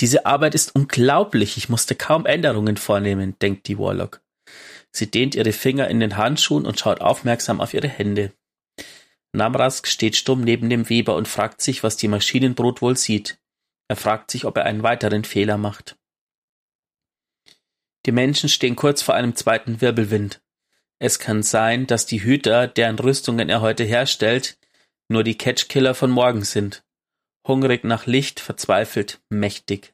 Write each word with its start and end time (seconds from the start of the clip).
Diese 0.00 0.24
Arbeit 0.24 0.54
ist 0.54 0.74
unglaublich, 0.74 1.58
ich 1.58 1.68
musste 1.68 1.94
kaum 1.94 2.24
Änderungen 2.24 2.78
vornehmen, 2.78 3.38
denkt 3.40 3.68
die 3.68 3.78
Warlock. 3.78 4.22
Sie 4.92 5.10
dehnt 5.10 5.34
ihre 5.34 5.52
Finger 5.52 5.88
in 5.88 6.00
den 6.00 6.16
Handschuhen 6.16 6.64
und 6.64 6.78
schaut 6.78 7.00
aufmerksam 7.00 7.60
auf 7.60 7.74
ihre 7.74 7.88
Hände. 7.88 8.32
Namrask 9.32 9.86
steht 9.86 10.16
stumm 10.16 10.40
neben 10.40 10.70
dem 10.70 10.88
Weber 10.88 11.14
und 11.14 11.28
fragt 11.28 11.60
sich, 11.60 11.82
was 11.82 11.96
die 11.96 12.08
Maschinenbrot 12.08 12.82
wohl 12.82 12.96
sieht. 12.96 13.38
Er 13.88 13.96
fragt 13.96 14.30
sich, 14.30 14.44
ob 14.46 14.56
er 14.56 14.64
einen 14.64 14.82
weiteren 14.82 15.24
Fehler 15.24 15.58
macht. 15.58 15.96
Die 18.06 18.12
Menschen 18.12 18.48
stehen 18.48 18.76
kurz 18.76 19.02
vor 19.02 19.14
einem 19.14 19.36
zweiten 19.36 19.80
Wirbelwind. 19.80 20.40
Es 20.98 21.18
kann 21.18 21.42
sein, 21.42 21.86
dass 21.86 22.06
die 22.06 22.22
Hüter, 22.22 22.66
deren 22.66 22.98
Rüstungen 22.98 23.48
er 23.48 23.60
heute 23.60 23.84
herstellt, 23.84 24.58
nur 25.08 25.24
die 25.24 25.36
Catchkiller 25.36 25.94
von 25.94 26.10
morgen 26.10 26.44
sind. 26.44 26.82
Hungrig 27.50 27.82
nach 27.82 28.06
Licht, 28.06 28.38
verzweifelt, 28.38 29.20
mächtig. 29.28 29.92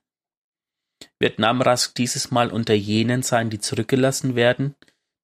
Wird 1.18 1.38
Namrask 1.38 1.94
dieses 1.94 2.30
Mal 2.30 2.52
unter 2.52 2.74
jenen 2.74 3.22
sein, 3.22 3.48
die 3.48 3.58
zurückgelassen 3.58 4.34
werden, 4.34 4.74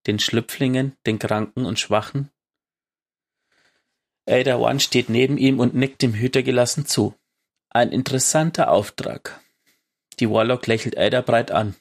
den 0.07 0.19
Schlüpflingen, 0.19 0.97
den 1.05 1.19
Kranken 1.19 1.67
und 1.67 1.79
Schwachen? 1.79 2.31
Ada 4.27 4.57
One 4.57 4.81
steht 4.81 5.11
neben 5.11 5.37
ihm 5.37 5.61
und 5.61 5.75
nickt 5.75 6.01
dem 6.01 6.15
Hüter 6.15 6.43
gelassen 6.43 6.87
zu. 6.87 7.15
Ein 7.69 7.93
interessanter 7.93 8.71
Auftrag. 8.71 9.39
Die 10.19 10.31
Warlock 10.31 10.67
lächelt 10.67 10.97
Ada 10.97 11.21
breit 11.21 11.51
an. 11.51 11.75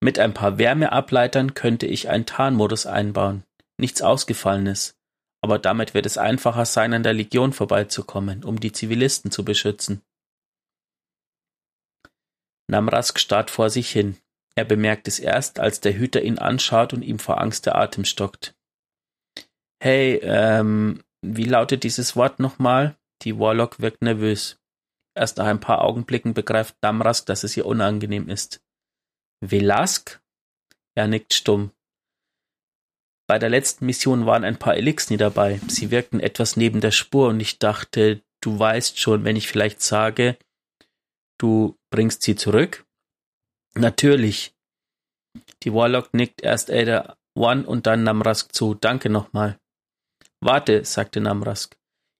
Mit 0.00 0.18
ein 0.18 0.34
paar 0.34 0.58
Wärmeableitern 0.58 1.54
könnte 1.54 1.86
ich 1.86 2.10
einen 2.10 2.26
Tarnmodus 2.26 2.84
einbauen. 2.84 3.44
Nichts 3.78 4.02
Ausgefallenes. 4.02 4.98
Aber 5.42 5.58
damit 5.58 5.92
wird 5.92 6.06
es 6.06 6.18
einfacher 6.18 6.64
sein, 6.64 6.94
an 6.94 7.02
der 7.02 7.12
Legion 7.12 7.52
vorbeizukommen, 7.52 8.44
um 8.44 8.60
die 8.60 8.72
Zivilisten 8.72 9.30
zu 9.30 9.44
beschützen. 9.44 10.02
Namrask 12.70 13.18
starrt 13.18 13.50
vor 13.50 13.68
sich 13.68 13.90
hin. 13.90 14.16
Er 14.54 14.64
bemerkt 14.64 15.08
es 15.08 15.18
erst, 15.18 15.58
als 15.58 15.80
der 15.80 15.94
Hüter 15.94 16.22
ihn 16.22 16.38
anschaut 16.38 16.92
und 16.92 17.02
ihm 17.02 17.18
vor 17.18 17.40
Angst 17.40 17.66
der 17.66 17.76
Atem 17.76 18.04
stockt. 18.04 18.54
Hey, 19.82 20.20
ähm, 20.22 21.02
wie 21.22 21.44
lautet 21.44 21.82
dieses 21.82 22.14
Wort 22.14 22.38
nochmal? 22.38 22.96
Die 23.22 23.38
Warlock 23.38 23.80
wirkt 23.80 24.02
nervös. 24.02 24.60
Erst 25.14 25.38
nach 25.38 25.46
ein 25.46 25.60
paar 25.60 25.82
Augenblicken 25.82 26.34
begreift 26.34 26.76
Damrask, 26.80 27.26
dass 27.26 27.44
es 27.44 27.56
ihr 27.56 27.66
unangenehm 27.66 28.28
ist. 28.28 28.62
Velask? 29.40 30.22
Er 30.94 31.08
nickt 31.08 31.34
stumm. 31.34 31.72
Bei 33.32 33.38
der 33.38 33.48
letzten 33.48 33.86
Mission 33.86 34.26
waren 34.26 34.44
ein 34.44 34.58
paar 34.58 34.76
Elixni 34.76 35.16
dabei. 35.16 35.58
Sie 35.66 35.90
wirkten 35.90 36.20
etwas 36.20 36.58
neben 36.58 36.82
der 36.82 36.90
Spur 36.90 37.28
und 37.28 37.40
ich 37.40 37.58
dachte, 37.58 38.20
du 38.42 38.58
weißt 38.58 39.00
schon, 39.00 39.24
wenn 39.24 39.36
ich 39.36 39.48
vielleicht 39.48 39.80
sage, 39.80 40.36
du 41.38 41.78
bringst 41.90 42.20
sie 42.20 42.36
zurück? 42.36 42.84
Natürlich. 43.72 44.52
Die 45.62 45.72
Warlock 45.72 46.12
nickt 46.12 46.42
erst 46.42 46.70
Ada 46.70 47.16
One 47.34 47.66
und 47.66 47.86
dann 47.86 48.02
Namrask 48.02 48.54
zu. 48.54 48.74
Danke 48.74 49.08
nochmal. 49.08 49.58
Warte, 50.42 50.84
sagte 50.84 51.22
Namrask. 51.22 51.74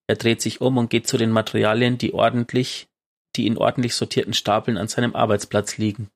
Er 0.07 0.17
dreht 0.17 0.41
sich 0.41 0.63
um 0.63 0.79
und 0.79 0.89
geht 0.89 1.07
zu 1.07 1.19
den 1.19 1.31
Materialien, 1.31 1.99
die 1.99 2.15
ordentlich, 2.15 2.89
die 3.37 3.47
in 3.47 3.59
ordentlich 3.59 3.95
sortierten 3.97 4.33
Stapeln 4.33 4.79
an 4.79 4.89
seinem 4.89 5.15
Arbeitsplatz 5.15 5.77
liegen. 5.77 6.09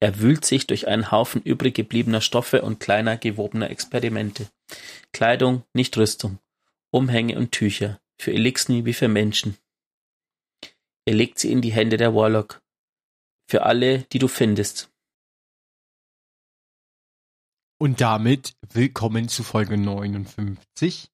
Er 0.00 0.18
wühlt 0.18 0.44
sich 0.44 0.66
durch 0.66 0.88
einen 0.88 1.10
Haufen 1.10 1.42
übrig 1.42 1.74
gebliebener 1.74 2.20
Stoffe 2.20 2.62
und 2.62 2.80
kleiner 2.80 3.16
gewobener 3.16 3.70
Experimente. 3.70 4.50
Kleidung, 5.12 5.64
nicht 5.74 5.96
Rüstung. 5.96 6.38
Umhänge 6.90 7.36
und 7.36 7.52
Tücher. 7.52 8.00
Für 8.18 8.32
Elixni 8.32 8.84
wie 8.84 8.94
für 8.94 9.08
Menschen. 9.08 9.56
Er 11.04 11.14
legt 11.14 11.38
sie 11.38 11.52
in 11.52 11.60
die 11.60 11.72
Hände 11.72 11.96
der 11.96 12.14
Warlock. 12.14 12.60
Für 13.48 13.64
alle, 13.64 14.02
die 14.12 14.18
du 14.18 14.28
findest. 14.28 14.90
Und 17.78 18.00
damit 18.00 18.54
willkommen 18.72 19.28
zu 19.28 19.42
Folge 19.42 19.76
59 19.76 21.10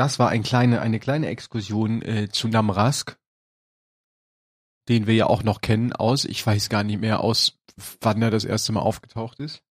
das 0.00 0.18
war 0.18 0.30
ein 0.30 0.42
kleine, 0.42 0.80
eine 0.80 0.98
kleine 0.98 1.26
Exkursion 1.26 2.00
äh, 2.00 2.30
zu 2.30 2.48
Namrask, 2.48 3.18
den 4.90 5.06
wir 5.06 5.14
ja 5.14 5.26
auch 5.26 5.42
noch 5.42 5.60
kennen 5.60 5.92
aus, 5.92 6.24
ich 6.24 6.44
weiß 6.44 6.68
gar 6.68 6.84
nicht 6.84 7.00
mehr 7.00 7.20
aus, 7.20 7.58
wann 8.00 8.20
er 8.20 8.30
das 8.30 8.44
erste 8.44 8.72
Mal 8.72 8.80
aufgetaucht 8.80 9.38
ist. 9.38 9.62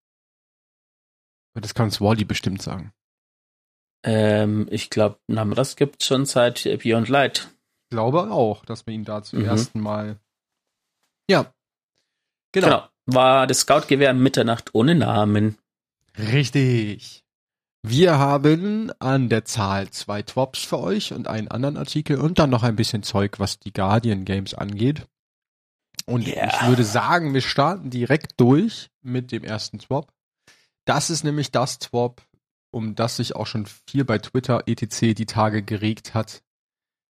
Das 1.54 1.74
kann 1.74 1.86
uns 1.86 2.00
Wally 2.00 2.24
bestimmt 2.24 2.62
sagen. 2.62 2.92
Ähm, 4.02 4.66
ich 4.70 4.88
glaube, 4.88 5.18
Namrask 5.26 5.76
gibt 5.76 6.02
schon 6.02 6.24
seit 6.24 6.64
Beyond 6.64 7.08
Light. 7.08 7.50
Ich 7.84 7.90
glaube 7.90 8.30
auch, 8.30 8.64
dass 8.64 8.86
wir 8.86 8.94
ihn 8.94 9.04
da 9.04 9.22
zum 9.22 9.40
mhm. 9.40 9.44
ersten 9.44 9.80
Mal. 9.80 10.18
Ja. 11.28 11.52
Genau. 12.52 12.66
genau. 12.66 12.88
War 13.06 13.46
das 13.46 13.60
Scoutgewehr 13.60 14.14
Mitternacht 14.14 14.74
ohne 14.74 14.94
Namen. 14.94 15.58
Richtig. 16.16 17.24
Wir 17.82 18.18
haben 18.18 18.92
an 19.00 19.28
der 19.28 19.44
Zahl 19.44 19.90
zwei 19.90 20.22
Twops 20.22 20.62
für 20.62 20.78
euch 20.78 21.12
und 21.12 21.28
einen 21.28 21.48
anderen 21.48 21.76
Artikel 21.76 22.18
und 22.20 22.38
dann 22.38 22.50
noch 22.50 22.62
ein 22.62 22.76
bisschen 22.76 23.02
Zeug, 23.02 23.38
was 23.38 23.58
die 23.58 23.72
Guardian 23.72 24.24
Games 24.24 24.54
angeht. 24.54 25.06
Und 26.06 26.26
yeah. 26.26 26.46
ich 26.46 26.68
würde 26.68 26.84
sagen, 26.84 27.34
wir 27.34 27.40
starten 27.40 27.90
direkt 27.90 28.40
durch 28.40 28.90
mit 29.02 29.32
dem 29.32 29.44
ersten 29.44 29.78
Twop. 29.78 30.12
Das 30.84 31.10
ist 31.10 31.24
nämlich 31.24 31.52
das 31.52 31.78
Twop, 31.78 32.22
um 32.72 32.94
das 32.94 33.16
sich 33.16 33.36
auch 33.36 33.46
schon 33.46 33.66
viel 33.66 34.04
bei 34.04 34.18
Twitter 34.18 34.64
etc. 34.66 35.14
die 35.14 35.26
Tage 35.26 35.62
geregt 35.62 36.14
hat. 36.14 36.42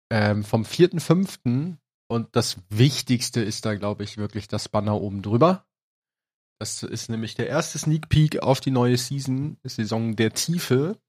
Ähm, 0.09 0.43
vom 0.43 0.63
4.5. 0.63 1.77
Und 2.07 2.35
das 2.35 2.57
Wichtigste 2.69 3.41
ist 3.41 3.65
da, 3.65 3.75
glaube 3.75 4.03
ich, 4.03 4.17
wirklich 4.17 4.47
das 4.47 4.67
Banner 4.67 4.99
oben 4.99 5.21
drüber. 5.21 5.65
Das 6.59 6.83
ist 6.83 7.09
nämlich 7.09 7.35
der 7.35 7.47
erste 7.47 7.79
Sneak 7.79 8.09
Peek 8.09 8.43
auf 8.43 8.59
die 8.59 8.69
neue 8.69 8.97
Season, 8.97 9.57
Saison 9.63 10.15
der 10.15 10.33
Tiefe, 10.33 10.99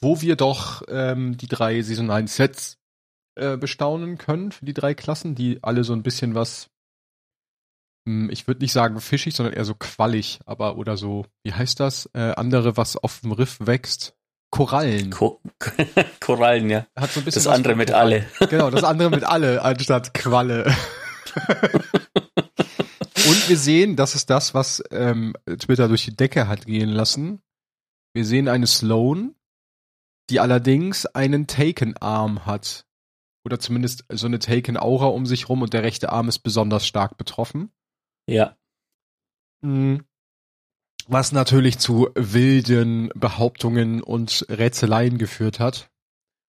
wo 0.00 0.20
wir 0.20 0.36
doch 0.36 0.82
ähm, 0.88 1.36
die 1.36 1.46
drei 1.46 1.80
saisonalen 1.80 2.26
Sets 2.26 2.78
äh, 3.36 3.56
bestaunen 3.56 4.18
können 4.18 4.52
für 4.52 4.64
die 4.64 4.74
drei 4.74 4.94
Klassen, 4.94 5.34
die 5.34 5.62
alle 5.62 5.84
so 5.84 5.92
ein 5.92 6.02
bisschen 6.02 6.34
was, 6.34 6.70
mh, 8.06 8.24
hm, 8.24 8.30
ich 8.30 8.46
würde 8.46 8.62
nicht 8.62 8.72
sagen 8.72 9.00
fischig, 9.00 9.34
sondern 9.34 9.54
eher 9.54 9.64
so 9.64 9.74
quallig, 9.74 10.40
aber 10.46 10.76
oder 10.76 10.96
so, 10.96 11.26
wie 11.44 11.52
heißt 11.52 11.80
das? 11.80 12.10
Äh, 12.14 12.32
andere, 12.36 12.76
was 12.76 12.96
auf 12.96 13.20
dem 13.20 13.32
Riff 13.32 13.58
wächst. 13.60 14.14
Korallen. 14.50 15.10
Ko 15.10 15.40
Korallen, 16.20 16.70
ja. 16.70 16.86
Hat 16.96 17.10
so 17.10 17.20
ein 17.20 17.24
bisschen 17.24 17.44
das 17.44 17.52
andere 17.52 17.74
mit 17.74 17.90
alle. 17.90 18.26
Genau, 18.48 18.70
das 18.70 18.84
andere 18.84 19.10
mit 19.10 19.24
alle 19.24 19.62
anstatt 19.64 20.14
Qualle. 20.14 20.64
Und 23.28 23.48
wir 23.48 23.56
sehen, 23.56 23.96
das 23.96 24.14
ist 24.14 24.30
das, 24.30 24.54
was 24.54 24.82
ähm, 24.90 25.34
Twitter 25.58 25.88
durch 25.88 26.04
die 26.04 26.14
Decke 26.14 26.46
hat 26.46 26.66
gehen 26.66 26.90
lassen. 26.90 27.42
Wir 28.14 28.24
sehen 28.24 28.48
eine 28.48 28.66
Sloan, 28.66 29.34
die 30.30 30.40
allerdings 30.40 31.06
einen 31.06 31.46
Taken-Arm 31.46 32.46
hat. 32.46 32.85
Oder 33.46 33.60
zumindest 33.60 34.04
so 34.10 34.26
eine 34.26 34.40
Taken-Aura 34.40 35.06
um 35.06 35.24
sich 35.24 35.48
rum 35.48 35.62
und 35.62 35.72
der 35.72 35.84
rechte 35.84 36.10
Arm 36.10 36.28
ist 36.28 36.40
besonders 36.40 36.84
stark 36.84 37.16
betroffen. 37.16 37.70
Ja. 38.28 38.56
Mhm. 39.60 40.02
Was 41.06 41.30
natürlich 41.30 41.78
zu 41.78 42.08
wilden 42.16 43.10
Behauptungen 43.14 44.02
und 44.02 44.44
Rätseleien 44.48 45.16
geführt 45.16 45.60
hat. 45.60 45.92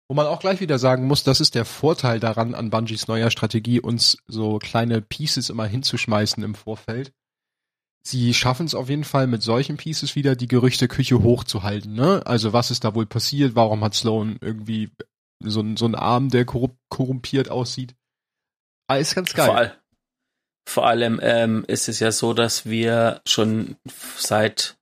Wo 0.10 0.16
man 0.16 0.26
auch 0.26 0.40
gleich 0.40 0.60
wieder 0.60 0.80
sagen 0.80 1.06
muss, 1.06 1.24
das 1.24 1.40
ist 1.40 1.54
der 1.54 1.66
Vorteil 1.66 2.20
daran 2.20 2.56
an 2.56 2.72
Bungies 2.72 3.08
neuer 3.08 3.30
Strategie, 3.30 3.80
uns 3.80 4.18
so 4.26 4.58
kleine 4.58 5.00
Pieces 5.04 5.52
immer 5.52 5.68
hinzuschmeißen 5.68 6.44
im 6.44 6.56
Vorfeld. 6.56 7.14
Sie 8.02 8.34
schaffen 8.34 8.66
es 8.66 8.74
auf 8.74 8.90
jeden 8.90 9.04
Fall 9.04 9.28
mit 9.28 9.44
solchen 9.44 9.78
Pieces 9.78 10.16
wieder, 10.16 10.36
die 10.36 10.48
Gerüchteküche 10.48 11.22
hochzuhalten. 11.22 11.94
Ne? 11.94 12.26
Also 12.26 12.54
was 12.54 12.72
ist 12.72 12.86
da 12.86 12.96
wohl 12.96 13.06
passiert? 13.06 13.54
Warum 13.54 13.84
hat 13.84 13.94
Sloan 13.94 14.38
irgendwie 14.42 14.90
so, 15.44 15.64
so 15.76 15.86
einen 15.86 15.96
Arm, 15.96 16.30
der 16.30 16.46
korrumpiert 16.46 17.50
aussieht? 17.50 17.96
Alles 18.88 19.16
ganz 19.16 19.34
geil. 19.34 19.46
Vor, 19.48 19.58
all, 19.58 19.78
vor 20.68 20.88
allem 20.88 21.20
ähm, 21.22 21.66
ist 21.68 21.90
es 21.90 22.00
ja 22.00 22.12
so, 22.12 22.34
dass 22.34 22.66
wir 22.66 23.22
schon 23.26 23.76
seit 24.18 24.78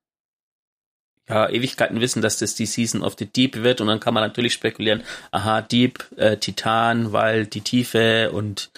ja, 1.27 1.49
Ewigkeiten 1.49 2.01
wissen, 2.01 2.21
dass 2.21 2.37
das 2.37 2.55
die 2.55 2.67
Season 2.67 3.01
of 3.01 3.15
the 3.17 3.25
Deep 3.25 3.63
wird 3.63 3.81
und 3.81 3.87
dann 3.87 3.99
kann 3.99 4.13
man 4.13 4.23
natürlich 4.23 4.53
spekulieren, 4.53 5.03
aha, 5.31 5.61
Deep, 5.61 6.05
äh, 6.17 6.37
Titan, 6.37 7.13
weil 7.13 7.47
die 7.47 7.61
Tiefe 7.61 8.31
und 8.31 8.71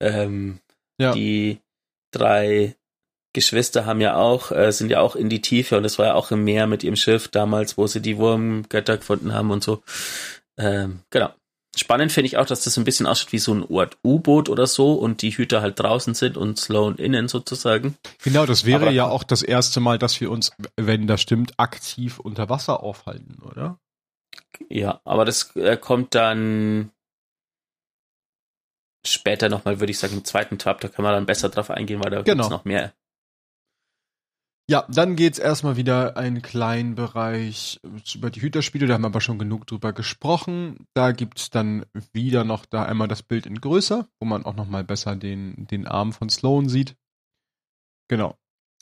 ähm, 0.00 0.60
ja. 0.98 1.12
die 1.12 1.60
drei 2.10 2.74
Geschwister 3.34 3.84
haben 3.84 4.00
ja 4.00 4.16
auch, 4.16 4.50
äh, 4.50 4.72
sind 4.72 4.90
ja 4.90 5.00
auch 5.00 5.14
in 5.14 5.28
die 5.28 5.42
Tiefe 5.42 5.76
und 5.76 5.82
das 5.82 5.98
war 5.98 6.06
ja 6.06 6.14
auch 6.14 6.30
im 6.30 6.44
Meer 6.44 6.66
mit 6.66 6.82
ihrem 6.82 6.96
Schiff 6.96 7.28
damals, 7.28 7.76
wo 7.76 7.86
sie 7.86 8.00
die 8.00 8.16
Wurmgötter 8.16 8.96
gefunden 8.96 9.34
haben 9.34 9.50
und 9.50 9.62
so. 9.62 9.82
Ähm, 10.58 11.00
genau. 11.10 11.30
Spannend 11.76 12.10
finde 12.10 12.26
ich 12.26 12.36
auch, 12.38 12.46
dass 12.46 12.64
das 12.64 12.76
ein 12.76 12.84
bisschen 12.84 13.06
aussieht 13.06 13.30
wie 13.32 13.38
so 13.38 13.54
ein 13.54 13.62
Ort 13.62 13.98
U-Boot 14.02 14.48
oder 14.48 14.66
so 14.66 14.94
und 14.94 15.22
die 15.22 15.30
Hüter 15.30 15.62
halt 15.62 15.78
draußen 15.78 16.14
sind 16.14 16.36
und 16.36 16.58
Sloan 16.58 16.96
innen 16.96 17.28
sozusagen. 17.28 17.96
Genau, 18.24 18.46
das 18.46 18.64
wäre 18.64 18.82
Aber, 18.82 18.90
ja 18.90 19.06
auch 19.06 19.22
das 19.22 19.42
erste 19.42 19.78
Mal, 19.78 19.98
dass 19.98 20.20
wir 20.20 20.30
uns, 20.30 20.50
wenn 20.76 21.06
das 21.06 21.20
stimmt, 21.20 21.58
aktiv 21.60 22.18
unter 22.18 22.48
Wasser 22.48 22.82
aufhalten, 22.82 23.40
oder? 23.42 23.78
Ja, 24.68 25.00
aber 25.04 25.24
das 25.24 25.54
äh, 25.56 25.76
kommt 25.76 26.14
dann 26.16 26.90
später 29.06 29.48
nochmal, 29.48 29.78
würde 29.78 29.90
ich 29.92 29.98
sagen, 29.98 30.14
im 30.14 30.24
zweiten 30.24 30.58
Tab, 30.58 30.80
da 30.80 30.88
kann 30.88 31.04
man 31.04 31.12
dann 31.12 31.26
besser 31.26 31.48
drauf 31.48 31.70
eingehen, 31.70 32.02
weil 32.02 32.10
da 32.10 32.22
Genau. 32.22 32.42
gibt's 32.44 32.50
noch 32.50 32.64
mehr. 32.64 32.92
Ja, 34.70 34.84
dann 34.90 35.16
geht's 35.16 35.38
erstmal 35.38 35.78
wieder 35.78 36.18
einen 36.18 36.42
kleinen 36.42 36.94
Bereich 36.94 37.80
über 38.14 38.28
die 38.28 38.42
Hüterspiele, 38.42 38.86
da 38.86 38.94
haben 38.94 39.02
wir 39.02 39.06
aber 39.06 39.22
schon 39.22 39.38
genug 39.38 39.66
drüber 39.66 39.94
gesprochen. 39.94 40.86
Da 40.92 41.12
gibt's 41.12 41.48
dann 41.48 41.86
wieder 42.12 42.44
noch 42.44 42.66
da 42.66 42.82
einmal 42.82 43.08
das 43.08 43.22
Bild 43.22 43.46
in 43.46 43.62
größer, 43.62 44.06
wo 44.20 44.26
man 44.26 44.44
auch 44.44 44.54
nochmal 44.54 44.84
besser 44.84 45.16
den, 45.16 45.66
den 45.68 45.86
Arm 45.86 46.12
von 46.12 46.28
Sloan 46.28 46.68
sieht. 46.68 46.96
Genau. 48.08 48.36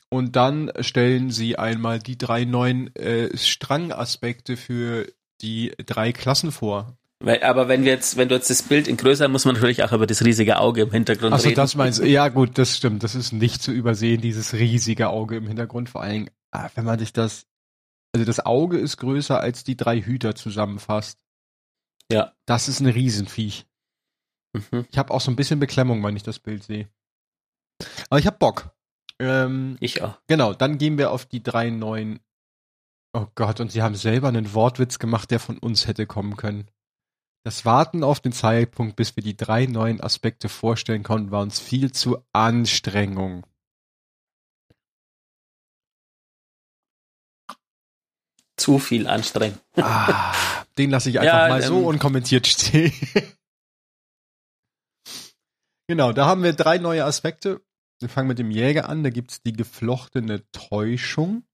Und 0.08 0.34
dann 0.34 0.72
stellen 0.80 1.30
sie 1.30 1.56
einmal 1.56 2.00
die 2.00 2.18
drei 2.18 2.44
neuen 2.44 2.94
äh, 2.96 3.36
Strangaspekte 3.36 4.56
für 4.56 5.06
die 5.40 5.72
drei 5.84 6.12
Klassen 6.12 6.50
vor. 6.50 6.96
Aber 7.24 7.68
wenn 7.68 7.84
wir 7.84 7.92
jetzt, 7.92 8.16
wenn 8.16 8.28
du 8.28 8.34
jetzt 8.34 8.50
das 8.50 8.62
Bild 8.62 8.86
in 8.88 8.96
größer, 8.98 9.26
muss 9.28 9.46
man 9.46 9.54
natürlich 9.54 9.82
auch 9.82 9.92
über 9.92 10.06
das 10.06 10.22
riesige 10.24 10.58
Auge 10.58 10.82
im 10.82 10.90
Hintergrund 10.90 11.32
Achso, 11.32 11.48
reden. 11.48 11.56
das 11.56 11.74
meinst 11.74 11.98
du. 12.00 12.06
Ja, 12.06 12.28
gut, 12.28 12.58
das 12.58 12.76
stimmt. 12.76 13.02
Das 13.02 13.14
ist 13.14 13.32
nicht 13.32 13.62
zu 13.62 13.72
übersehen, 13.72 14.20
dieses 14.20 14.52
riesige 14.52 15.08
Auge 15.08 15.36
im 15.36 15.46
Hintergrund. 15.46 15.88
Vor 15.88 16.02
allem, 16.02 16.28
ah, 16.50 16.68
wenn 16.74 16.84
man 16.84 16.98
sich 16.98 17.12
das. 17.12 17.46
Also 18.14 18.24
das 18.24 18.44
Auge 18.44 18.78
ist 18.78 18.98
größer 18.98 19.40
als 19.40 19.64
die 19.64 19.76
drei 19.76 20.00
Hüter 20.00 20.34
zusammenfasst. 20.34 21.18
Ja. 22.10 22.32
Das 22.46 22.68
ist 22.68 22.80
ein 22.80 22.86
Riesenviech. 22.86 23.66
Mhm. 24.52 24.86
Ich 24.90 24.98
habe 24.98 25.12
auch 25.12 25.20
so 25.20 25.30
ein 25.30 25.36
bisschen 25.36 25.58
Beklemmung, 25.58 26.02
wenn 26.04 26.16
ich 26.16 26.22
das 26.22 26.38
Bild 26.38 26.64
sehe. 26.64 26.88
Aber 28.10 28.18
ich 28.18 28.26
hab 28.26 28.38
Bock. 28.38 28.70
Ähm, 29.18 29.76
Ich 29.80 30.02
auch. 30.02 30.18
genau, 30.26 30.52
dann 30.54 30.78
gehen 30.78 30.98
wir 30.98 31.10
auf 31.10 31.26
die 31.26 31.42
drei 31.42 31.70
neuen. 31.70 32.20
Oh 33.14 33.26
Gott, 33.34 33.60
und 33.60 33.72
sie 33.72 33.82
haben 33.82 33.94
selber 33.94 34.28
einen 34.28 34.52
Wortwitz 34.54 34.98
gemacht, 34.98 35.30
der 35.30 35.40
von 35.40 35.58
uns 35.58 35.86
hätte 35.86 36.06
kommen 36.06 36.36
können. 36.36 36.70
Das 37.46 37.64
Warten 37.64 38.02
auf 38.02 38.18
den 38.18 38.32
Zeitpunkt, 38.32 38.96
bis 38.96 39.14
wir 39.14 39.22
die 39.22 39.36
drei 39.36 39.66
neuen 39.66 40.00
Aspekte 40.00 40.48
vorstellen 40.48 41.04
konnten, 41.04 41.30
war 41.30 41.42
uns 41.42 41.60
viel 41.60 41.92
zu 41.92 42.18
Anstrengung. 42.32 43.46
Zu 48.56 48.80
viel 48.80 49.06
anstrengend. 49.06 49.62
Ah, 49.76 50.34
den 50.76 50.90
lasse 50.90 51.08
ich 51.08 51.20
einfach 51.20 51.32
Ja, 51.32 51.48
mal 51.48 51.62
so 51.62 51.78
ähm, 51.78 51.84
unkommentiert 51.84 52.48
stehen. 52.48 52.92
genau, 55.86 56.12
da 56.12 56.26
haben 56.26 56.42
wir 56.42 56.52
drei 56.52 56.78
neue 56.78 57.04
Aspekte. 57.04 57.64
Wir 58.00 58.08
fangen 58.08 58.26
mit 58.26 58.40
dem 58.40 58.50
Jäger 58.50 58.88
an. 58.88 59.04
Da 59.04 59.10
gibt's 59.10 59.40
die 59.42 59.52
geflochtene 59.52 60.50
Täuschung, 60.50 61.44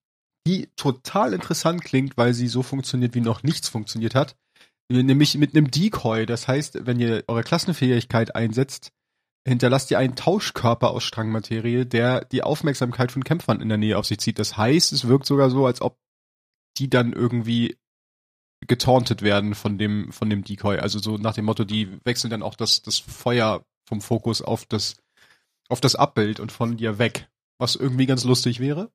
die 0.47 0.69
total 0.75 1.35
interessant 1.35 1.85
klingt, 1.85 2.17
weil 2.17 2.33
sie 2.33 2.49
so 2.49 2.63
funktioniert, 2.63 3.15
wie 3.15 3.21
noch 3.21 3.43
nichts 3.43 3.69
funktioniert 3.69 4.15
hat. 4.15 4.37
Nämlich 4.91 5.37
mit 5.39 5.57
einem 5.57 5.71
Decoy. 5.71 6.27
Das 6.27 6.49
heißt, 6.49 6.87
wenn 6.87 7.01
ihr 7.01 7.25
eure 7.29 7.43
Klassenfähigkeit 7.43 8.35
einsetzt, 8.35 8.93
hinterlasst 9.47 9.91
ihr 9.91 9.99
einen 9.99 10.17
Tauschkörper 10.17 10.91
aus 10.91 11.05
Strangmaterie, 11.05 11.85
der 11.85 12.25
die 12.25 12.43
Aufmerksamkeit 12.43 13.11
von 13.11 13.25
Kämpfern 13.25 13.61
in 13.61 13.69
der 13.69 13.79
Nähe 13.79 13.99
auf 13.99 14.07
sich 14.07 14.19
zieht. 14.19 14.39
Das 14.39 14.57
heißt, 14.57 14.93
es 14.93 15.09
wirkt 15.09 15.27
sogar 15.27 15.51
so, 15.51 15.67
als 15.67 15.81
ob 15.81 15.99
die 16.79 16.89
dann 16.89 17.13
irgendwie 17.13 17.77
getauntet 18.67 19.23
werden 19.23 19.55
von 19.55 19.79
dem, 19.79 20.13
von 20.13 20.31
dem 20.31 20.45
Decoy. 20.45 20.79
Also 20.79 20.99
so 20.99 21.17
nach 21.17 21.35
dem 21.35 21.47
Motto, 21.47 21.65
die 21.65 21.99
wechseln 22.05 22.31
dann 22.31 22.43
auch 22.43 22.55
das, 22.55 22.83
das 22.83 22.99
Feuer 22.99 23.65
vom 23.89 24.01
Fokus 24.01 24.43
auf 24.43 24.65
das, 24.67 24.97
auf 25.69 25.81
das 25.81 25.97
Abbild 25.97 26.39
und 26.39 26.53
von 26.53 26.77
dir 26.77 26.99
weg. 26.99 27.29
Was 27.59 27.77
irgendwie 27.77 28.07
ganz 28.07 28.25
lustig 28.25 28.61
wäre. 28.61 28.91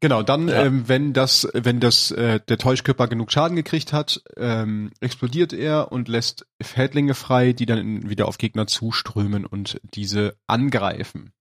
Genau, 0.00 0.22
dann, 0.22 0.48
Ja. 0.48 0.64
ähm, 0.64 0.88
wenn 0.88 1.12
das, 1.12 1.46
wenn 1.52 1.78
das, 1.78 2.10
äh, 2.10 2.40
der 2.48 2.56
Täuschkörper 2.56 3.06
genug 3.06 3.30
Schaden 3.30 3.54
gekriegt 3.56 3.92
hat, 3.92 4.22
ähm, 4.36 4.92
explodiert 5.00 5.52
er 5.52 5.92
und 5.92 6.08
lässt 6.08 6.46
Fädlinge 6.62 7.14
frei, 7.14 7.52
die 7.52 7.66
dann 7.66 8.08
wieder 8.08 8.26
auf 8.26 8.38
Gegner 8.38 8.66
zuströmen 8.66 9.44
und 9.44 9.78
diese 9.94 10.36
angreifen. 10.46 11.32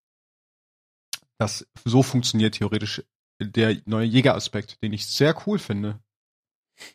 Das, 1.38 1.66
so 1.86 2.04
funktioniert 2.04 2.56
theoretisch 2.56 3.02
der 3.42 3.78
neue 3.86 4.06
Jägeraspekt, 4.06 4.84
den 4.84 4.92
ich 4.92 5.08
sehr 5.08 5.34
cool 5.48 5.58
finde. 5.58 6.00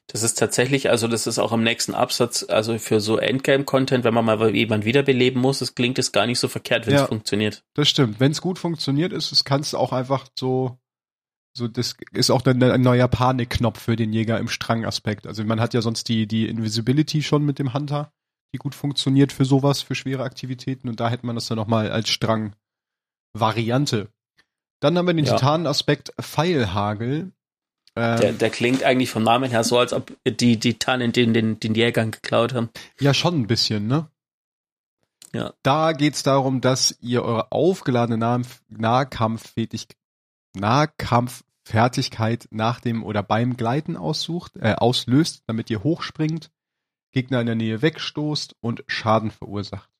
Das 0.06 0.22
ist 0.22 0.38
tatsächlich, 0.38 0.90
also 0.90 1.08
das 1.08 1.26
ist 1.26 1.38
auch 1.38 1.52
im 1.52 1.62
nächsten 1.62 1.94
Absatz, 1.94 2.44
also 2.46 2.78
für 2.78 3.00
so 3.00 3.18
Endgame-Content, 3.18 4.04
wenn 4.04 4.14
man 4.14 4.24
mal 4.24 4.54
jemand 4.54 4.84
wiederbeleben 4.84 5.40
muss, 5.40 5.60
es 5.62 5.74
klingt 5.74 5.98
es 5.98 6.12
gar 6.12 6.26
nicht 6.26 6.38
so 6.38 6.48
verkehrt, 6.48 6.86
wenn 6.86 6.94
es 6.94 7.00
Ja. 7.02 7.06
funktioniert. 7.06 7.64
Das 7.74 7.88
stimmt. 7.88 8.20
Wenn 8.20 8.32
es 8.32 8.40
gut 8.42 8.58
funktioniert 8.58 9.12
ist, 9.14 9.32
es 9.32 9.44
kannst 9.44 9.72
du 9.72 9.78
auch 9.78 9.92
einfach 9.92 10.26
so, 10.38 10.78
so, 11.56 11.68
das 11.68 11.94
ist 12.12 12.30
auch 12.30 12.42
dann 12.42 12.62
ein 12.62 12.82
neuer 12.82 13.08
Panikknopf 13.08 13.80
für 13.80 13.96
den 13.96 14.12
Jäger 14.12 14.38
im 14.38 14.48
Strangaspekt. 14.48 15.26
Also 15.26 15.44
man 15.44 15.60
hat 15.60 15.72
ja 15.72 15.82
sonst 15.82 16.08
die, 16.08 16.26
die 16.26 16.48
Invisibility 16.48 17.22
schon 17.22 17.44
mit 17.44 17.60
dem 17.60 17.72
Hunter, 17.72 18.12
die 18.52 18.58
gut 18.58 18.74
funktioniert 18.74 19.32
für 19.32 19.44
sowas, 19.44 19.80
für 19.80 19.94
schwere 19.94 20.24
Aktivitäten 20.24 20.88
und 20.88 20.98
da 20.98 21.08
hätte 21.08 21.26
man 21.26 21.36
das 21.36 21.46
dann 21.46 21.56
nochmal 21.56 21.92
als 21.92 22.08
Strang-Variante. 22.08 24.08
Dann 24.80 24.98
haben 24.98 25.06
wir 25.06 25.14
den 25.14 25.24
Ja. 25.24 25.36
Titanenaspekt 25.36 26.12
Pfeilhagel. 26.20 27.32
Ähm, 27.96 28.20
Der, 28.20 28.32
der 28.32 28.50
klingt 28.50 28.82
eigentlich 28.82 29.10
vom 29.10 29.22
Namen 29.22 29.50
her 29.50 29.62
so, 29.62 29.78
als 29.78 29.92
ob 29.92 30.12
die, 30.26 30.58
Tannen 30.58 31.12
den, 31.12 31.32
den, 31.32 31.60
den 31.60 31.74
Jägern 31.74 32.10
geklaut 32.10 32.52
haben. 32.52 32.70
Ja, 33.00 33.14
schon 33.14 33.40
ein 33.40 33.46
bisschen, 33.46 33.86
ne? 33.86 34.08
Ja. 35.32 35.52
Da 35.62 35.92
geht's 35.92 36.22
darum, 36.22 36.60
dass 36.60 36.98
ihr 37.00 37.22
eure 37.22 37.50
aufgeladene 37.50 38.18
Nah 38.18 38.42
Nahkampffähigkeit, 38.68 39.96
Nahkampffertigkeit 40.54 42.48
nach 42.50 42.80
dem 42.80 43.02
oder 43.02 43.22
beim 43.22 43.56
Gleiten 43.56 43.96
aussucht, 43.96 44.56
äh, 44.56 44.74
auslöst, 44.74 45.42
damit 45.46 45.70
ihr 45.70 45.82
hochspringt, 45.82 46.50
Gegner 47.12 47.40
in 47.40 47.46
der 47.46 47.54
Nähe 47.54 47.82
wegstoßt 47.82 48.56
und 48.60 48.84
Schaden 48.86 49.30
verursacht. 49.30 49.90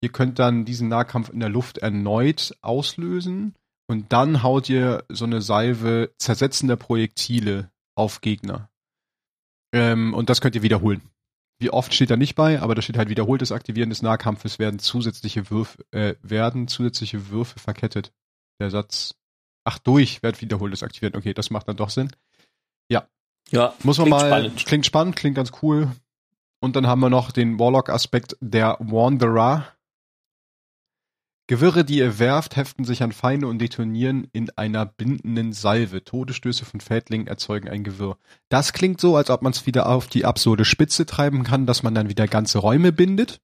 Ihr 0.00 0.10
könnt 0.10 0.38
dann 0.38 0.64
diesen 0.64 0.88
Nahkampf 0.88 1.30
in 1.30 1.40
der 1.40 1.48
Luft 1.48 1.78
erneut 1.78 2.56
auslösen 2.60 3.54
und 3.86 4.12
dann 4.12 4.42
haut 4.42 4.68
ihr 4.68 5.04
so 5.08 5.24
eine 5.24 5.40
Salve 5.40 6.14
zersetzender 6.18 6.76
Projektile 6.76 7.70
auf 7.94 8.20
Gegner. 8.20 8.70
Ähm, 9.72 10.14
und 10.14 10.28
das 10.28 10.40
könnt 10.40 10.54
ihr 10.56 10.62
wiederholen. 10.62 11.02
Wie 11.60 11.70
oft 11.70 11.94
steht 11.94 12.10
da 12.10 12.16
nicht 12.16 12.34
bei, 12.34 12.60
aber 12.60 12.74
da 12.74 12.82
steht 12.82 12.98
halt 12.98 13.08
wiederholtes 13.08 13.52
Aktivieren 13.52 13.90
des 13.90 14.02
Nahkampfes 14.02 14.58
werden 14.58 14.78
zusätzliche 14.78 15.50
Würfe, 15.50 15.84
äh, 15.92 16.16
werden 16.20 16.68
zusätzliche 16.68 17.30
Würfe 17.30 17.58
verkettet. 17.58 18.12
Der 18.60 18.70
Satz, 18.70 19.14
ach 19.64 19.78
durch, 19.78 20.22
wird 20.22 20.40
wiederholtes 20.40 20.82
Aktivieren. 20.82 21.16
Okay, 21.16 21.34
das 21.34 21.50
macht 21.50 21.68
dann 21.68 21.76
doch 21.76 21.90
Sinn. 21.90 22.10
Ja, 23.50 23.74
Muss 23.82 23.98
man 23.98 24.08
mal, 24.08 24.20
spannend. 24.20 24.66
klingt 24.66 24.86
spannend, 24.86 25.16
klingt 25.16 25.36
ganz 25.36 25.52
cool. 25.62 25.90
Und 26.60 26.76
dann 26.76 26.86
haben 26.86 27.00
wir 27.00 27.10
noch 27.10 27.30
den 27.30 27.58
Warlock-Aspekt 27.58 28.36
der 28.40 28.78
Wanderer. 28.80 29.68
Gewirre, 31.46 31.84
die 31.84 31.98
ihr 31.98 32.18
werft, 32.18 32.56
heften 32.56 32.86
sich 32.86 33.02
an 33.02 33.12
Feinde 33.12 33.46
und 33.46 33.58
detonieren 33.58 34.28
in 34.32 34.48
einer 34.56 34.86
bindenden 34.86 35.52
Salve. 35.52 36.02
Todesstöße 36.02 36.64
von 36.64 36.80
Fädlingen 36.80 37.26
erzeugen 37.26 37.68
ein 37.68 37.84
Gewirr. 37.84 38.16
Das 38.48 38.72
klingt 38.72 38.98
so, 38.98 39.14
als 39.14 39.28
ob 39.28 39.42
man 39.42 39.52
es 39.52 39.66
wieder 39.66 39.90
auf 39.90 40.06
die 40.06 40.24
absurde 40.24 40.64
Spitze 40.64 41.04
treiben 41.04 41.44
kann, 41.44 41.66
dass 41.66 41.82
man 41.82 41.94
dann 41.94 42.08
wieder 42.08 42.26
ganze 42.26 42.58
Räume 42.58 42.92
bindet. 42.92 43.42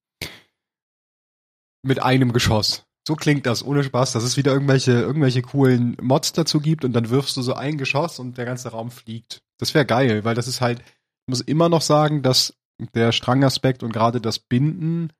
Mit 1.83 2.03
einem 2.03 2.33
Geschoss. 2.33 2.87
So 3.07 3.17
klingt 3.17 3.47
das, 3.47 3.65
ohne 3.65 3.83
Spaß, 3.83 4.13
dass 4.13 4.25
es 4.25 4.37
wieder 4.37 4.53
irgendwelche, 4.53 4.93
irgendwelche 4.93 5.43
coolen 5.43 5.97
Mods 6.01 6.33
dazu 6.33 6.61
gibt 6.61 6.85
und 6.85 6.93
dann 6.93 7.11
wirfst 7.11 7.37
du 7.37 7.43
so 7.43 7.55
ein 7.55 7.79
Geschoss 7.79 8.19
und 8.19 8.37
der 8.37 8.45
ganze 8.45 8.71
Raum 8.71 8.91
fliegt. 8.91 9.43
Das 9.59 9.75
wäre 9.75 9.87
geil, 9.87 10.25
weil 10.25 10.35
das 10.35 10.49
ist 10.49 10.61
halt, 10.61 10.81
ich 10.81 11.29
muss 11.29 11.41
immer 11.41 11.69
noch 11.69 11.83
sagen, 11.83 12.23
dass 12.23 12.55
der 12.95 13.13
Strangaspekt 13.13 13.83
und 13.83 13.93
gerade 13.93 14.21
das 14.21 14.39
Binden 14.39 15.13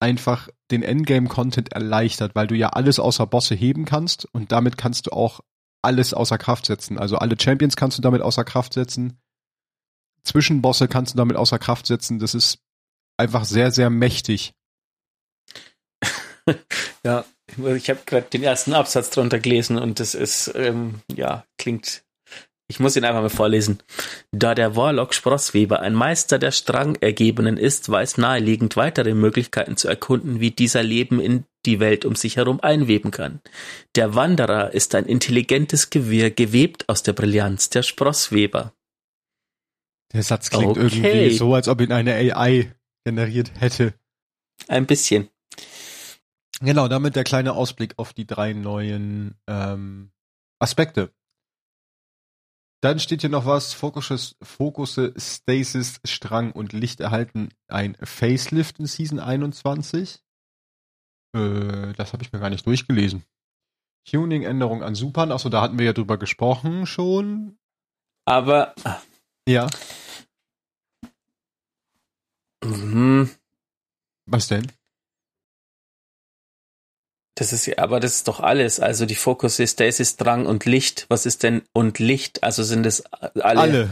einfach 0.00 0.48
den 0.70 0.82
Endgame-Content 0.82 1.72
erleichtert, 1.72 2.34
weil 2.34 2.46
du 2.46 2.54
ja 2.54 2.70
alles 2.70 2.98
außer 2.98 3.26
Bosse 3.26 3.54
heben 3.54 3.84
kannst 3.84 4.26
und 4.32 4.52
damit 4.52 4.76
kannst 4.76 5.06
du 5.06 5.10
auch 5.10 5.40
alles 5.82 6.14
außer 6.14 6.38
Kraft 6.38 6.66
setzen. 6.66 6.98
Also 6.98 7.16
alle 7.16 7.36
Champions 7.38 7.76
kannst 7.76 7.98
du 7.98 8.02
damit 8.02 8.22
außer 8.22 8.44
Kraft 8.44 8.74
setzen. 8.74 9.18
Zwischenbosse 10.22 10.88
kannst 10.88 11.14
du 11.14 11.16
damit 11.16 11.36
außer 11.36 11.58
Kraft 11.58 11.86
setzen. 11.86 12.18
Das 12.18 12.34
ist 12.34 12.58
einfach 13.16 13.44
sehr, 13.44 13.70
sehr 13.70 13.90
mächtig. 13.90 14.54
Ja, 17.04 17.24
ich 17.76 17.88
habe 17.88 18.00
gerade 18.04 18.26
den 18.28 18.42
ersten 18.42 18.74
Absatz 18.74 19.10
drunter 19.10 19.38
gelesen 19.38 19.78
und 19.78 20.00
das 20.00 20.14
ist, 20.14 20.52
ähm, 20.54 20.96
ja, 21.14 21.44
klingt. 21.56 22.02
Ich 22.70 22.80
muss 22.80 22.96
ihn 22.96 23.04
einfach 23.04 23.22
mal 23.22 23.30
vorlesen. 23.30 23.78
Da 24.30 24.54
der 24.54 24.76
Warlock 24.76 25.14
Sprossweber 25.14 25.80
ein 25.80 25.94
Meister 25.94 26.38
der 26.38 26.50
Strangergebenen 26.50 27.56
ist, 27.56 27.88
weiß 27.88 28.18
naheliegend 28.18 28.76
weitere 28.76 29.14
Möglichkeiten 29.14 29.78
zu 29.78 29.88
erkunden, 29.88 30.40
wie 30.40 30.50
dieser 30.50 30.82
Leben 30.82 31.18
in 31.18 31.44
die 31.64 31.80
Welt 31.80 32.04
um 32.04 32.14
sich 32.14 32.36
herum 32.36 32.60
einweben 32.60 33.10
kann. 33.10 33.40
Der 33.94 34.14
Wanderer 34.14 34.74
ist 34.74 34.94
ein 34.94 35.06
intelligentes 35.06 35.88
Gewirr, 35.88 36.30
gewebt 36.30 36.86
aus 36.90 37.02
der 37.02 37.14
Brillanz 37.14 37.70
der 37.70 37.82
Sprossweber. 37.82 38.74
Der 40.12 40.22
Satz 40.22 40.50
klingt 40.50 40.76
Okay. 40.76 40.82
irgendwie 40.82 41.36
so, 41.36 41.54
als 41.54 41.68
ob 41.68 41.80
ihn 41.80 41.92
eine 41.92 42.14
AI 42.14 42.70
generiert 43.04 43.50
hätte. 43.58 43.94
Ein 44.66 44.86
bisschen. 44.86 45.30
Genau, 46.60 46.88
damit 46.88 47.14
der 47.14 47.24
kleine 47.24 47.52
Ausblick 47.52 47.94
auf 47.98 48.12
die 48.12 48.26
drei 48.26 48.52
neuen 48.52 49.36
ähm, 49.46 50.10
Aspekte. 50.58 51.12
Dann 52.80 53.00
steht 53.00 53.22
hier 53.22 53.30
noch 53.30 53.46
was, 53.46 53.72
Fokus, 53.72 54.36
Fokus 54.40 55.00
Stasis, 55.16 56.00
Strang 56.04 56.52
und 56.52 56.72
Licht 56.72 57.00
erhalten 57.00 57.50
ein 57.66 57.96
Facelift 58.02 58.78
in 58.78 58.86
Season 58.86 59.18
21. 59.18 60.22
Äh, 61.34 61.92
das 61.94 62.12
habe 62.12 62.22
ich 62.22 62.32
mir 62.32 62.38
gar 62.38 62.50
nicht 62.50 62.66
durchgelesen. 62.66 63.24
Tuning-Änderung 64.04 64.82
an 64.82 64.94
Supern, 64.94 65.32
achso, 65.32 65.48
da 65.48 65.60
hatten 65.60 65.78
wir 65.78 65.86
ja 65.86 65.92
drüber 65.92 66.18
gesprochen 66.18 66.86
schon. 66.86 67.58
Aber. 68.24 68.74
Ja. 69.48 69.66
Mhm. 72.64 73.30
Was 74.26 74.48
denn? 74.48 74.70
Das 77.38 77.52
ist 77.52 77.66
ja, 77.66 77.78
aber 77.78 78.00
das 78.00 78.16
ist 78.16 78.26
doch 78.26 78.40
alles. 78.40 78.80
Also 78.80 79.06
die 79.06 79.14
Fokus 79.14 79.60
ist 79.60 79.74
Stasis, 79.74 80.16
Drang 80.16 80.44
und 80.44 80.64
Licht. 80.64 81.06
Was 81.08 81.24
ist 81.24 81.44
denn 81.44 81.62
und 81.72 82.00
Licht? 82.00 82.42
Also 82.42 82.64
sind 82.64 82.84
es 82.84 83.04
alle? 83.06 83.60
Alle. 83.60 83.90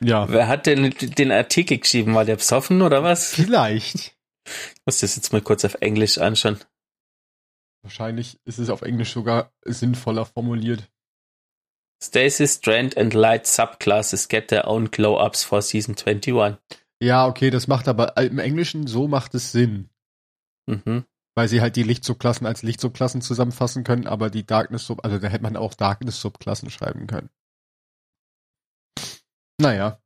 Ja. 0.00 0.30
Wer 0.30 0.48
hat 0.48 0.64
denn 0.64 0.90
den 0.98 1.30
Artikel 1.30 1.76
geschrieben? 1.76 2.14
War 2.14 2.24
der 2.24 2.36
besoffen 2.36 2.80
oder 2.80 3.02
was? 3.02 3.34
Vielleicht. 3.34 4.16
Ich 4.46 4.82
muss 4.86 5.00
das 5.00 5.14
jetzt 5.14 5.30
mal 5.34 5.42
kurz 5.42 5.66
auf 5.66 5.76
Englisch 5.80 6.16
anschauen. 6.16 6.58
Wahrscheinlich 7.82 8.38
ist 8.46 8.58
es 8.58 8.70
auf 8.70 8.80
Englisch 8.80 9.12
sogar 9.12 9.52
sinnvoller 9.66 10.24
formuliert. 10.24 10.90
Stasis, 12.02 12.54
Strand 12.54 12.96
and 12.96 13.12
Light 13.12 13.46
subclasses 13.46 14.28
get 14.28 14.48
their 14.48 14.66
own 14.68 14.90
glow-ups 14.90 15.44
for 15.44 15.60
Season 15.60 15.96
21. 15.96 16.58
Ja, 17.02 17.26
okay, 17.26 17.50
das 17.50 17.66
macht 17.66 17.88
aber 17.88 18.16
im 18.16 18.38
Englischen 18.38 18.86
so 18.86 19.06
macht 19.06 19.34
es 19.34 19.52
Sinn. 19.52 19.90
Mhm. 20.66 21.04
Weil 21.36 21.48
sie 21.48 21.60
halt 21.60 21.76
die 21.76 21.82
Lichtsubklassen 21.82 22.46
als 22.46 22.62
Lichtsubklassen 22.62 23.20
zusammenfassen 23.20 23.82
können, 23.82 24.06
aber 24.06 24.30
die 24.30 24.46
Darkness 24.46 24.86
Sub, 24.86 25.04
also 25.04 25.18
da 25.18 25.28
hätte 25.28 25.42
man 25.42 25.56
auch 25.56 25.74
Darkness 25.74 26.20
Subklassen 26.20 26.70
schreiben 26.70 27.06
können. 27.06 27.30
Naja. 29.60 29.98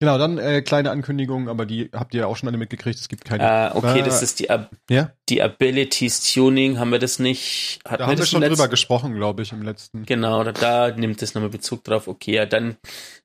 Genau, 0.00 0.16
dann 0.16 0.38
äh, 0.38 0.62
kleine 0.62 0.92
Ankündigung, 0.92 1.48
aber 1.48 1.66
die 1.66 1.90
habt 1.92 2.14
ihr 2.14 2.20
ja 2.20 2.26
auch 2.28 2.36
schon 2.36 2.48
alle 2.48 2.56
mitgekriegt. 2.56 3.00
Es 3.00 3.08
gibt 3.08 3.24
keine. 3.24 3.42
Äh, 3.42 3.76
okay, 3.76 3.98
äh, 3.98 4.02
das 4.04 4.22
ist 4.22 4.38
die, 4.38 4.48
Ab 4.48 4.70
ja? 4.88 5.10
die 5.28 5.42
Abilities 5.42 6.32
Tuning. 6.32 6.78
Haben 6.78 6.90
wir 6.90 7.00
das 7.00 7.18
nicht? 7.18 7.80
Da 7.82 8.06
haben 8.06 8.16
wir 8.16 8.24
schon 8.24 8.42
drüber 8.42 8.68
gesprochen, 8.68 9.14
glaube 9.14 9.42
ich, 9.42 9.50
im 9.50 9.62
letzten. 9.62 10.06
Genau, 10.06 10.44
da, 10.44 10.52
da 10.52 10.96
nimmt 10.96 11.20
es 11.20 11.34
nochmal 11.34 11.50
Bezug 11.50 11.82
drauf. 11.82 12.06
Okay, 12.06 12.34
ja, 12.34 12.46
dann, 12.46 12.76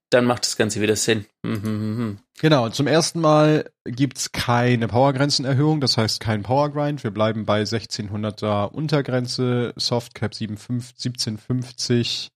dann 0.10 0.25
macht 0.25 0.45
das 0.45 0.57
Ganze 0.57 0.81
wieder 0.81 0.95
Sinn. 0.95 1.27
Mhm, 1.43 1.62
mhm, 1.63 1.98
mhm. 1.98 2.19
Genau, 2.39 2.67
zum 2.69 2.87
ersten 2.87 3.21
Mal 3.21 3.71
gibt's 3.85 4.31
keine 4.31 4.87
Powergrenzenerhöhung, 4.87 5.79
das 5.79 5.97
heißt 5.97 6.19
kein 6.19 6.43
Powergrind. 6.43 7.03
Wir 7.03 7.11
bleiben 7.11 7.45
bei 7.45 7.61
1600er 7.61 8.69
Untergrenze, 8.69 9.73
Softcap 9.77 10.33
1750, 10.33 12.31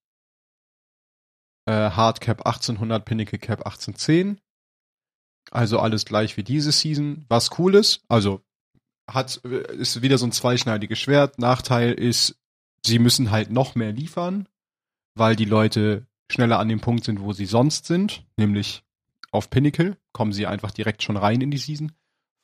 äh, 1.66 1.72
Hardcap 1.72 2.46
1800, 2.46 3.04
Pinnacle 3.06 3.40
Cap 3.40 3.66
1810. 3.66 4.40
Also 5.52 5.80
alles 5.80 6.06
gleich 6.06 6.38
wie 6.38 6.44
diese 6.44 6.72
Season. 6.72 7.26
Was 7.28 7.58
cool 7.58 7.76
ist, 7.76 8.02
also 8.08 8.42
hat, 9.10 9.38
ist 9.38 10.02
wieder 10.02 10.18
so 10.18 10.26
ein 10.26 10.32
zweischneidiges 10.32 11.00
Schwert. 11.00 11.40
Nachteil 11.40 11.94
ist, 11.94 12.38
sie 12.86 13.00
müssen 13.00 13.32
halt 13.32 13.52
noch 13.52 13.76
mehr 13.76 13.94
liefern, 13.94 14.48
weil 15.16 15.36
die 15.36 15.46
Leute 15.46 16.06
schneller 16.30 16.60
an 16.60 16.68
dem 16.68 16.82
Punkt 16.82 17.06
sind, 17.06 17.22
wo 17.22 17.34
sie 17.34 17.46
sonst 17.46 17.86
sind, 17.86 18.26
nämlich 18.36 18.84
auf 19.38 19.50
Pinnacle, 19.50 19.98
kommen 20.14 20.34
sie 20.34 20.46
einfach 20.46 20.72
direkt 20.72 21.04
schon 21.04 21.18
rein 21.18 21.42
in 21.42 21.52
die 21.52 21.58
Season. 21.58 21.94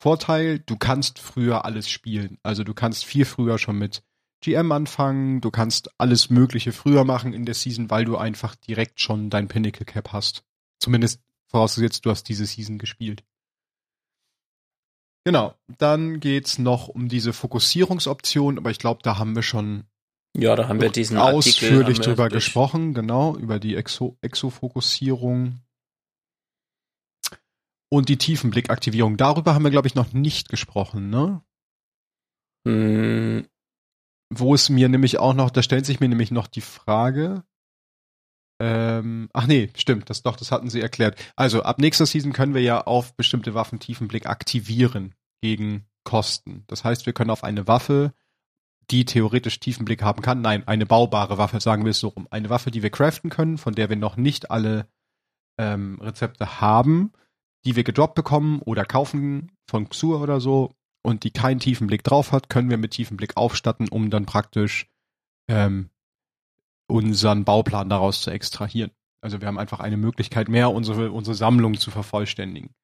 Vorteil, 0.00 0.58
du 0.60 0.76
kannst 0.76 1.18
früher 1.18 1.64
alles 1.64 1.88
spielen. 1.88 2.38
Also 2.42 2.64
du 2.64 2.74
kannst 2.74 3.04
viel 3.04 3.24
früher 3.24 3.58
schon 3.58 3.78
mit 3.78 4.02
GM 4.40 4.72
anfangen, 4.72 5.40
du 5.40 5.50
kannst 5.50 5.90
alles 5.98 6.30
Mögliche 6.30 6.72
früher 6.72 7.04
machen 7.04 7.32
in 7.32 7.44
der 7.44 7.54
Season, 7.54 7.90
weil 7.90 8.04
du 8.04 8.16
einfach 8.16 8.54
direkt 8.54 9.00
schon 9.00 9.30
dein 9.30 9.48
Pinnacle 9.48 9.86
Cap 9.86 10.12
hast. 10.12 10.44
Zumindest 10.78 11.20
vorausgesetzt, 11.50 12.04
du 12.04 12.10
hast 12.10 12.24
diese 12.24 12.44
Season 12.44 12.78
gespielt. 12.78 13.24
Genau, 15.24 15.54
dann 15.78 16.20
geht's 16.20 16.58
noch 16.58 16.88
um 16.88 17.08
diese 17.08 17.32
Fokussierungsoption, 17.32 18.58
aber 18.58 18.70
ich 18.70 18.78
glaube, 18.78 19.00
da 19.02 19.16
haben 19.16 19.34
wir 19.34 19.42
schon 19.42 19.84
ja, 20.36 20.56
da 20.56 20.68
haben 20.68 20.80
wir 20.80 20.90
diesen 20.90 21.16
ausführlich 21.16 21.98
Artikel, 21.98 22.04
drüber 22.04 22.28
gesprochen, 22.28 22.92
genau, 22.92 23.36
über 23.36 23.60
die 23.60 23.76
Exo 23.76 24.18
Exofokussierung. 24.20 25.60
Und 27.94 28.08
die 28.08 28.18
Tiefenblickaktivierung, 28.18 29.16
darüber 29.16 29.54
haben 29.54 29.62
wir, 29.62 29.70
glaube 29.70 29.86
ich, 29.86 29.94
noch 29.94 30.12
nicht 30.12 30.48
gesprochen, 30.48 31.10
ne? 31.10 31.44
Hm, 32.66 33.46
Wo 34.30 34.52
es 34.52 34.68
mir 34.68 34.88
nämlich 34.88 35.20
auch 35.20 35.32
noch, 35.32 35.48
da 35.48 35.62
stellt 35.62 35.86
sich 35.86 36.00
mir 36.00 36.08
nämlich 36.08 36.32
noch 36.32 36.48
die 36.48 36.60
Frage, 36.60 37.44
ähm, 38.60 39.28
ach 39.32 39.46
nee, 39.46 39.70
stimmt, 39.76 40.10
das 40.10 40.24
doch, 40.24 40.34
das 40.34 40.50
hatten 40.50 40.70
sie 40.70 40.80
erklärt. 40.80 41.20
Also 41.36 41.62
ab 41.62 41.78
nächster 41.78 42.04
Season 42.04 42.32
können 42.32 42.52
wir 42.52 42.62
ja 42.62 42.80
auf 42.80 43.14
bestimmte 43.14 43.54
Waffen 43.54 43.78
Tiefenblick 43.78 44.26
aktivieren 44.26 45.14
gegen 45.40 45.86
Kosten. 46.02 46.64
Das 46.66 46.82
heißt, 46.82 47.06
wir 47.06 47.12
können 47.12 47.30
auf 47.30 47.44
eine 47.44 47.68
Waffe, 47.68 48.12
die 48.90 49.04
theoretisch 49.04 49.60
Tiefenblick 49.60 50.02
haben 50.02 50.20
kann, 50.20 50.40
nein, 50.40 50.66
eine 50.66 50.84
baubare 50.84 51.38
Waffe, 51.38 51.60
sagen 51.60 51.84
wir 51.84 51.92
es 51.92 52.00
so 52.00 52.08
rum, 52.08 52.26
eine 52.32 52.50
Waffe, 52.50 52.72
die 52.72 52.82
wir 52.82 52.90
craften 52.90 53.30
können, 53.30 53.56
von 53.56 53.76
der 53.76 53.88
wir 53.88 53.96
noch 53.96 54.16
nicht 54.16 54.50
alle 54.50 54.88
ähm, 55.60 56.00
Rezepte 56.00 56.60
haben, 56.60 57.12
die 57.64 57.76
wir 57.76 57.84
gedroppt 57.84 58.14
bekommen 58.14 58.60
oder 58.62 58.84
kaufen 58.84 59.52
von 59.68 59.88
Xur 59.88 60.20
oder 60.20 60.40
so 60.40 60.74
und 61.02 61.24
die 61.24 61.30
keinen 61.30 61.60
Tiefenblick 61.60 62.02
drauf 62.02 62.32
hat, 62.32 62.48
können 62.48 62.70
wir 62.70 62.78
mit 62.78 62.92
Tiefenblick 62.92 63.36
aufstatten, 63.36 63.88
um 63.88 64.10
dann 64.10 64.26
praktisch 64.26 64.86
ähm, 65.48 65.90
unseren 66.86 67.44
Bauplan 67.44 67.88
daraus 67.88 68.22
zu 68.22 68.30
extrahieren. 68.30 68.90
Also 69.20 69.40
wir 69.40 69.48
haben 69.48 69.58
einfach 69.58 69.80
eine 69.80 69.96
Möglichkeit 69.96 70.48
mehr, 70.48 70.70
unsere, 70.70 71.10
unsere 71.10 71.34
Sammlung 71.34 71.78
zu 71.78 71.90
vervollständigen. 71.90 72.74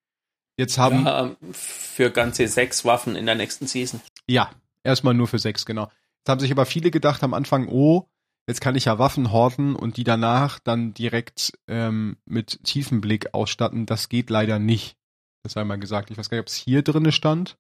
Jetzt 0.59 0.79
haben. 0.79 1.07
ja, 1.07 1.37
für 1.53 2.11
ganze 2.11 2.47
sechs 2.47 2.85
Waffen 2.85 3.17
in 3.17 3.27
der 3.27 3.35
nächsten 3.35 3.67
Season. 3.67 4.01
Ja, 4.27 4.51
erstmal 4.83 5.15
nur 5.15 5.29
für 5.29 5.39
sechs, 5.39 5.65
genau. 5.65 5.85
Jetzt 6.19 6.29
haben 6.29 6.41
sich 6.41 6.53
aber 6.53 6.67
viele 6.67 6.91
gedacht 6.91 7.23
am 7.23 7.33
Anfang, 7.33 7.69
oh, 7.69 8.10
jetzt 8.49 8.61
kann 8.61 8.75
ich 8.75 8.87
ja 8.87 8.99
Waffen 8.99 9.33
horten 9.33 9.77
und 9.77 9.97
die 9.97 10.05
danach 10.05 10.59
dann 10.59 10.95
direkt 10.95 11.53
ähm, 11.69 12.17
mit 12.25 12.65
Tiefenblick 12.65 13.35
ausstatten. 13.35 13.87
Das 13.87 14.09
geht 14.09 14.31
leider 14.31 14.59
nicht. 14.59 14.97
Das 15.43 15.53
sei 15.53 15.65
mal 15.65 15.79
gesagt. 15.79 16.11
Ich 16.11 16.19
weiß 16.19 16.29
gar 16.29 16.37
nicht, 16.37 16.43
ob 16.43 16.49
es 16.49 16.55
hier 16.55 16.83
drinne 16.83 17.13
stand. 17.13 17.59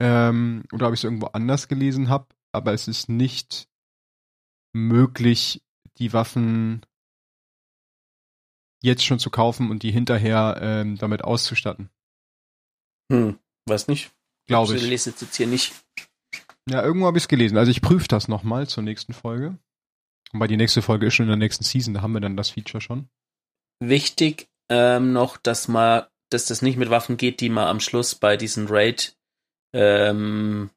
Ähm, 0.00 0.64
oder 0.72 0.88
ob 0.88 0.94
ich 0.94 1.00
es 1.00 1.04
irgendwo 1.04 1.26
anders 1.26 1.68
gelesen 1.68 2.08
habe, 2.08 2.26
aber 2.52 2.72
es 2.72 2.88
ist 2.88 3.08
nicht 3.08 3.68
möglich, 4.74 5.62
die 5.98 6.12
Waffen 6.12 6.84
jetzt 8.82 9.04
schon 9.04 9.18
zu 9.18 9.30
kaufen 9.30 9.70
und 9.70 9.82
die 9.84 9.92
hinterher 9.92 10.58
ähm, 10.60 10.96
damit 10.96 11.22
auszustatten. 11.22 11.90
Hm, 13.12 13.38
weiß 13.68 13.88
nicht. 13.88 14.12
Glaube 14.48 14.74
Ich 14.74 14.82
ich. 14.82 14.88
lese 14.88 15.10
es 15.10 15.20
jetzt 15.20 15.36
hier 15.36 15.46
nicht. 15.46 15.72
Ja, 16.68 16.82
irgendwo 16.82 17.06
habe 17.06 17.18
ich 17.18 17.24
es 17.24 17.28
gelesen. 17.28 17.58
Also 17.58 17.70
ich 17.70 17.82
prüfe 17.82 18.08
das 18.08 18.28
nochmal 18.28 18.68
zur 18.68 18.82
nächsten 18.82 19.12
Folge. 19.12 19.58
Weil 20.32 20.48
die 20.48 20.56
nächste 20.56 20.80
Folge 20.80 21.06
ist 21.06 21.14
schon 21.14 21.24
in 21.24 21.30
der 21.30 21.36
nächsten 21.36 21.64
Season, 21.64 21.92
da 21.92 22.00
haben 22.00 22.12
wir 22.12 22.20
dann 22.20 22.36
das 22.36 22.50
Feature 22.50 22.80
schon. 22.80 23.08
Wichtig 23.80 24.48
ähm, 24.70 25.12
noch, 25.12 25.36
dass 25.36 25.68
man, 25.68 26.06
dass 26.30 26.46
das 26.46 26.62
nicht 26.62 26.78
mit 26.78 26.88
Waffen 26.88 27.16
geht, 27.18 27.40
die 27.40 27.50
man 27.50 27.66
am 27.66 27.80
Schluss 27.80 28.14
bei 28.14 28.36
diesen 28.38 28.66
Raid 28.68 29.14
ähm, 29.74 30.70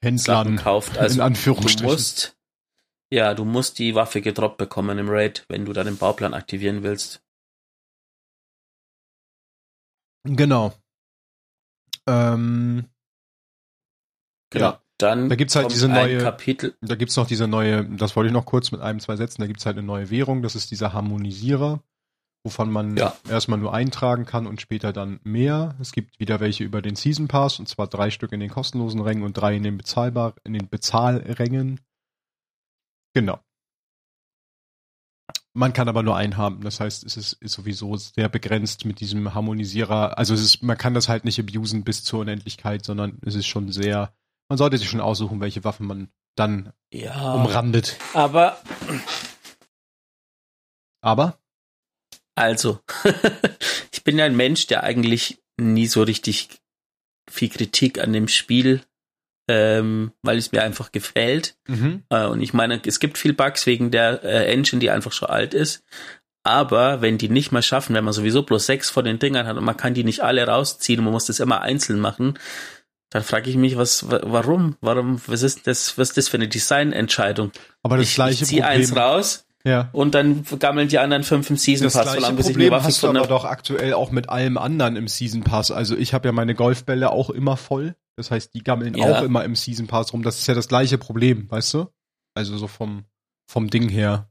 Händlern 0.00 0.56
kauft. 0.56 0.96
Also 0.96 1.14
in 1.14 1.18
du 1.18 1.24
Anführungsstrichen. 1.24 1.84
musst, 1.86 2.38
ja, 3.12 3.34
du 3.34 3.44
musst 3.44 3.78
die 3.78 3.94
Waffe 3.94 4.22
gedroppt 4.22 4.56
bekommen 4.56 4.98
im 4.98 5.10
Raid, 5.10 5.44
wenn 5.48 5.66
du 5.66 5.74
dann 5.74 5.86
den 5.86 5.98
Bauplan 5.98 6.32
aktivieren 6.32 6.82
willst. 6.82 7.22
Genau. 10.24 10.72
Ähm, 12.06 12.88
Genau. 14.50 14.70
Ja. 14.70 14.83
Dann 14.98 15.28
Da 15.28 15.34
gibt's 15.34 15.56
halt 15.56 15.70
diese 15.72 15.88
neue- 15.88 16.18
Kapitel. 16.18 16.76
da 16.80 16.94
gibt's 16.94 17.16
noch 17.16 17.26
diese 17.26 17.48
neue, 17.48 17.84
das 17.84 18.14
wollte 18.14 18.28
ich 18.28 18.32
noch 18.32 18.46
kurz 18.46 18.70
mit 18.70 18.80
einem, 18.80 19.00
zwei 19.00 19.16
Sätzen, 19.16 19.40
da 19.42 19.46
gibt's 19.48 19.66
halt 19.66 19.76
eine 19.76 19.86
neue 19.86 20.08
Währung, 20.10 20.42
das 20.42 20.54
ist 20.54 20.70
dieser 20.70 20.92
Harmonisierer, 20.92 21.82
wovon 22.44 22.70
man 22.70 22.96
Ja. 22.96 23.16
erstmal 23.28 23.58
nur 23.58 23.74
eintragen 23.74 24.24
kann 24.24 24.46
und 24.46 24.60
später 24.60 24.92
dann 24.92 25.18
mehr. 25.24 25.74
Es 25.80 25.90
gibt 25.90 26.20
wieder 26.20 26.38
welche 26.38 26.62
über 26.62 26.80
den 26.80 26.94
Season 26.94 27.26
Pass, 27.26 27.58
und 27.58 27.68
zwar 27.68 27.88
drei 27.88 28.10
Stück 28.10 28.30
in 28.32 28.38
den 28.40 28.50
kostenlosen 28.50 29.00
Rängen 29.00 29.24
und 29.24 29.32
drei 29.36 29.56
in 29.56 29.64
den 29.64 29.76
bezahlbar, 29.78 30.34
in 30.44 30.52
den 30.52 30.68
Bezahlrängen. 30.68 31.80
Genau. 33.14 33.40
Man 35.56 35.72
kann 35.72 35.88
aber 35.88 36.02
nur 36.02 36.16
einen 36.16 36.36
haben. 36.36 36.62
Das 36.62 36.80
heißt, 36.80 37.04
es 37.04 37.16
ist, 37.16 37.34
ist 37.34 37.52
sowieso 37.52 37.96
sehr 37.96 38.28
begrenzt 38.28 38.84
mit 38.84 38.98
diesem 39.00 39.34
Harmonisierer. 39.34 40.18
Also 40.18 40.34
es 40.34 40.42
ist, 40.42 40.62
man 40.64 40.76
kann 40.76 40.94
das 40.94 41.08
halt 41.08 41.24
nicht 41.24 41.38
abusen 41.38 41.84
bis 41.84 42.02
zur 42.02 42.20
Unendlichkeit, 42.20 42.84
sondern 42.84 43.18
es 43.24 43.36
ist 43.36 43.46
schon 43.46 43.70
sehr, 43.70 44.12
man 44.48 44.58
sollte 44.58 44.78
sich 44.78 44.88
schon 44.88 45.00
aussuchen, 45.00 45.40
welche 45.40 45.64
Waffen 45.64 45.86
man 45.86 46.08
dann 46.36 46.72
Ja. 46.92 47.34
umrandet. 47.34 47.96
Aber 48.12 48.58
Aber 51.00 51.38
Also, 52.34 52.80
ich 53.92 54.02
bin 54.04 54.18
ja 54.18 54.24
ein 54.24 54.36
Mensch, 54.36 54.66
der 54.66 54.82
eigentlich 54.82 55.42
nie 55.56 55.86
so 55.86 56.02
richtig 56.02 56.48
viel 57.30 57.48
Kritik 57.48 58.00
an 58.00 58.12
dem 58.12 58.28
Spiel 58.28 58.82
ähm, 59.48 60.12
weil 60.22 60.38
es 60.38 60.52
mir 60.52 60.62
einfach 60.62 60.92
gefällt. 60.92 61.56
Mhm. 61.68 62.04
Äh, 62.08 62.26
und 62.26 62.40
ich 62.40 62.54
meine, 62.54 62.80
es 62.84 62.98
gibt 63.00 63.18
viel 63.18 63.34
Bugs 63.34 63.66
wegen 63.66 63.90
der 63.90 64.22
äh, 64.24 64.50
Engine, 64.52 64.80
die 64.80 64.90
einfach 64.90 65.12
schon 65.12 65.28
alt 65.28 65.54
ist. 65.54 65.84
Aber 66.44 67.00
wenn 67.00 67.18
die 67.18 67.28
nicht 67.28 67.52
mal 67.52 67.62
schaffen, 67.62 67.94
wenn 67.94 68.04
man 68.04 68.12
sowieso 68.12 68.42
bloß 68.42 68.66
sechs 68.66 68.90
von 68.90 69.04
den 69.04 69.18
Dingern 69.18 69.46
hat 69.46 69.56
und 69.56 69.64
man 69.64 69.76
kann 69.76 69.94
die 69.94 70.04
nicht 70.04 70.20
alle 70.20 70.46
rausziehen 70.46 71.00
und 71.00 71.04
man 71.04 71.12
muss 71.12 71.26
das 71.26 71.40
immer 71.40 71.60
einzeln 71.62 72.00
machen, 72.00 72.38
dann 73.10 73.22
frage 73.22 73.48
ich 73.48 73.56
mich, 73.56 73.76
was, 73.76 74.06
warum, 74.08 74.76
warum, 74.80 75.20
was 75.26 75.42
ist 75.42 75.66
das, 75.66 75.96
was 75.98 76.10
ist 76.10 76.16
das 76.16 76.28
für 76.28 76.36
eine 76.36 76.48
Designentscheidung? 76.48 77.52
Aber 77.82 77.96
das 77.96 78.08
ich, 78.08 78.14
gleiche 78.14 78.42
ich 78.42 78.48
zieh 78.48 78.60
Problem. 78.60 78.80
eins 78.80 78.96
raus 78.96 79.46
ja. 79.64 79.88
und 79.92 80.14
dann 80.14 80.44
gammeln 80.58 80.88
die 80.88 80.98
anderen 80.98 81.22
fünf 81.22 81.48
im 81.50 81.56
Season 81.56 81.86
Das 81.86 81.94
Pass, 81.94 82.02
gleiche 82.02 82.20
solange 82.20 82.36
bis 82.36 82.46
ich 82.48 82.52
Problem 82.54 82.74
hast 82.74 83.02
du 83.02 83.08
aber 83.08 83.26
doch 83.26 83.44
aktuell 83.44 83.94
auch 83.94 84.10
mit 84.10 84.28
allem 84.28 84.58
anderen 84.58 84.96
im 84.96 85.08
Season 85.08 85.42
Pass. 85.42 85.70
Also 85.70 85.96
ich 85.96 86.12
habe 86.12 86.28
ja 86.28 86.32
meine 86.32 86.54
Golfbälle 86.54 87.10
auch 87.10 87.30
immer 87.30 87.56
voll. 87.56 87.94
Das 88.16 88.30
heißt, 88.30 88.54
die 88.54 88.62
gammeln 88.62 88.94
Ja. 88.94 89.18
auch 89.18 89.22
immer 89.22 89.44
im 89.44 89.56
Season 89.56 89.86
Pass 89.86 90.12
rum. 90.12 90.22
Das 90.22 90.38
ist 90.38 90.46
ja 90.46 90.54
das 90.54 90.68
gleiche 90.68 90.98
Problem, 90.98 91.50
weißt 91.50 91.74
du? 91.74 91.86
Also 92.34 92.56
so 92.58 92.68
vom, 92.68 93.04
vom 93.46 93.70
Ding 93.70 93.88
her. 93.88 94.28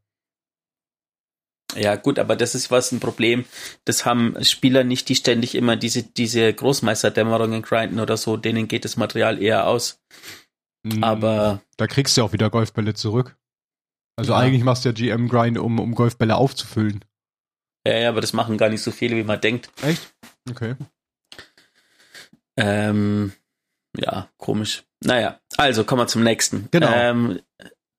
Ja, 1.75 1.95
gut, 1.95 2.19
aber 2.19 2.35
das 2.35 2.55
ist 2.55 2.69
was 2.71 2.91
ein 2.91 2.99
Problem. 2.99 3.45
Das 3.85 4.05
haben 4.05 4.35
Spieler 4.43 4.83
nicht, 4.83 5.09
die 5.09 5.15
ständig 5.15 5.55
immer 5.55 5.75
diese, 5.75 6.03
diese 6.03 6.53
Großmeisterdämmerungen 6.53 7.61
grinden 7.61 7.99
oder 7.99 8.17
so. 8.17 8.37
Denen 8.37 8.67
geht 8.67 8.85
das 8.85 8.97
Material 8.97 9.41
eher 9.41 9.67
aus. 9.67 9.99
Mm, 10.83 11.03
Aber 11.03 11.61
Da 11.77 11.87
kriegst 11.87 12.15
du 12.15 12.21
ja 12.21 12.25
auch 12.27 12.33
wieder 12.33 12.49
Golfbälle 12.49 12.93
zurück. 12.93 13.35
Also 14.15 14.33
Ja. 14.33 14.39
eigentlich 14.39 14.63
machst 14.63 14.85
du 14.85 14.89
ja 14.89 14.93
GM-Grind, 14.93 15.57
um, 15.57 15.79
um 15.79 15.95
Golfbälle 15.95 16.35
aufzufüllen. 16.35 17.03
ja, 17.87 17.97
ja, 17.97 18.09
aber 18.09 18.21
das 18.21 18.33
machen 18.33 18.57
gar 18.57 18.69
nicht 18.69 18.81
so 18.83 18.91
viele, 18.91 19.15
wie 19.15 19.23
man 19.23 19.41
denkt. 19.41 19.69
Echt? 19.81 20.13
Okay. 20.49 20.75
Ähm, 22.57 23.33
ja, 23.97 24.29
komisch. 24.37 24.83
Naja, 25.03 25.39
also 25.57 25.83
kommen 25.83 26.01
wir 26.03 26.07
zum 26.07 26.23
nächsten. 26.23 26.67
Genau. 26.71 26.91
Ähm, 26.91 27.39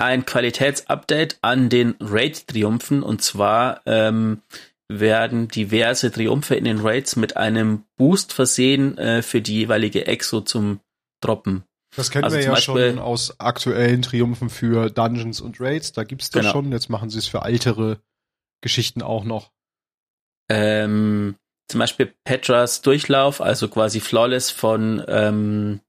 ein 0.04 0.24
Qualitätsupdate 0.26 1.38
an 1.42 1.68
den 1.68 1.94
Raid-Triumphen 2.00 3.02
und 3.02 3.22
zwar 3.22 3.80
ähm, 3.86 4.42
werden 4.88 5.48
diverse 5.48 6.10
Triumphe 6.12 6.54
in 6.56 6.64
den 6.64 6.80
Raids 6.80 7.16
mit 7.16 7.36
einem 7.36 7.84
Boost 7.96 8.32
versehen 8.32 8.98
äh, 8.98 9.22
für 9.22 9.40
die 9.40 9.54
jeweilige 9.54 10.06
Exo 10.06 10.40
zum 10.40 10.80
Droppen. 11.20 11.64
Das 11.96 12.10
kennen 12.10 12.24
Also 12.24 12.36
wir 12.36 12.44
ja 12.44 12.50
Beispiel- 12.50 12.90
schon 12.90 12.98
aus 12.98 13.38
aktuellen 13.40 14.02
Triumphen 14.02 14.50
für 14.50 14.90
Dungeons 14.90 15.40
und 15.40 15.60
Raids. 15.60 15.92
Da 15.92 16.04
gibt's 16.04 16.30
das 16.30 16.40
Genau. 16.42 16.52
schon. 16.52 16.72
Jetzt 16.72 16.90
machen 16.90 17.08
sie 17.08 17.18
es 17.18 17.26
für 17.26 17.42
ältere 17.42 17.98
Geschichten 18.62 19.00
auch 19.00 19.24
noch. 19.24 19.52
Ähm, 20.50 21.36
zum 21.68 21.78
Beispiel 21.80 22.12
Petras 22.24 22.82
Durchlauf, 22.82 23.40
also 23.40 23.68
quasi 23.68 24.00
Flawless 24.00 24.50
von 24.50 25.02
ähm, 25.08 25.80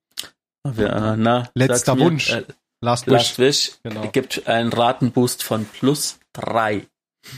na, 0.63 1.49
Letzter 1.53 1.95
mir, 1.95 2.05
Wunsch. 2.05 2.31
Äh, 2.31 2.43
Last 2.85 3.07
Wish. 3.07 3.13
Last 3.13 3.39
Wish 3.39 3.71
Genau. 3.83 4.07
gibt 4.11 4.47
einen 4.47 4.71
Ratenboost 4.71 5.43
von 5.43 5.65
plus 5.65 6.19
drei, 6.33 6.87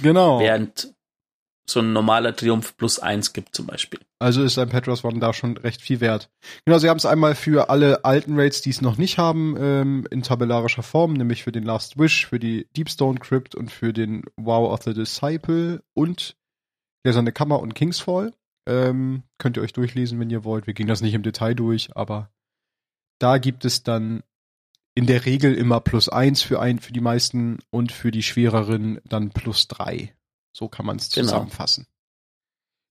Genau. 0.02 0.40
während 0.40 0.94
so 1.70 1.82
ein 1.82 1.92
normaler 1.92 2.34
Triumph 2.36 2.78
plus 2.78 2.98
eins 3.00 3.34
gibt 3.34 3.54
zum 3.54 3.66
Beispiel. 3.66 4.00
Also 4.20 4.42
ist 4.44 4.58
ein 4.58 4.70
Petros 4.70 5.04
One 5.04 5.20
da 5.20 5.34
schon 5.34 5.58
recht 5.58 5.82
viel 5.82 6.00
wert. 6.00 6.30
Genau, 6.66 6.78
sie 6.78 6.90
haben 6.90 6.98
es 6.98 7.06
einmal 7.06 7.36
für 7.36 7.70
alle 7.70 8.06
alten 8.06 8.40
Raids, 8.40 8.62
die 8.62 8.70
es 8.70 8.82
noch 8.82 8.98
nicht 8.98 9.18
haben, 9.18 9.56
ähm, 9.60 10.08
in 10.10 10.24
tabellarischer 10.24 10.82
Form, 10.84 11.14
nämlich 11.14 11.44
für 11.44 11.52
den 11.52 11.64
Last 11.64 12.00
Wish, 12.00 12.26
für 12.28 12.40
die 12.40 12.68
Deepstone 12.78 13.20
Crypt 13.20 13.54
und 13.54 13.70
für 13.70 13.92
den 13.92 14.24
Wow 14.38 14.72
of 14.72 14.84
the 14.84 14.94
Disciple 14.94 15.84
und 15.94 16.38
Gläserne 17.04 17.32
Kammer 17.34 17.60
und 17.60 17.76
Kingsfall. 17.76 18.34
Ähm, 18.66 19.24
könnt 19.38 19.58
ihr 19.58 19.64
euch 19.64 19.74
durchlesen, 19.74 20.20
wenn 20.20 20.30
ihr 20.30 20.44
wollt. 20.46 20.68
Wir 20.68 20.74
gehen 20.74 20.88
das 20.88 21.02
nicht 21.02 21.14
im 21.14 21.24
Detail 21.24 21.54
durch, 21.54 21.90
aber 21.96 22.32
da 23.20 23.38
gibt 23.40 23.66
es 23.66 23.84
dann 23.84 24.24
in 24.98 25.06
der 25.06 25.28
Regel 25.28 25.54
immer 25.54 25.80
plus 25.80 26.10
eins 26.10 26.42
für 26.42 26.60
ein, 26.60 26.80
für 26.80 26.92
die 26.92 27.02
meisten 27.02 27.60
und 27.70 27.92
für 27.92 28.10
die 28.10 28.24
schwereren 28.24 29.00
dann 29.06 29.30
plus 29.30 29.68
drei. 29.68 30.16
So 30.54 30.70
kann 30.70 30.88
man 30.88 30.98
es 30.98 31.12
Genau. 31.12 31.28
zusammenfassen. 31.28 31.86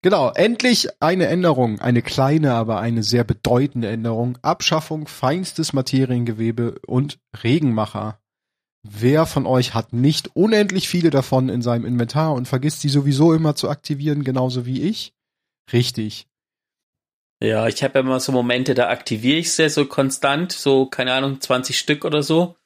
Genau, 0.03 0.31
endlich 0.31 0.87
eine 1.03 1.27
Änderung, 1.27 1.81
eine 1.81 2.03
kleine, 2.03 2.55
aber 2.55 2.79
eine 2.79 3.03
sehr 3.03 3.25
bedeutende 3.25 3.89
Änderung. 3.89 4.39
Abschaffung 4.43 5.09
feinstes 5.09 5.73
Materiengewebe 5.73 6.79
und 6.87 7.19
Regenmacher. 7.43 8.21
Wer 8.85 9.27
von 9.27 9.45
euch 9.45 9.75
hat 9.75 9.93
nicht 9.93 10.37
unendlich 10.37 10.89
viele 10.89 11.11
davon 11.11 11.49
in 11.49 11.61
seinem 11.61 11.85
Inventar 11.87 12.35
und 12.35 12.47
vergisst 12.47 12.83
sie 12.83 12.89
sowieso 12.89 13.33
immer 13.35 13.57
zu 13.57 13.69
aktivieren, 13.69 14.23
genauso 14.23 14.65
wie 14.65 14.81
ich? 14.83 15.13
Richtig. 15.73 16.29
Ja, 17.43 17.67
ich 17.67 17.83
habe 17.83 17.95
ja 17.95 18.01
immer 18.01 18.19
so 18.19 18.33
Momente, 18.33 18.75
da 18.75 18.89
aktiviere 18.89 19.39
ich 19.39 19.53
sie 19.53 19.69
so 19.69 19.85
konstant, 19.85 20.53
so, 20.53 20.87
keine 20.87 21.13
Ahnung, 21.13 21.41
20 21.41 21.79
Stück 21.79 22.05
oder 22.05 22.23
so. 22.23 22.57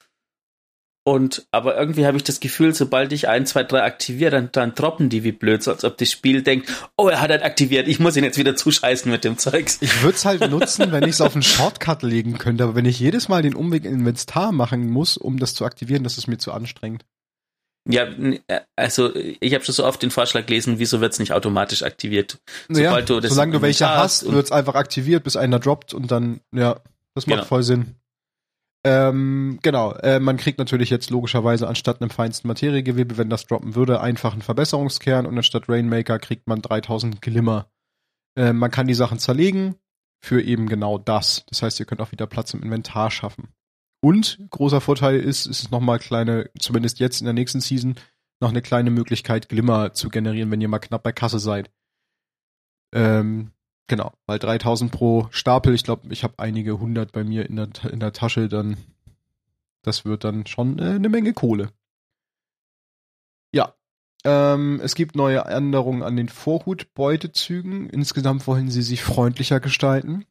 Und, 1.03 1.47
aber 1.51 1.77
irgendwie 1.77 2.07
habe 2.07 2.19
ich 2.19 2.25
das 2.25 2.41
Gefühl, 2.41 2.75
sobald 2.75 3.13
ich 3.13 3.27
ein, 3.27 3.47
zwei, 3.47 3.65
drei 3.65 3.83
aktiviere, 3.83 4.31
dann, 4.31 4.51
dann 4.53 4.75
droppen 4.75 5.09
die 5.09 5.25
wie 5.25 5.33
blöd, 5.33 5.63
so 5.63 5.73
als 5.73 5.83
ob 5.83 5.97
das 5.97 6.11
Spiel 6.11 6.43
denkt, 6.43 6.71
oh, 6.97 7.09
er 7.09 7.21
hat 7.21 7.31
halt 7.31 7.43
aktiviert, 7.43 7.89
ich 7.89 7.99
muss 7.99 8.17
ihn 8.17 8.23
jetzt 8.23 8.39
wieder 8.39 8.55
zuscheißen 8.55 9.11
mit 9.11 9.25
dem 9.25 9.39
Zeugs. 9.39 9.79
Ich 9.81 10.03
würde 10.03 10.17
es 10.17 10.25
halt 10.27 10.49
nutzen, 10.51 10.93
wenn 10.93 11.05
ich 11.05 11.11
es 11.11 11.21
auf 11.23 11.35
einen 11.35 11.43
Shortcut 11.43 12.03
legen 12.03 12.37
könnte, 12.37 12.65
aber 12.65 12.75
wenn 12.75 12.85
ich 12.85 13.01
jedes 13.01 13.29
Mal 13.29 13.43
den 13.43 13.55
Umweg 13.55 13.87
in 13.87 13.95
Inventar 13.95 14.53
machen 14.53 14.91
muss, 14.91 15.17
um 15.17 15.39
das 15.39 15.55
zu 15.55 15.65
aktivieren, 15.65 16.05
das 16.05 16.19
ist 16.19 16.29
mir 16.29 16.39
zu 16.39 16.53
anstrengend. 16.53 17.05
Ja, 17.91 18.05
äh, 18.05 18.61
also 18.77 19.15
ich 19.15 19.55
habe 19.55 19.65
schon 19.65 19.75
so 19.75 19.85
oft 19.85 20.03
den 20.03 20.11
Vorschlag 20.11 20.47
gelesen, 20.47 20.79
wieso 20.79 21.01
wird's 21.01 21.19
nicht 21.19 21.33
automatisch 21.33 21.83
aktiviert? 21.83 22.39
Ja, 22.69 22.91
Sobald 22.91 23.09
du 23.11 23.21
das 23.21 23.33
solange 23.33 23.53
du 23.53 23.63
welche 23.63 23.89
hast, 23.89 24.31
wird's 24.31 24.53
einfach 24.53 24.75
aktiviert, 24.75 25.25
bis 25.25 25.37
einer 25.37 25.59
droppt 25.59 25.95
und 25.95 26.11
dann, 26.11 26.41
ja, 26.53 26.81
das 27.15 27.27
macht 27.27 27.39
Genau. 27.39 27.45
voll 27.49 27.63
Sinn. 27.63 27.97
Ähm, 28.83 29.59
genau, 29.63 29.93
äh, 29.97 30.21
man 30.21 30.39
kriegt 30.39 30.59
natürlich 30.59 30.89
jetzt 30.89 31.11
logischerweise 31.11 31.69
anstatt 31.69 32.01
einem 32.01 32.11
feinsten 32.11 32.49
Materiegewebe, 32.49 33.19
wenn 33.19 33.29
das 33.29 33.47
droppen 33.47 33.75
würde, 33.75 34.01
einfach 34.01 34.33
einen 34.33 34.41
Verbesserungskern 34.43 35.27
und 35.27 35.37
anstatt 35.37 35.69
Rainmaker 35.69 36.19
kriegt 36.19 36.47
man 36.47 36.63
3000 36.63 37.21
Glimmer. 37.21 37.71
Äh, 38.37 38.55
man 38.55 38.71
kann 38.71 38.87
die 38.87 38.95
Sachen 38.95 39.19
zerlegen 39.19 39.75
für 40.23 40.41
eben 40.41 40.67
genau 40.67 40.97
das. 40.97 41.45
Das 41.51 41.63
heißt, 41.63 41.79
ihr 41.81 41.87
könnt 41.87 42.01
auch 42.01 42.13
wieder 42.13 42.27
Platz 42.27 42.55
im 42.55 42.63
Inventar 42.63 43.11
schaffen. 43.11 43.49
Und 44.01 44.39
großer 44.51 44.81
Vorteil 44.81 45.21
ist, 45.21 45.47
es 45.47 45.63
ist 45.63 45.71
nochmal 45.71 45.99
kleine, 45.99 46.51
zumindest 46.59 47.01
jetzt 47.01 47.21
in 47.21 47.27
der 47.27 47.35
nächsten 47.35 47.61
Season, 47.61 47.97
noch 48.41 48.49
eine 48.49 48.63
kleine 48.63 48.91
Möglichkeit, 48.91 49.49
Glimmer 49.49 49.93
zu 49.93 50.09
generieren, 50.09 50.51
wenn 50.51 50.61
ihr 50.61 50.69
mal 50.69 50.79
knapp 50.79 51.03
bei 51.03 51.13
Kasse 51.13 51.39
seid. 51.39 51.71
Ähm, 52.95 53.53
genau, 53.87 54.13
weil 54.27 54.39
3000 54.39 54.91
pro 54.91 55.29
Stapel, 55.31 55.75
ich 55.75 55.85
glaube, 55.85 56.13
ich 56.13 56.25
habe 56.25 56.39
einige 56.39 56.81
hundert 56.81 57.13
bei 57.13 57.23
mir 57.23 57.49
in 57.49 57.57
der, 57.57 57.69
in 57.91 58.01
der 58.01 58.13
Tasche, 58.13 58.49
dann 58.49 58.79
das 59.83 60.05
wird 60.05 60.25
dann 60.25 60.47
schon 60.47 60.79
äh, 60.79 60.91
eine 60.91 61.09
Menge 61.09 61.33
Kohle. 61.33 61.71
Ja, 63.53 63.75
ähm, 64.25 64.81
es 64.83 64.95
gibt 64.95 65.17
neue 65.17 65.41
Änderungen 65.41 66.03
an 66.03 66.17
den 66.17 66.29
Vorhut-Beutezügen. 66.29 67.89
Insgesamt 67.89 68.47
wollen 68.47 68.71
sie 68.71 68.83
sich 68.83 69.03
freundlicher 69.03 69.61
gestalten. 69.61 70.27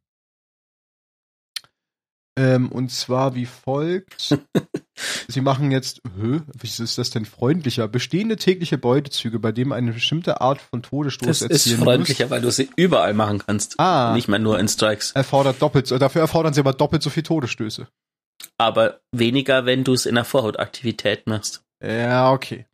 Ähm, 2.39 2.71
und 2.71 2.89
zwar 2.89 3.35
wie 3.35 3.45
folgt. 3.45 4.37
Sie 5.27 5.41
machen 5.41 5.71
jetzt, 5.71 6.01
hö, 6.15 6.39
wie 6.57 6.67
ist 6.67 6.97
das 6.97 7.09
denn 7.09 7.25
freundlicher? 7.25 7.87
Bestehende 7.87 8.37
tägliche 8.37 8.77
Beutezüge, 8.77 9.39
bei 9.39 9.51
dem 9.51 9.71
eine 9.73 9.91
bestimmte 9.91 10.39
Art 10.39 10.61
von 10.61 10.81
Todesstoß 10.81 11.39
Das 11.39 11.41
ist 11.41 11.73
freundlicher, 11.73 12.29
weil 12.29 12.41
du 12.41 12.49
sie 12.51 12.69
überall 12.77 13.13
machen 13.13 13.39
kannst. 13.45 13.71
muss. 13.77 13.79
Ah, 13.85 14.13
Nicht 14.13 14.27
mehr 14.29 14.39
nur 14.39 14.57
in 14.59 14.67
Strikes. 14.67 15.11
erfordert 15.11 15.61
doppelt, 15.61 15.87
so- 15.87 15.97
dafür 15.97 16.21
erfordern 16.21 16.53
sie 16.53 16.61
aber 16.61 16.73
doppelt 16.73 17.03
so 17.03 17.09
viel 17.09 17.23
Todesstöße. 17.23 17.87
Aber 18.57 19.01
weniger, 19.11 19.65
wenn 19.65 19.83
du 19.83 19.93
es 19.93 20.05
in 20.05 20.15
der 20.15 20.25
Vorhutaktivität 20.25 21.27
machst. 21.27 21.63
Ja, 21.83 22.31
okay. 22.31 22.65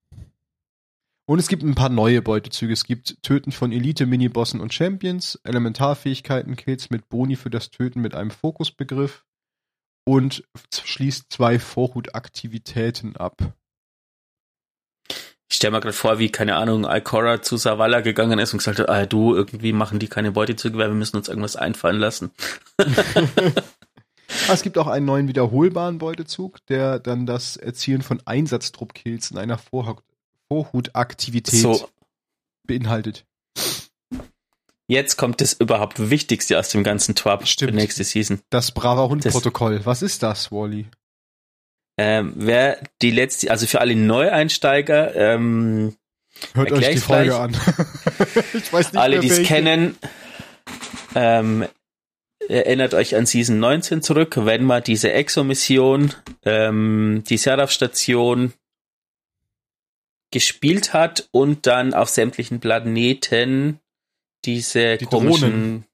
Und 1.28 1.40
es 1.40 1.48
gibt 1.48 1.64
ein 1.64 1.74
paar 1.74 1.90
neue 1.90 2.22
Beutezüge. 2.22 2.72
Es 2.74 2.84
gibt 2.84 3.22
Töten 3.24 3.52
von 3.52 3.72
Elite-Minibossen 3.72 4.60
und 4.62 4.74
Champions, 4.76 5.40
Elementarfähigkeiten, 5.44 6.56
Kills 6.56 6.92
mit 6.92 7.10
Boni 7.10 7.36
für 7.36 7.50
das 7.50 7.72
Töten 7.72 8.02
mit 8.02 8.14
einem 8.14 8.30
Fokusbegriff 8.30 9.26
und 10.06 10.44
schließt 10.74 11.26
zwei 11.32 11.60
Vorhutaktivitäten 11.60 13.18
ab. 13.18 13.38
Ich 15.48 15.58
stelle 15.58 15.72
mir 15.72 15.82
gerade 15.82 15.94
vor, 15.94 16.18
wie, 16.18 16.32
keine 16.32 16.56
Ahnung, 16.56 16.86
Alcora 16.86 17.42
zu 17.42 17.58
Savala 17.58 18.02
gegangen 18.02 18.40
ist 18.40 18.54
und 18.54 18.60
gesagt 18.60 18.80
hat, 18.80 18.90
ah, 18.90 19.06
du, 19.06 19.36
irgendwie 19.36 19.74
machen 19.74 20.00
die 20.00 20.08
keine 20.08 20.32
Beutezüge, 20.32 20.78
weil 20.78 20.90
wir 20.90 20.96
müssen 20.96 21.18
uns 21.18 21.28
irgendwas 21.28 21.56
einfallen 21.56 22.00
lassen. 22.00 22.32
Ah, 24.48 24.54
Es 24.54 24.64
gibt 24.64 24.78
auch 24.78 24.88
einen 24.88 25.06
neuen 25.06 25.28
wiederholbaren 25.28 26.00
Beutezug, 26.00 26.66
der 26.66 27.00
dann 27.00 27.26
das 27.26 27.58
Erzielen 27.58 28.02
von 28.02 28.22
Einsatztrupp-Kills 28.26 29.32
in 29.32 29.38
einer 29.38 29.58
Vorhut 29.58 30.02
Vorhutaktivität 30.48 31.60
So, 31.62 31.90
beinhaltet. 32.68 33.26
Jetzt 34.88 35.18
kommt 35.18 35.42
das 35.42 35.54
überhaupt 35.54 36.10
Wichtigste 36.10 36.58
aus 36.60 36.70
dem 36.70 36.84
ganzen 36.84 37.16
Twab 37.16 37.48
Stimmt. 37.48 37.72
für 37.72 37.76
nächste 37.76 38.04
Season. 38.04 38.40
Das 38.50 38.72
braver 38.72 39.04
Das- 39.04 39.10
Hund-Protokoll. 39.34 39.82
Was 39.86 40.02
ist 40.02 40.24
das, 40.24 40.52
Wally? 40.52 40.88
Ähm, 41.98 42.34
wer 42.36 42.80
die 43.02 43.12
letzte, 43.12 43.50
also 43.52 43.68
für 43.68 43.80
alle 43.80 43.96
Neueinsteiger, 43.96 45.16
ähm, 45.16 45.96
Hört 46.54 46.74
euch 46.74 46.90
die 46.90 46.98
Folge 46.98 47.30
gleich. 47.30 47.40
an. 47.40 47.56
ich 48.54 48.74
weiß 48.74 48.92
nicht 48.92 49.02
alle, 49.02 49.20
die 49.22 49.30
es 49.30 49.44
kennen, 49.44 49.96
ähm, 51.16 51.66
erinnert 52.50 52.94
euch 52.94 53.16
an 53.16 53.26
Season 53.26 53.58
19 53.60 54.02
zurück, 54.02 54.36
wenn 54.38 54.66
man 54.66 54.84
diese 54.84 55.14
Exo-Mission, 55.14 56.14
ähm, 56.44 57.24
die 57.30 57.38
Seraph-Station 57.38 58.52
gespielt 60.32 60.94
hat 60.94 61.30
und 61.32 61.66
dann 61.66 61.94
auf 61.94 62.10
sämtlichen 62.10 62.60
Planeten 62.60 63.80
diese 64.46 64.98
Die 64.98 65.06
komischen 65.06 65.52
Drohnen 65.52 65.86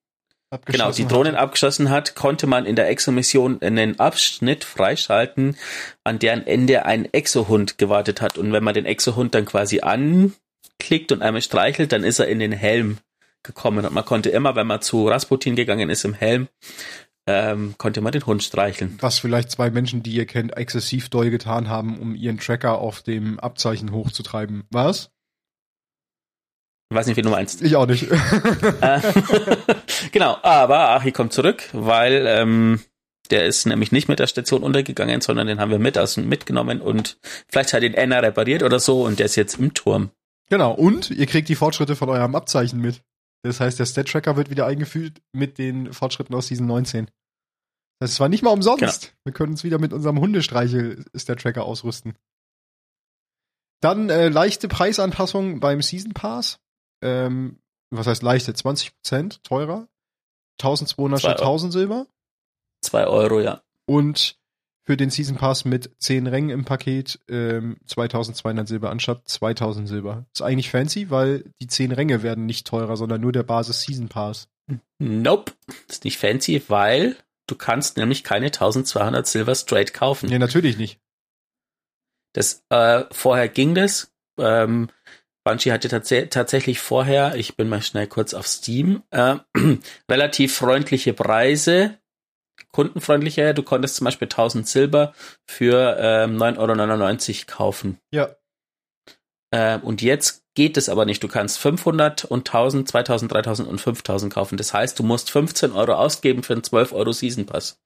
Genau, 0.66 0.92
die 0.92 1.08
Drohnen 1.08 1.36
hat. 1.36 1.42
abgeschossen 1.44 1.90
hat, 1.90 2.14
konnte 2.14 2.46
man 2.46 2.66
in 2.66 2.76
der 2.76 2.90
Exo-Mission 2.90 3.62
einen 3.62 4.00
Abschnitt 4.02 4.66
freischalten, 4.66 5.56
an 6.04 6.20
deren 6.20 6.46
Ende 6.46 6.86
ein 6.86 7.06
Exo-Hund 7.06 7.78
gewartet 7.78 8.20
hat. 8.20 8.38
Und 8.38 8.52
wenn 8.52 8.64
man 8.64 8.74
den 8.74 8.86
Exo-Hund 8.86 9.34
dann 9.34 9.46
quasi 9.46 9.80
anklickt 9.80 11.14
und 11.14 11.22
einmal 11.22 11.42
streichelt, 11.42 11.94
dann 11.94 12.04
ist 12.04 12.20
er 12.20 12.28
in 12.28 12.40
den 12.40 12.52
Helm 12.52 12.98
gekommen. 13.44 13.86
Und 13.86 13.94
man 13.94 14.04
konnte 14.04 14.30
immer, 14.30 14.56
wenn 14.58 14.68
man 14.68 14.82
zu 14.82 15.08
Rasputin 15.08 15.56
gegangen 15.56 15.90
ist 15.90 16.04
im 16.04 16.14
Helm, 16.14 16.50
ähm, 17.28 17.76
konnte 17.78 18.02
man 18.02 18.12
den 18.12 18.26
Hund 18.26 18.44
streicheln. 18.44 18.98
Was 19.00 19.20
vielleicht 19.20 19.52
zwei 19.52 19.70
Menschen, 19.70 20.04
die 20.04 20.12
ihr 20.12 20.26
kennt, 20.26 20.58
exzessiv 20.58 21.08
doll 21.08 21.30
getan 21.30 21.70
haben, 21.70 21.98
um 21.98 22.14
ihren 22.14 22.40
Tracker 22.40 22.80
auf 22.80 23.02
dem 23.02 23.40
Abzeichen 23.40 23.94
hochzutreiben. 23.94 24.66
Was? 24.70 25.12
Ich 26.92 26.98
weiß 26.98 27.08
nicht, 27.08 27.16
wie 27.16 27.22
du 27.22 27.30
meinst. 27.30 27.62
Ich 27.62 27.78
auch 27.78 27.88
nicht. 27.88 28.08
Äh, 28.82 29.00
genau, 30.12 30.38
aber 30.42 30.90
Achi 30.90 31.14
kommt 31.14 31.32
zurück, 31.32 31.70
weil 31.72 32.26
ähm, 32.28 32.82
der 33.30 33.46
ist 33.46 33.66
nämlich 33.66 33.94
nicht 33.94 34.10
mit 34.10 34.20
der 34.20 34.28
Station 34.28 34.62
untergegangen, 34.62 35.22
sondern 35.22 35.48
den 35.48 35.62
haben 35.62 35.72
wir 35.72 35.80
mit 35.80 35.98
aus 35.98 36.18
mitgenommen 36.18 36.82
und 36.82 37.18
vielleicht 37.48 37.74
hat 37.74 37.84
ihn 37.84 37.98
Anna 37.98 38.20
repariert 38.20 38.62
oder 38.62 38.80
so 38.80 39.06
und 39.06 39.20
der 39.20 39.28
ist 39.28 39.38
jetzt 39.38 39.58
im 39.58 39.74
Turm. 39.74 40.10
genau. 40.50 40.74
Und 40.74 41.12
ihr 41.12 41.28
kriegt 41.28 41.48
die 41.48 41.56
Fortschritte 41.56 41.96
von 41.96 42.10
eurem 42.10 42.36
Abzeichen 42.36 42.82
mit. 42.82 43.02
Das 43.44 43.62
heißt, 43.62 43.80
der 43.80 43.86
Stat-Tracker 43.86 44.36
wird 44.36 44.50
wieder 44.50 44.66
eingefügt 44.66 45.22
mit 45.32 45.58
den 45.58 45.94
Fortschritten 45.94 46.36
aus 46.36 46.48
Season 46.48 46.68
19. 46.68 47.10
Das 48.00 48.20
war 48.20 48.28
nicht 48.28 48.44
mal 48.44 48.52
umsonst. 48.52 48.80
Genau. 48.82 49.14
Wir 49.24 49.34
können 49.34 49.54
uns 49.54 49.64
wieder 49.64 49.80
mit 49.80 49.94
unserem 49.94 50.20
Hundestreichel 50.20 51.06
Stat-Tracker 51.16 51.64
ausrüsten. 51.64 52.16
Dann 53.80 54.10
äh, 54.10 54.28
leichte 54.28 54.68
Preisanpassung 54.68 55.62
beim 55.62 55.82
Season 55.82 56.14
Pass. 56.14 56.60
Ähm, 57.02 57.60
was 57.90 58.08
heißt 58.08 58.24
leichte? 58.24 58.52
20% 58.52 59.42
teurer. 59.44 59.88
1200 60.60 61.20
Zwei 61.20 61.30
statt 61.30 61.40
Euro. 61.42 61.52
1000 61.52 61.74
Silber. 61.74 62.08
Zwei 62.82 63.08
Euro, 63.08 63.40
ja. 63.40 63.62
Und 63.86 64.38
für 64.84 64.98
den 64.98 65.10
Season 65.10 65.38
Pass 65.38 65.66
mit 65.66 65.92
10 66.00 66.28
Rängen 66.28 66.50
im 66.50 66.66
Paket 66.66 67.20
ähm, 67.30 67.78
2200 67.86 68.68
Silber 68.68 68.90
anstatt 68.90 69.28
2000 69.28 69.88
Silber. 69.88 70.26
Ist 70.34 70.42
eigentlich 70.42 70.72
fancy, 70.72 71.10
weil 71.10 71.46
die 71.62 71.68
10 71.68 71.92
Ränge 71.92 72.24
werden 72.24 72.46
nicht 72.46 72.68
teurer, 72.68 72.98
sondern 72.98 73.22
nur 73.22 73.32
der 73.32 73.44
Basis 73.44 73.82
Season 73.82 74.10
Pass. 74.10 74.48
Nope, 75.00 75.52
ist 75.88 76.04
nicht 76.04 76.18
fancy, 76.18 76.64
weil 76.68 77.16
du 77.48 77.56
kannst 77.56 77.98
nämlich 77.98 78.24
keine 78.24 78.48
1200 78.48 79.28
Silver 79.28 79.56
straight 79.56 79.94
kaufen. 79.94 80.30
Nee, 80.30 80.40
natürlich 80.40 80.78
nicht. 80.78 81.00
Das 82.34 82.64
äh, 82.70 83.04
vorher 83.12 83.50
ging 83.50 83.76
das. 83.76 84.12
Ähm, 84.38 84.90
Bungie 85.44 85.72
hatte 85.72 85.88
tats 85.88 86.14
tatsächlich 86.30 86.80
vorher, 86.80 87.36
ich 87.36 87.56
bin 87.56 87.68
mal 87.68 87.82
schnell 87.82 88.08
kurz 88.08 88.34
auf 88.34 88.48
Steam, 88.48 89.04
äh, 89.10 89.38
relativ 90.10 90.56
freundliche 90.56 91.14
Preise, 91.14 91.98
kundenfreundliche. 92.72 93.54
Du 93.54 93.64
konntest 93.64 93.96
zum 93.96 94.06
Beispiel 94.06 94.28
1000 94.28 94.68
Silber 94.68 95.14
für 95.48 95.98
ähm, 96.00 96.38
9,99 96.38 96.60
Euro 96.60 97.58
kaufen. 97.58 97.98
Ja. 98.12 98.36
Äh, 99.52 99.80
und 99.80 100.02
jetzt 100.02 100.44
geht 100.54 100.78
es 100.78 100.90
aber 100.90 101.06
nicht. 101.06 101.24
Du 101.24 101.28
kannst 101.28 101.60
500 101.60 102.26
und 102.26 102.48
1000, 102.48 102.88
2000, 102.88 103.32
3000 103.32 103.68
und 103.68 103.82
5000 103.82 104.34
kaufen. 104.34 104.58
Das 104.58 104.74
heißt, 104.74 104.98
du 105.00 105.04
musst 105.04 105.32
15 105.32 105.72
Euro 105.72 105.94
ausgeben 105.94 106.44
für 106.44 106.54
einen 106.54 106.64
12 106.64 106.94
Euro 106.94 107.12
Season 107.14 107.46
Pass. 107.46 107.82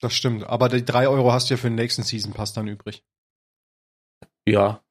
Das 0.00 0.12
stimmt. 0.12 0.44
Aber 0.44 0.68
die 0.68 0.84
3 0.84 1.08
Euro 1.08 1.32
hast 1.32 1.48
du 1.48 1.54
ja 1.54 1.58
für 1.58 1.68
den 1.68 1.76
nächsten 1.76 2.02
Season 2.02 2.32
Pass 2.32 2.52
dann 2.52 2.68
übrig. 2.68 3.04
Ja, 4.46 4.82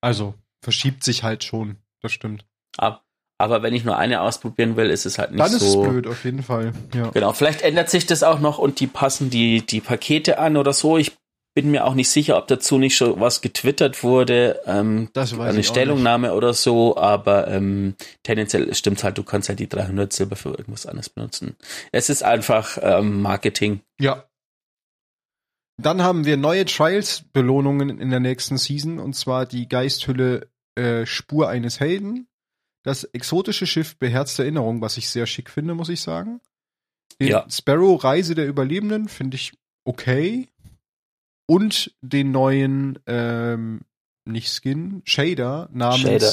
Also, 0.00 0.34
verschiebt 0.62 1.04
sich 1.04 1.22
halt 1.22 1.44
schon. 1.44 1.76
Das 2.02 2.12
stimmt. 2.12 2.44
ab, 2.78 3.04
aber 3.38 3.62
wenn 3.62 3.74
ich 3.74 3.84
nur 3.84 3.96
eine 3.96 4.20
ausprobieren 4.20 4.76
will, 4.76 4.90
ist 4.90 5.06
es 5.06 5.18
halt 5.18 5.30
nicht 5.30 5.40
Dann 5.40 5.52
ist 5.52 5.60
so. 5.60 5.82
es 5.82 5.88
blöd, 5.88 6.06
auf 6.06 6.24
jeden 6.24 6.42
Fall. 6.42 6.72
Ja. 6.94 7.08
Genau, 7.10 7.32
vielleicht 7.32 7.62
ändert 7.62 7.88
sich 7.90 8.04
das 8.06 8.22
auch 8.22 8.38
noch 8.38 8.58
und 8.58 8.80
die 8.80 8.86
passen 8.86 9.30
die, 9.30 9.64
die 9.64 9.80
Pakete 9.80 10.38
an 10.38 10.56
oder 10.56 10.72
so. 10.74 10.98
Ich 10.98 11.12
bin 11.54 11.70
mir 11.70 11.84
auch 11.84 11.94
nicht 11.94 12.10
sicher, 12.10 12.36
ob 12.36 12.46
dazu 12.48 12.78
nicht 12.78 12.96
schon 12.96 13.18
was 13.18 13.40
getwittert 13.40 14.02
wurde, 14.04 14.60
ähm, 14.66 15.08
Das 15.14 15.36
weiß 15.36 15.50
eine 15.50 15.60
ich 15.60 15.66
Stellungnahme 15.66 16.34
oder 16.34 16.54
so, 16.54 16.96
aber 16.96 17.48
ähm, 17.48 17.96
tendenziell 18.22 18.72
stimmt 18.74 19.02
halt, 19.02 19.18
du 19.18 19.24
kannst 19.24 19.48
halt 19.48 19.58
die 19.58 19.68
300 19.68 20.12
Silber 20.12 20.36
für 20.36 20.50
irgendwas 20.50 20.86
anderes 20.86 21.08
benutzen. 21.08 21.56
Es 21.92 22.08
ist 22.08 22.22
einfach 22.22 22.78
ähm, 22.82 23.20
Marketing. 23.22 23.80
Ja. 23.98 24.24
Dann 25.82 26.02
haben 26.02 26.24
wir 26.24 26.36
neue 26.36 26.64
Trials-Belohnungen 26.64 27.98
in 27.98 28.10
der 28.10 28.20
nächsten 28.20 28.58
Season, 28.58 28.98
und 28.98 29.14
zwar 29.14 29.46
die 29.46 29.68
Geisthülle 29.68 30.48
äh, 30.74 31.06
Spur 31.06 31.48
eines 31.48 31.80
Helden, 31.80 32.28
das 32.82 33.04
exotische 33.04 33.66
Schiff 33.66 33.96
Beherzte 33.96 34.42
Erinnerung, 34.42 34.80
was 34.80 34.96
ich 34.96 35.08
sehr 35.08 35.26
schick 35.26 35.50
finde, 35.50 35.74
muss 35.74 35.88
ich 35.88 36.00
sagen. 36.00 36.40
Den 37.20 37.28
Ja. 37.28 37.46
Sparrow 37.50 38.02
Reise 38.02 38.34
der 38.34 38.46
Überlebenden 38.46 39.08
finde 39.08 39.36
ich 39.36 39.52
okay. 39.84 40.48
Und 41.46 41.94
den 42.00 42.30
neuen, 42.30 42.98
ähm, 43.06 43.82
nicht 44.24 44.48
Skin, 44.48 45.02
Shader 45.04 45.68
namens 45.72 46.00
Shader. 46.00 46.32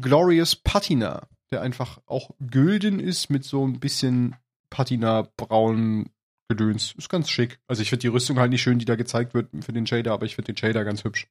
Glorious 0.00 0.56
Patina, 0.56 1.28
der 1.50 1.60
einfach 1.60 2.00
auch 2.06 2.30
gülden 2.40 3.00
ist 3.00 3.28
mit 3.30 3.44
so 3.44 3.66
ein 3.66 3.80
bisschen 3.80 4.36
Patina-braun 4.70 6.08
Gedöns. 6.50 6.94
Ist 6.98 7.08
ganz 7.08 7.30
schick. 7.30 7.60
Also 7.68 7.80
ich 7.80 7.90
finde 7.90 8.00
die 8.00 8.08
Rüstung 8.08 8.40
halt 8.40 8.50
nicht 8.50 8.60
schön, 8.60 8.80
die 8.80 8.84
da 8.84 8.96
gezeigt 8.96 9.34
wird 9.34 9.48
für 9.64 9.72
den 9.72 9.86
Shader, 9.86 10.12
aber 10.12 10.26
ich 10.26 10.34
finde 10.34 10.52
den 10.52 10.56
Shader 10.56 10.84
ganz 10.84 11.04
hübsch. 11.04 11.28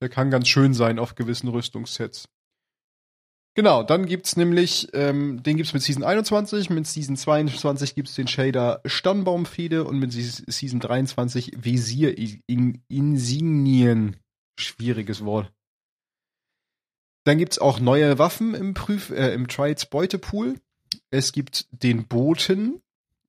Der 0.00 0.08
kann 0.08 0.30
ganz 0.30 0.46
schön 0.48 0.72
sein 0.72 1.00
auf 1.00 1.16
gewissen 1.16 1.48
Rüstungssets. 1.48 2.28
Genau, 3.56 3.82
dann 3.82 4.06
gibt's 4.06 4.36
nämlich, 4.36 4.88
ähm, 4.92 5.42
den 5.42 5.56
gibt's 5.56 5.72
mit 5.74 5.82
Season 5.82 6.04
21, 6.04 6.70
mit 6.70 6.86
Season 6.86 7.16
22 7.16 7.94
gibt's 7.96 8.14
den 8.14 8.28
Shader 8.28 8.80
Stammbaumfehde 8.84 9.82
und 9.84 9.98
mit 9.98 10.12
Se- 10.12 10.44
Season 10.46 10.78
23 10.80 11.52
Visier 11.56 12.16
in 12.16 12.82
Insignien. 12.88 14.16
Schwieriges 14.58 15.24
Wort. 15.24 15.52
Dann 17.24 17.38
gibt's 17.38 17.58
auch 17.58 17.80
neue 17.80 18.18
Waffen 18.18 18.54
im 18.54 18.74
Prüf 18.74 19.10
äh, 19.10 19.34
im 19.34 19.48
Trials 19.48 19.86
Beutepool. 19.86 20.60
Es 21.10 21.32
gibt 21.32 21.66
den 21.70 22.06
Boten, 22.06 22.80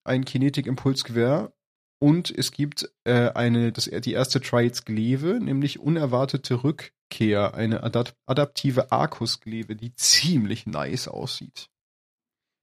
ein 0.05 0.25
Kinetik-Impulsgewehr 0.25 1.53
und 1.99 2.29
es 2.29 2.51
gibt 2.51 2.89
äh, 3.05 3.29
eine 3.31 3.71
das 3.71 3.85
die 3.85 4.13
erste 4.13 4.41
Trials 4.41 4.85
Glaive, 4.85 5.39
nämlich 5.39 5.79
unerwartete 5.79 6.63
Rückkehr, 6.63 7.53
eine 7.53 7.83
adap 7.83 8.15
adaptive 8.25 8.91
Arcus 8.91 9.39
Glaive, 9.41 9.75
die 9.75 9.93
ziemlich 9.95 10.65
nice 10.67 11.07
aussieht. 11.07 11.69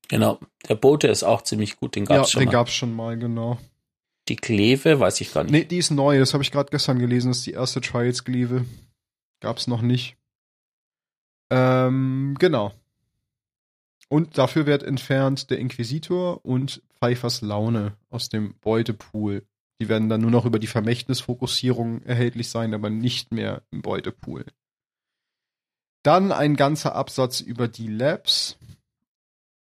Genau. 0.09 0.39
Der 0.69 0.75
Bote 0.75 1.09
ist 1.09 1.23
auch 1.23 1.43
ziemlich 1.43 1.77
gut, 1.77 1.97
den 1.97 2.05
Ja, 2.05 2.17
gab's 2.19 2.31
schon 2.33 2.41
den 2.41 2.47
mal. 2.47 2.53
gab's 2.53 2.75
schon 2.75 2.93
mal, 2.95 3.19
genau. 3.19 3.59
Die 4.29 4.37
Kleve, 4.37 5.01
weiß 5.01 5.21
ich 5.21 5.33
gar 5.33 5.43
nicht. 5.45 5.53
Nee, 5.53 5.65
die 5.65 5.79
ist 5.79 5.91
neu, 5.91 6.19
das 6.19 6.35
habe 6.35 6.43
ich 6.45 6.53
gerade 6.53 6.71
gestern 6.71 6.99
gelesen, 6.99 7.29
das 7.29 7.39
ist 7.39 7.47
die 7.47 7.53
erste 7.53 7.81
Trials 7.81 8.25
Glaive. 8.25 8.65
Gab's 9.41 9.67
noch 9.67 9.83
nicht. 9.83 10.17
Ähm, 11.51 12.37
genau. 12.39 12.73
Und 14.09 14.37
dafür 14.39 14.67
wird 14.67 14.83
entfernt 14.83 15.51
der 15.51 15.59
Inquisitor 15.59 16.45
und 16.45 16.83
Pfeifers 16.99 17.41
Laune 17.41 17.97
aus 18.11 18.29
dem 18.29 18.55
Beutepool. 18.61 19.47
Die 19.81 19.89
werden 19.89 20.09
dann 20.09 20.21
nur 20.21 20.31
noch 20.31 20.45
über 20.45 20.59
die 20.59 20.67
Vermächtnisfokussierung 20.67 22.03
erhältlich 22.03 22.51
sein, 22.51 22.75
aber 22.75 22.91
nicht 22.91 23.33
mehr 23.33 23.63
im 23.71 23.83
Beutepool. 23.83 24.45
Dann 26.03 26.33
ein 26.33 26.57
ganzer 26.57 26.95
Absatz 26.95 27.41
über 27.41 27.69
die 27.69 27.89
Labs 27.89 28.59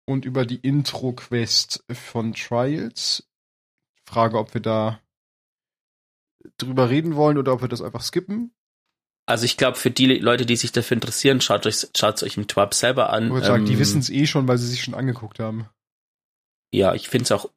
und 0.05 0.25
über 0.25 0.45
die 0.45 0.57
Intro-Quest 0.57 1.83
von 1.91 2.33
Trials. 2.33 3.29
Frage, 4.05 4.37
ob 4.37 4.53
wir 4.53 4.61
da 4.61 4.99
drüber 6.57 6.89
reden 6.89 7.15
wollen 7.15 7.37
oder 7.37 7.53
ob 7.53 7.61
wir 7.61 7.67
das 7.67 7.81
einfach 7.81 8.01
skippen. 8.01 8.53
Also 9.25 9.45
ich 9.45 9.55
glaube, 9.57 9.77
für 9.77 9.91
die 9.91 10.07
Leute, 10.17 10.45
die 10.45 10.55
sich 10.55 10.71
dafür 10.71 10.95
interessieren, 10.95 11.41
schaut 11.41 11.65
euch 11.65 11.87
schaut 11.95 12.21
euch 12.23 12.37
im 12.37 12.47
Twab 12.47 12.73
selber 12.73 13.11
an. 13.11 13.25
Ich 13.27 13.31
würde 13.31 13.47
sagen, 13.47 13.65
die 13.65 13.73
Ähm, 13.73 13.79
wissen 13.79 13.99
es 13.99 14.09
eh 14.09 14.25
schon, 14.25 14.47
weil 14.47 14.57
sie 14.57 14.67
sich 14.67 14.83
schon 14.83 14.93
angeguckt 14.93 15.39
haben. 15.39 15.67
Ja, 16.73 16.93
ich 16.93 17.07
finde 17.09 17.25
es 17.25 17.31
auch 17.31 17.49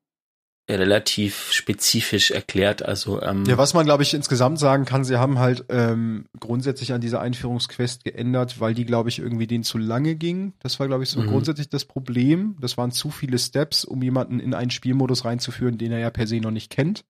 relativ 0.70 1.52
spezifisch 1.52 2.30
erklärt. 2.30 2.82
Also 2.82 3.20
ähm, 3.20 3.44
Ja, 3.46 3.58
was 3.58 3.74
man, 3.74 3.84
glaube 3.84 4.02
ich, 4.02 4.14
insgesamt 4.14 4.58
sagen 4.58 4.86
kann, 4.86 5.04
sie 5.04 5.18
haben 5.18 5.38
halt 5.38 5.66
ähm, 5.68 6.26
grundsätzlich 6.40 6.92
an 6.92 7.02
dieser 7.02 7.20
Einführungsquest 7.20 8.02
geändert, 8.04 8.60
weil 8.60 8.72
die, 8.74 8.86
glaube 8.86 9.10
ich, 9.10 9.18
irgendwie 9.18 9.46
denen 9.46 9.64
zu 9.64 9.76
lange 9.76 10.14
ging. 10.14 10.54
Das 10.60 10.80
war, 10.80 10.86
glaube 10.86 11.02
ich, 11.04 11.10
so 11.10 11.20
Mhm. 11.20 11.26
grundsätzlich 11.26 11.68
das 11.68 11.84
Problem. 11.84 12.56
Das 12.60 12.78
waren 12.78 12.92
zu 12.92 13.10
viele 13.10 13.38
Steps, 13.38 13.84
um 13.84 14.02
jemanden 14.02 14.40
in 14.40 14.54
einen 14.54 14.70
Spielmodus 14.70 15.24
reinzuführen, 15.26 15.76
den 15.76 15.92
er 15.92 15.98
ja 15.98 16.10
per 16.10 16.26
se 16.26 16.40
noch 16.40 16.50
nicht 16.50 16.70
kennt. 16.70 17.04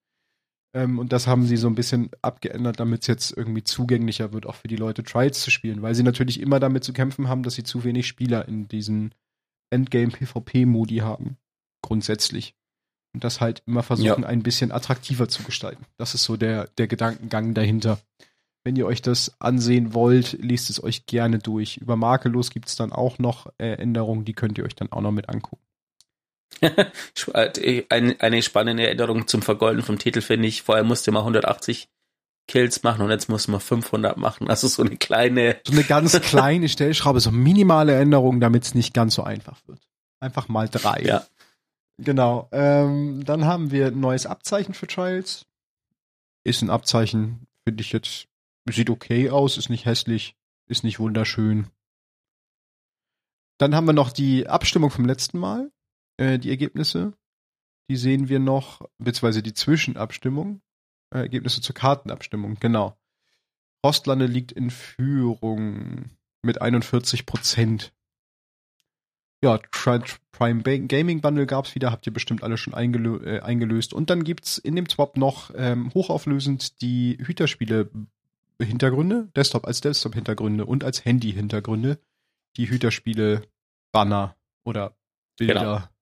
Ähm, 0.75 0.99
und 0.99 1.13
das 1.13 1.27
haben 1.27 1.47
sie 1.47 1.57
so 1.57 1.69
ein 1.69 1.77
bisschen 1.77 2.11
abgeändert, 2.21 2.81
damit 2.81 3.03
es 3.03 3.07
jetzt 3.07 3.37
irgendwie 3.37 3.63
zugänglicher 3.63 4.33
wird, 4.33 4.47
auch 4.47 4.57
für 4.57 4.69
die 4.69 4.77
Leute 4.77 5.05
Trials 5.05 5.41
zu 5.41 5.51
spielen, 5.51 5.83
weil 5.83 5.95
sie 5.95 6.03
natürlich 6.03 6.41
immer 6.41 6.61
damit 6.61 6.85
zu 6.85 6.93
kämpfen 6.93 7.29
haben, 7.29 7.45
dass 7.45 7.55
sie 7.55 7.63
zu 7.63 7.85
wenig 7.85 8.07
Spieler 8.09 8.47
in 8.49 8.67
diesen 8.69 9.15
Endgame-PvP-Modi 9.71 10.99
haben. 10.99 11.37
grundsätzlich. 11.83 12.55
Und 13.15 13.23
das 13.23 13.41
halt 13.41 13.63
immer 13.67 13.83
versuchen, 13.83 14.23
ja. 14.23 14.29
ein 14.29 14.43
bisschen 14.43 14.73
attraktiver 14.73 15.29
zu 15.29 15.45
gestalten. 15.45 15.85
Das 15.99 16.15
ist 16.15 16.25
so 16.25 16.37
der, 16.37 16.67
der 16.79 16.89
Gedankengang 16.89 17.55
dahinter. 17.55 18.01
Wenn 18.65 18.75
ihr 18.75 18.87
euch 18.87 19.03
das 19.03 19.41
ansehen 19.41 19.93
wollt, 19.93 20.33
liest 20.41 20.71
es 20.71 20.83
euch 20.83 21.07
gerne 21.07 21.39
durch. 21.39 21.77
Über 21.77 21.97
Makellos 21.97 22.51
gibt 22.51 22.69
es 22.69 22.77
dann 22.77 22.91
auch 22.91 23.19
noch 23.19 23.53
äh, 23.59 23.75
Änderungen, 23.75 24.25
die 24.25 24.33
könnt 24.33 24.57
ihr 24.59 24.65
euch 24.65 24.75
dann 24.75 24.91
auch 24.91 25.03
noch 25.03 25.13
mit 25.13 25.29
angucken. 25.29 25.64
eine, 27.33 28.17
eine 28.21 28.43
spannende 28.43 28.87
Erinnerung 28.87 29.27
zum 29.27 29.43
Vergolden 29.43 29.83
vom 29.83 29.99
Titel 29.99 30.21
finde 30.21 30.49
ich. 30.49 30.63
Vorher 30.63 30.85
musste 30.85 31.11
man 31.13 31.23
180 31.23 31.89
Kills 32.47 32.83
machen 32.83 33.03
und 33.03 33.11
jetzt 33.11 33.29
muss 33.29 33.49
man 33.49 33.61
500 33.61 34.17
machen. 34.17 34.49
Also 34.51 34.69
so 34.69 34.83
eine 34.83 34.97
kleine. 34.97 35.57
So 35.67 35.73
eine 35.73 35.85
ganz 35.85 36.21
kleine 36.21 36.69
Stellschraube, 36.69 37.21
so 37.21 37.31
minimale 37.31 37.99
Änderungen, 37.99 38.41
damit 38.41 38.65
es 38.65 38.75
nicht 38.75 38.93
ganz 38.93 39.15
so 39.15 39.23
einfach 39.23 39.61
wird. 39.67 39.81
Einfach 40.21 40.49
mal 40.49 40.69
drei. 40.69 41.03
Ja. 41.03 41.27
Genau. 41.99 42.49
Ähm, 42.53 43.25
dann 43.25 43.47
haben 43.47 43.71
wir 43.71 43.89
ein 43.89 44.01
neues 44.01 44.27
Abzeichen 44.27 44.75
für 44.75 44.87
Trials. 44.87 45.47
Ist 46.45 46.63
ein 46.63 46.71
Abzeichen, 46.71 47.47
finde 47.65 47.81
ich 47.83 47.93
jetzt, 47.93 48.27
sieht 48.71 48.91
okay 48.91 49.31
aus, 49.31 49.57
ist 49.57 49.71
nicht 49.71 49.87
hässlich, 49.87 50.35
ist 50.67 50.85
nicht 50.85 50.99
wunderschön. 50.99 51.69
Dann 53.57 53.75
haben 53.75 53.87
wir 53.87 53.95
noch 53.95 54.11
die 54.11 54.47
Abstimmung 54.47 54.91
vom 54.91 55.07
letzten 55.07 55.39
Mal, 55.39 55.71
äh, 56.17 56.39
die 56.39 56.51
Ergebnisse. 56.51 57.13
Die 57.91 57.97
sehen 57.97 58.29
wir 58.29 58.39
noch, 58.39 58.81
beziehungsweise 58.99 59.43
die 59.43 59.55
Zwischenabstimmung. 59.55 60.63
Äh, 61.11 61.19
Ergebnisse 61.21 61.61
zur 61.61 61.75
Kartenabstimmung, 61.75 62.57
genau. 62.59 62.97
Rostlande 63.85 64.27
liegt 64.27 64.53
in 64.53 64.71
Führung 64.71 66.11
mit 66.43 66.63
41 66.63 67.27
Prozent. 67.27 67.93
Ja, 69.43 69.59
Prime 70.33 70.63
Gaming 70.63 71.21
Bundle 71.21 71.47
gab's 71.47 71.75
wieder, 71.75 71.91
habt 71.91 72.07
ihr 72.07 72.13
bestimmt 72.15 72.43
alle 72.43 72.57
schon 72.57 72.73
eingelö 72.73 73.19
äh, 73.25 73.41
eingelöst. 73.41 73.93
Und 73.93 74.09
dann 74.09 74.25
gibt's 74.25 74.57
in 74.57 74.75
dem 74.75 74.89
Swap 74.89 75.19
noch 75.19 75.51
ähm, 75.55 75.93
hochauflösend 75.93 76.81
die 76.81 77.19
Hüterspiele 77.21 77.91
Hintergründe, 78.63 79.29
Desktop 79.37 79.67
als 79.67 79.81
Desktop-Hintergründe 79.81 80.65
und 80.65 80.85
als 80.85 81.05
Handy-Hintergründe, 81.05 81.99
die 82.57 82.71
Hüterspiele 82.71 83.43
Banner 83.93 84.37
oder 84.65 84.97
Bilder. 85.37 85.61
Genau. 85.61 85.94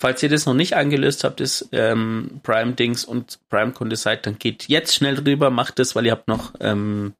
Falls 0.00 0.22
ihr 0.22 0.28
das 0.28 0.46
noch 0.46 0.54
nicht 0.54 0.76
angelöst 0.76 1.24
habt, 1.24 1.40
ist 1.40 1.68
ähm, 1.72 2.40
Prime-Dings 2.42 3.04
und 3.04 3.40
Prime-Kunde 3.48 3.96
seid, 3.96 4.26
dann 4.26 4.38
geht 4.38 4.68
jetzt 4.68 4.94
schnell 4.94 5.16
drüber, 5.16 5.50
macht 5.50 5.78
das, 5.78 5.96
weil 5.96 6.06
ihr 6.06 6.12
habt 6.12 6.28
noch 6.28 6.54
ähm, 6.60 7.14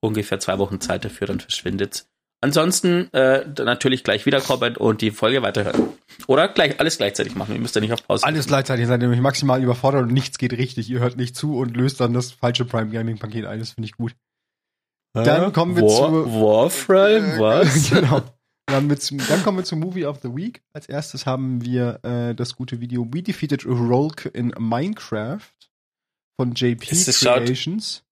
ungefähr 0.00 0.38
zwei 0.38 0.58
Wochen 0.58 0.80
Zeit 0.80 1.04
dafür, 1.04 1.26
dann 1.26 1.40
verschwindet 1.40 2.06
Ansonsten 2.42 3.08
äh, 3.12 3.46
natürlich 3.64 4.02
gleich 4.02 4.26
wiederkommen 4.26 4.76
und 4.76 5.00
die 5.00 5.12
Folge 5.12 5.42
weiterhören. 5.42 5.90
Oder 6.26 6.48
gleich 6.48 6.80
alles 6.80 6.98
gleichzeitig 6.98 7.36
machen. 7.36 7.54
Ihr 7.54 7.60
müsst 7.60 7.76
ja 7.76 7.80
nicht 7.80 7.92
auf 7.92 8.04
Pause. 8.04 8.26
Alles 8.26 8.48
gleichzeitig 8.48 8.88
seid 8.88 9.00
nämlich 9.00 9.20
maximal 9.20 9.62
überfordert 9.62 10.02
und 10.02 10.12
nichts 10.12 10.38
geht 10.38 10.52
richtig. 10.52 10.90
Ihr 10.90 10.98
hört 10.98 11.16
nicht 11.16 11.36
zu 11.36 11.56
und 11.56 11.76
löst 11.76 12.00
dann 12.00 12.14
das 12.14 12.32
falsche 12.32 12.64
Prime 12.64 12.90
Gaming 12.90 13.18
Paket 13.18 13.46
ein. 13.46 13.60
Das 13.60 13.70
finde 13.70 13.86
ich 13.86 13.92
gut. 13.92 14.16
Dann 15.14 15.52
kommen 15.52 15.76
wir 15.76 15.84
War, 15.84 16.08
zu 16.08 16.32
Warframe, 16.32 17.38
was? 17.38 17.90
genau. 17.94 18.22
Dann, 18.66 18.86
mit, 18.86 19.10
dann 19.28 19.42
kommen 19.42 19.58
wir 19.58 19.64
zum 19.64 19.80
Movie 19.80 20.06
of 20.06 20.20
the 20.22 20.34
Week. 20.34 20.62
Als 20.72 20.88
erstes 20.88 21.26
haben 21.26 21.64
wir 21.64 22.00
äh, 22.04 22.34
das 22.34 22.54
gute 22.56 22.80
Video 22.80 23.06
We 23.12 23.22
Defeated 23.22 23.66
Rolk 23.66 24.30
in 24.32 24.54
Minecraft 24.58 25.40
von 26.36 26.54
JP 26.54 26.86
Creations. 26.86 28.04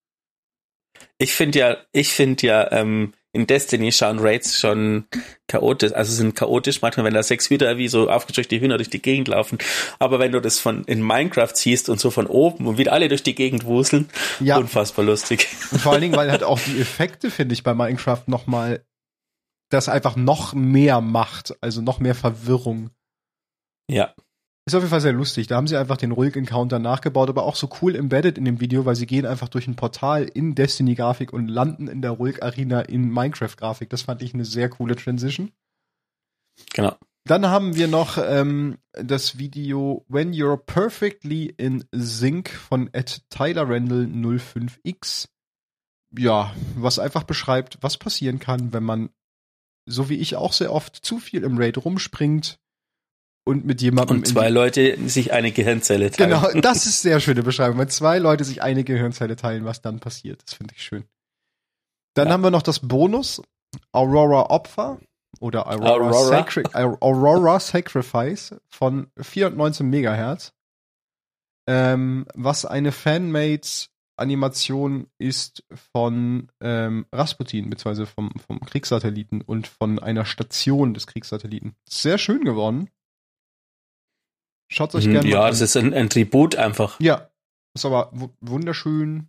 Ich 1.18 1.34
finde 1.34 1.58
ja, 1.58 1.76
ich 1.92 2.12
finde 2.12 2.46
ja, 2.46 2.72
ähm, 2.72 3.14
in 3.32 3.46
Destiny 3.46 3.92
schauen 3.92 4.18
Raids 4.18 4.58
schon 4.58 5.04
chaotisch, 5.46 5.92
also 5.92 6.12
sind 6.12 6.34
chaotisch 6.34 6.82
manchmal, 6.82 7.06
wenn 7.06 7.14
da 7.14 7.22
sechs 7.22 7.48
Hühner 7.48 7.78
wie 7.78 7.86
so 7.86 8.10
aufgescheuchte 8.10 8.58
Hühner 8.60 8.76
durch 8.76 8.90
die 8.90 9.00
Gegend 9.00 9.28
laufen. 9.28 9.58
Aber 10.00 10.18
wenn 10.18 10.32
du 10.32 10.40
das 10.40 10.58
von 10.58 10.82
in 10.84 11.00
Minecraft 11.00 11.54
siehst 11.54 11.88
und 11.88 12.00
so 12.00 12.10
von 12.10 12.26
oben 12.26 12.66
und 12.66 12.76
wieder 12.76 12.92
alle 12.92 13.08
durch 13.08 13.22
die 13.22 13.36
Gegend 13.36 13.64
wuseln, 13.64 14.08
ja. 14.40 14.56
unfassbar 14.56 15.04
lustig. 15.04 15.46
Und 15.70 15.80
vor 15.80 15.92
allen 15.92 16.00
Dingen, 16.00 16.16
weil 16.16 16.30
halt 16.32 16.42
auch 16.42 16.58
die 16.58 16.80
Effekte, 16.80 17.30
finde 17.30 17.52
ich, 17.52 17.62
bei 17.62 17.72
Minecraft 17.72 18.22
nochmal 18.26 18.84
das 19.70 19.88
einfach 19.88 20.16
noch 20.16 20.52
mehr 20.52 21.00
macht, 21.00 21.56
also 21.62 21.80
noch 21.80 22.00
mehr 22.00 22.14
Verwirrung. 22.14 22.90
Ja. 23.88 24.14
Ist 24.66 24.74
auf 24.74 24.82
jeden 24.82 24.90
Fall 24.90 25.00
sehr 25.00 25.12
lustig. 25.12 25.46
Da 25.46 25.56
haben 25.56 25.66
sie 25.66 25.76
einfach 25.76 25.96
den 25.96 26.12
Ruhig-Encounter 26.12 26.78
nachgebaut, 26.78 27.28
aber 27.28 27.44
auch 27.44 27.56
so 27.56 27.70
cool 27.80 27.96
embedded 27.96 28.36
in 28.36 28.44
dem 28.44 28.60
Video, 28.60 28.84
weil 28.84 28.94
sie 28.94 29.06
gehen 29.06 29.26
einfach 29.26 29.48
durch 29.48 29.66
ein 29.66 29.76
Portal 29.76 30.24
in 30.24 30.54
Destiny-Grafik 30.54 31.32
und 31.32 31.48
landen 31.48 31.88
in 31.88 32.02
der 32.02 32.12
Ruhig-Arena 32.12 32.82
in 32.82 33.08
Minecraft-Grafik. 33.10 33.88
Das 33.88 34.02
fand 34.02 34.22
ich 34.22 34.34
eine 34.34 34.44
sehr 34.44 34.68
coole 34.68 34.96
Transition. 34.96 35.50
Genau. 36.74 36.96
Dann 37.24 37.46
haben 37.46 37.76
wir 37.76 37.88
noch 37.88 38.18
ähm, 38.18 38.78
das 38.92 39.38
Video 39.38 40.04
When 40.08 40.32
You're 40.32 40.56
Perfectly 40.56 41.54
in 41.56 41.84
Sync 41.92 42.50
von 42.50 42.90
Ed 42.92 43.22
Tyler 43.30 43.68
Randall 43.68 44.06
05X. 44.06 45.28
Ja, 46.16 46.52
was 46.76 46.98
einfach 46.98 47.24
beschreibt, 47.24 47.78
was 47.82 47.98
passieren 47.98 48.40
kann, 48.40 48.72
wenn 48.72 48.82
man, 48.82 49.10
so 49.86 50.08
wie 50.08 50.16
ich 50.16 50.36
auch 50.36 50.52
sehr 50.52 50.72
oft, 50.72 50.96
zu 50.96 51.18
viel 51.18 51.42
im 51.44 51.58
Raid 51.58 51.78
rumspringt, 51.84 52.58
und 53.44 53.64
mit 53.64 53.80
jemandem. 53.82 54.18
Und 54.18 54.28
zwei 54.28 54.48
Leute 54.48 54.96
sich 55.08 55.32
eine 55.32 55.50
Gehirnzelle 55.50 56.10
teilen. 56.10 56.30
Genau, 56.30 56.60
das 56.60 56.86
ist 56.86 57.02
sehr 57.02 57.20
schöne 57.20 57.42
Beschreibung. 57.42 57.78
Wenn 57.78 57.88
zwei 57.88 58.18
Leute 58.18 58.44
sich 58.44 58.62
eine 58.62 58.84
Gehirnzelle 58.84 59.36
teilen, 59.36 59.64
was 59.64 59.82
dann 59.82 60.00
passiert. 60.00 60.42
Das 60.44 60.54
finde 60.54 60.74
ich 60.76 60.82
schön. 60.82 61.04
Dann 62.14 62.28
ja. 62.28 62.34
haben 62.34 62.42
wir 62.42 62.50
noch 62.50 62.62
das 62.62 62.80
Bonus 62.80 63.42
Aurora 63.92 64.50
Opfer 64.50 65.00
oder 65.40 65.66
Aurora, 65.66 65.90
Aurora. 65.90 66.28
Sacri 66.28 66.64
Aurora 66.72 67.60
Sacrifice 67.60 68.56
von 68.68 69.10
419 69.18 69.88
Megahertz. 69.88 70.52
Ähm, 71.66 72.26
was 72.34 72.64
eine 72.64 72.90
Fanmade 72.90 73.68
Animation 74.20 75.08
ist 75.18 75.64
von 75.92 76.50
ähm, 76.60 77.06
Rasputin, 77.12 77.70
beziehungsweise 77.70 78.06
vom, 78.06 78.32
vom 78.46 78.60
Kriegssatelliten 78.60 79.40
und 79.40 79.66
von 79.66 79.98
einer 79.98 80.24
Station 80.24 80.94
des 80.94 81.06
Kriegssatelliten. 81.06 81.74
Sehr 81.88 82.18
schön 82.18 82.44
geworden. 82.44 82.90
Schaut 84.70 84.94
euch 84.94 85.06
mhm, 85.06 85.12
gerne 85.12 85.28
ja, 85.28 85.36
mal 85.38 85.42
an. 85.42 85.46
Ja, 85.46 85.50
das 85.50 85.60
ist 85.60 85.76
ein, 85.76 85.94
ein 85.94 86.10
Tribut 86.10 86.56
einfach. 86.56 87.00
Ja, 87.00 87.30
ist 87.74 87.84
aber 87.84 88.12
wunderschön 88.40 89.28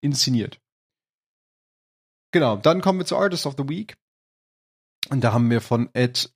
inszeniert. 0.00 0.60
Genau, 2.32 2.56
dann 2.56 2.80
kommen 2.80 2.98
wir 2.98 3.06
zu 3.06 3.16
Artist 3.16 3.46
of 3.46 3.54
the 3.58 3.68
Week. 3.68 3.96
Und 5.10 5.22
da 5.22 5.32
haben 5.32 5.50
wir 5.50 5.60
von 5.60 5.88
Ed 5.94 6.32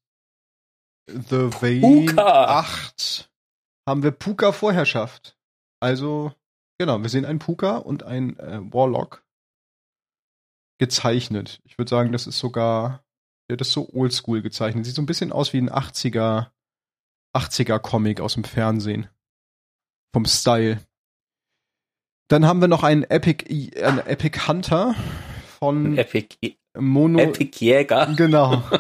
The 1.07 1.51
Vein 1.61 2.19
8 2.19 3.31
haben 3.87 4.03
wir 4.03 4.13
Puka 4.13 4.53
Vorherrschaft. 4.53 5.37
Also, 5.81 6.33
genau, 6.83 7.03
wir 7.03 7.09
sehen 7.09 7.25
einen 7.25 7.39
Puka 7.39 7.79
und 7.79 8.03
einen 8.03 8.39
äh, 8.39 8.61
Warlock 8.73 9.25
gezeichnet. 10.79 11.61
Ich 11.65 11.79
würde 11.79 11.89
sagen, 11.89 12.13
das 12.13 12.27
ist 12.27 12.39
sogar, 12.39 13.05
der 13.49 13.57
ja, 13.57 13.61
ist 13.61 13.73
so 13.73 13.89
oldschool 13.93 14.43
gezeichnet. 14.43 14.85
Sieht 14.85 14.95
so 14.95 15.03
ein 15.03 15.07
bisschen 15.07 15.33
aus 15.33 15.53
wie 15.53 15.59
ein 15.59 15.71
80er 15.71 16.51
80er 17.37 17.79
Comic 17.79 18.21
aus 18.21 18.35
dem 18.35 18.45
Fernsehen. 18.45 19.09
Vom 20.13 20.27
Style. 20.27 20.81
Dann 22.29 22.47
haben 22.47 22.61
wir 22.61 22.69
noch 22.69 22.83
einen 22.83 23.05
Epic, 23.05 23.45
einen 23.81 23.99
Epic 24.01 24.47
Hunter 24.47 24.95
von 25.59 25.97
Epic, 25.97 26.57
Mono, 26.79 27.19
Epic 27.19 27.65
Jäger. 27.65 28.13
Genau. 28.17 28.63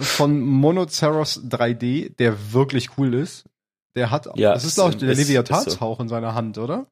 Von 0.00 0.40
Monoceros 0.40 1.44
3D, 1.44 2.16
der 2.16 2.52
wirklich 2.52 2.98
cool 2.98 3.14
ist. 3.14 3.44
Der 3.94 4.10
hat, 4.10 4.26
ja, 4.34 4.52
das 4.52 4.64
ist 4.64 4.74
glaube 4.74 4.90
ich 4.90 4.96
der 4.96 5.14
Leviathanshauch 5.14 5.98
so. 5.98 6.02
in 6.02 6.08
seiner 6.08 6.34
Hand, 6.34 6.58
oder? 6.58 6.88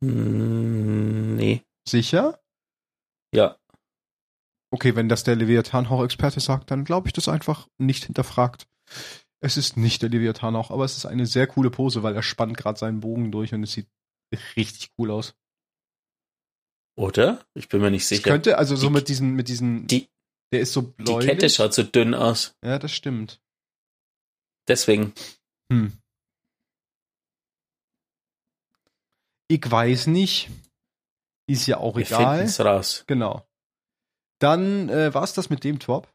Mm, 0.00 1.36
nee. 1.36 1.62
Sicher? 1.88 2.40
Ja. 3.34 3.56
Okay, 4.72 4.94
wenn 4.94 5.08
das 5.08 5.24
der 5.24 5.36
Leviathan-Hauch-Experte 5.36 6.40
sagt, 6.40 6.70
dann 6.70 6.84
glaube 6.84 7.08
ich 7.08 7.12
das 7.12 7.28
einfach 7.28 7.68
nicht 7.78 8.04
hinterfragt. 8.04 8.68
Es 9.42 9.56
ist 9.56 9.76
nicht 9.76 10.02
der 10.02 10.10
Leviathan 10.10 10.54
auch, 10.54 10.70
aber 10.70 10.84
es 10.84 10.96
ist 10.96 11.06
eine 11.06 11.26
sehr 11.26 11.46
coole 11.46 11.70
Pose, 11.70 12.02
weil 12.02 12.14
er 12.14 12.22
spannt 12.22 12.56
gerade 12.56 12.78
seinen 12.78 13.00
Bogen 13.00 13.32
durch 13.32 13.54
und 13.54 13.62
es 13.62 13.72
sieht 13.72 13.88
richtig 14.56 14.90
cool 14.98 15.10
aus. 15.10 15.34
Oder? 16.96 17.44
Ich 17.54 17.68
bin 17.68 17.80
mir 17.80 17.90
nicht 17.90 18.06
sicher. 18.06 18.20
Es 18.20 18.24
könnte, 18.24 18.58
also 18.58 18.76
so 18.76 18.88
die, 18.88 18.92
mit 18.92 19.08
diesen, 19.08 19.34
mit 19.34 19.48
diesen, 19.48 19.86
die, 19.86 20.08
der 20.52 20.60
ist 20.60 20.72
so 20.72 20.82
bläulich. 20.82 21.30
Die 21.30 21.34
Kette 21.34 21.48
schaut 21.48 21.72
so 21.72 21.82
dünn 21.82 22.14
aus. 22.14 22.56
Ja, 22.62 22.78
das 22.78 22.92
stimmt. 22.92 23.40
Deswegen. 24.68 25.14
Hm. 25.72 25.99
Ich 29.50 29.68
weiß 29.68 30.06
nicht. 30.06 30.48
Ist 31.48 31.66
ja 31.66 31.78
auch 31.78 31.96
Wir 31.96 32.06
egal. 32.06 32.46
Wir 32.46 32.64
raus. 32.64 33.02
Genau. 33.08 33.44
Dann 34.38 34.88
äh, 34.88 35.12
war 35.12 35.24
es 35.24 35.32
das 35.32 35.50
mit 35.50 35.64
dem 35.64 35.80
Top. 35.80 36.06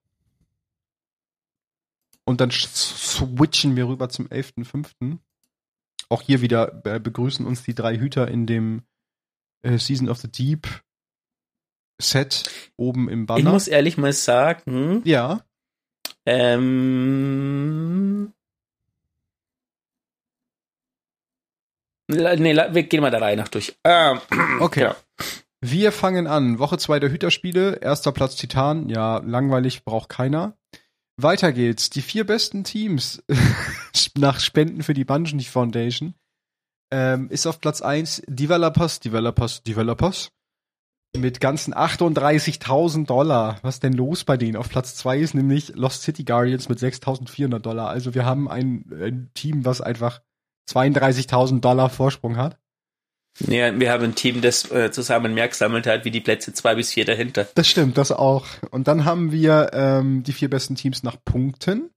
Und 2.23 2.39
dann 2.39 2.49
switchen 2.49 3.75
wir 3.75 3.89
rüber 3.89 4.07
zum 4.07 4.27
11.05. 4.27 5.17
Auch 6.07 6.21
hier 6.21 6.39
wieder 6.39 6.67
begrüßen 6.67 7.45
uns 7.45 7.63
die 7.63 7.75
drei 7.75 7.97
Hüter 7.97 8.29
in 8.29 8.47
dem 8.47 8.83
äh, 9.63 9.77
Season 9.79 10.07
of 10.07 10.19
the 10.19 10.31
Deep 10.31 10.69
Set 12.01 12.49
oben 12.77 13.09
im 13.09 13.25
Banner. 13.25 13.39
Ich 13.39 13.45
muss 13.45 13.67
ehrlich 13.67 13.97
mal 13.97 14.13
sagen, 14.13 15.01
ja. 15.03 15.45
Ähm. 16.25 16.73
Nee, 22.07 22.55
wir 22.55 22.83
gehen 22.83 23.01
mal 23.01 23.11
der 23.11 23.21
Reihe 23.21 23.37
nach 23.37 23.47
durch. 23.47 23.75
Ähm, 23.83 24.19
okay. 24.59 24.81
Ja. 24.81 24.95
Wir 25.61 25.91
fangen 25.91 26.27
an. 26.27 26.59
Woche 26.59 26.77
2 26.77 26.99
der 26.99 27.11
Hüterspiele. 27.11 27.77
Erster 27.81 28.11
Platz 28.11 28.35
Titan. 28.35 28.89
Ja, 28.89 29.17
langweilig, 29.25 29.83
braucht 29.83 30.09
keiner. 30.09 30.57
Weiter 31.17 31.51
geht's. 31.51 31.89
Die 31.89 32.01
vier 32.01 32.25
besten 32.25 32.63
Teams 32.63 33.23
nach 34.17 34.39
Spenden 34.39 34.83
für 34.83 34.93
die 34.93 35.05
Bungie 35.05 35.43
Foundation 35.45 36.13
ähm, 36.91 37.29
ist 37.29 37.47
auf 37.47 37.61
Platz 37.61 37.81
1 37.81 38.23
Developers, 38.27 38.99
Developers, 38.99 39.63
Developers 39.63 40.29
mit 41.17 41.39
ganzen 41.39 41.73
38.000 41.73 43.05
Dollar. 43.05 43.59
Was 43.61 43.79
denn 43.79 43.93
los 43.93 44.23
bei 44.23 44.37
denen? 44.37 44.57
Auf 44.57 44.69
Platz 44.69 44.95
2 44.95 45.19
ist 45.19 45.33
nämlich 45.33 45.75
Lost 45.75 46.03
City 46.03 46.23
Guardians 46.25 46.69
mit 46.69 46.79
6.400 46.79 47.59
Dollar. 47.59 47.89
Also 47.89 48.13
wir 48.13 48.25
haben 48.25 48.49
ein, 48.49 48.85
ein 48.91 49.31
Team, 49.33 49.65
was 49.65 49.81
einfach 49.81 50.21
32.000 50.69 51.61
Dollar 51.61 51.89
Vorsprung 51.89 52.37
hat. 52.37 52.57
Ja, 53.39 53.77
wir 53.77 53.91
haben 53.91 54.03
ein 54.03 54.15
Team, 54.15 54.41
das 54.41 54.71
äh, 54.71 54.91
zusammen 54.91 55.33
mehr 55.33 55.49
gesammelt 55.49 55.87
hat, 55.87 56.05
wie 56.05 56.11
die 56.11 56.21
Plätze 56.21 56.53
zwei 56.53 56.75
bis 56.75 56.93
vier 56.93 57.03
dahinter. 57.03 57.47
Das 57.55 57.67
stimmt, 57.67 57.97
das 57.97 58.11
auch. 58.11 58.45
Und 58.71 58.87
dann 58.87 59.03
haben 59.03 59.31
wir 59.31 59.71
ähm, 59.73 60.23
die 60.23 60.31
vier 60.31 60.49
besten 60.49 60.75
Teams 60.75 61.03
nach 61.03 61.17
Punkten. 61.23 61.89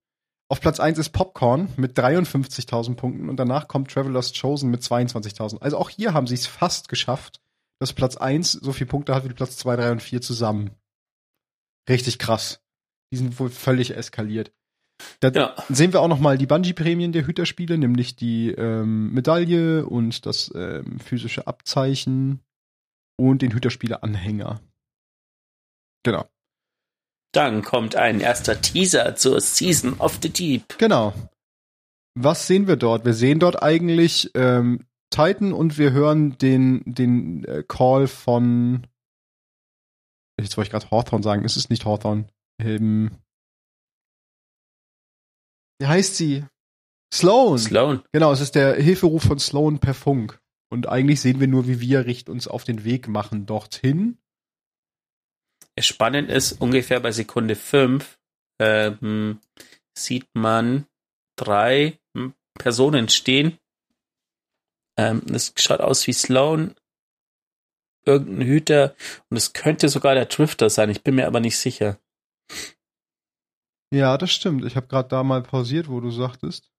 Auf 0.50 0.60
Platz 0.60 0.80
eins 0.80 0.98
ist 0.98 1.10
Popcorn 1.10 1.68
mit 1.76 1.96
53.000 1.96 2.96
Punkten 2.96 3.28
und 3.28 3.36
danach 3.36 3.68
kommt 3.68 3.90
Traveler's 3.90 4.32
Chosen 4.32 4.70
mit 4.70 4.82
22.000. 4.82 5.60
Also 5.60 5.76
auch 5.76 5.90
hier 5.90 6.12
haben 6.12 6.26
sie 6.26 6.34
es 6.34 6.46
fast 6.46 6.88
geschafft, 6.88 7.40
dass 7.78 7.92
Platz 7.92 8.16
eins 8.16 8.52
so 8.52 8.72
viele 8.72 8.88
Punkte 8.88 9.14
hat 9.14 9.24
wie 9.24 9.32
Platz 9.32 9.58
zwei, 9.58 9.76
drei 9.76 9.92
und 9.92 10.02
vier 10.02 10.20
zusammen. 10.20 10.70
Richtig 11.88 12.18
krass. 12.18 12.60
Die 13.12 13.16
sind 13.16 13.38
wohl 13.38 13.50
völlig 13.50 13.94
eskaliert. 13.94 14.52
Da 15.20 15.30
ja. 15.30 15.54
sehen 15.68 15.92
wir 15.92 16.00
auch 16.00 16.08
noch 16.08 16.18
mal 16.18 16.38
die 16.38 16.46
Bungee-Prämien 16.46 17.12
der 17.12 17.26
Hüterspiele, 17.26 17.78
nämlich 17.78 18.16
die 18.16 18.50
ähm, 18.50 19.12
Medaille 19.12 19.86
und 19.86 20.26
das 20.26 20.52
ähm, 20.54 20.98
physische 21.00 21.46
Abzeichen 21.46 22.40
und 23.16 23.42
den 23.42 23.52
Hüterspiele-Anhänger. 23.52 24.60
Genau. 26.04 26.26
Dann 27.32 27.62
kommt 27.62 27.96
ein 27.96 28.20
erster 28.20 28.60
Teaser 28.60 29.16
zur 29.16 29.40
Season 29.40 29.94
of 29.98 30.18
the 30.22 30.30
Deep. 30.30 30.78
Genau. 30.78 31.12
Was 32.14 32.46
sehen 32.46 32.66
wir 32.66 32.76
dort? 32.76 33.04
Wir 33.04 33.14
sehen 33.14 33.38
dort 33.38 33.62
eigentlich 33.62 34.30
ähm, 34.34 34.86
Titan 35.10 35.52
und 35.52 35.78
wir 35.78 35.92
hören 35.92 36.36
den, 36.38 36.82
den 36.84 37.44
äh, 37.44 37.62
Call 37.66 38.06
von. 38.06 38.86
Jetzt 40.40 40.56
wollte 40.56 40.68
ich 40.68 40.72
gerade 40.72 40.90
Hawthorne 40.90 41.22
sagen, 41.22 41.44
ist 41.44 41.56
es 41.56 41.70
nicht 41.70 41.84
Hawthorne. 41.84 42.26
Ähm, 42.60 43.10
wie 45.78 45.86
heißt 45.86 46.16
sie? 46.16 46.44
Sloan. 47.12 47.58
Sloan. 47.58 48.02
Genau, 48.12 48.32
es 48.32 48.40
ist 48.40 48.54
der 48.54 48.74
Hilferuf 48.74 49.22
von 49.22 49.38
Sloan 49.38 49.78
per 49.78 49.94
Funk. 49.94 50.40
Und 50.70 50.88
eigentlich 50.88 51.20
sehen 51.20 51.40
wir 51.40 51.48
nur, 51.48 51.66
wie 51.66 51.80
wir 51.80 52.04
richten 52.04 52.30
uns 52.30 52.46
auf 52.46 52.64
den 52.64 52.84
Weg 52.84 53.08
machen 53.08 53.46
dorthin. 53.46 54.18
Spannend 55.80 56.28
ist, 56.28 56.60
ungefähr 56.60 57.00
bei 57.00 57.12
Sekunde 57.12 57.54
5 57.56 58.18
ähm, 58.60 59.40
sieht 59.96 60.26
man 60.34 60.86
drei 61.36 61.98
Personen 62.58 63.08
stehen. 63.08 63.58
Ähm, 64.98 65.22
das 65.26 65.54
schaut 65.56 65.80
aus 65.80 66.06
wie 66.06 66.12
Sloan, 66.12 66.74
irgendein 68.04 68.46
Hüter 68.46 68.96
und 69.30 69.36
es 69.36 69.52
könnte 69.52 69.88
sogar 69.88 70.14
der 70.14 70.26
Drifter 70.26 70.68
sein, 70.68 70.90
ich 70.90 71.02
bin 71.02 71.14
mir 71.14 71.26
aber 71.26 71.40
nicht 71.40 71.56
sicher. 71.56 71.98
Ja, 73.92 74.18
das 74.18 74.30
stimmt. 74.30 74.64
Ich 74.64 74.76
habe 74.76 74.86
gerade 74.86 75.08
da 75.08 75.22
mal 75.22 75.42
pausiert, 75.42 75.88
wo 75.88 76.00
du 76.00 76.10
sagtest. 76.10 76.70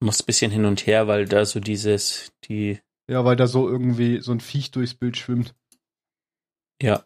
Muss 0.00 0.20
ein 0.20 0.26
bisschen 0.26 0.50
hin 0.50 0.64
und 0.64 0.86
her, 0.86 1.08
weil 1.08 1.26
da 1.26 1.44
so 1.44 1.60
dieses, 1.60 2.32
die. 2.44 2.80
Ja, 3.10 3.24
weil 3.24 3.36
da 3.36 3.46
so 3.46 3.68
irgendwie 3.68 4.20
so 4.20 4.32
ein 4.32 4.40
Viech 4.40 4.70
durchs 4.70 4.94
Bild 4.94 5.16
schwimmt. 5.16 5.54
Ja. 6.80 7.04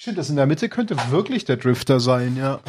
Stimmt, 0.00 0.18
das 0.18 0.30
in 0.30 0.36
der 0.36 0.46
Mitte 0.46 0.68
könnte 0.68 0.96
wirklich 1.10 1.44
der 1.44 1.58
Drifter 1.58 2.00
sein, 2.00 2.36
ja. 2.36 2.62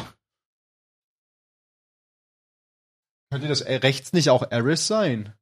Könnte 3.30 3.48
das 3.48 3.64
rechts 3.64 4.12
nicht 4.12 4.28
auch 4.28 4.50
Eris 4.50 4.86
sein? 4.86 5.34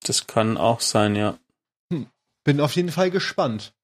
Das 0.00 0.26
kann 0.26 0.56
auch 0.56 0.80
sein, 0.80 1.14
ja. 1.14 1.38
Hm. 1.92 2.10
Bin 2.44 2.60
auf 2.60 2.72
jeden 2.72 2.90
Fall 2.90 3.10
gespannt. 3.10 3.75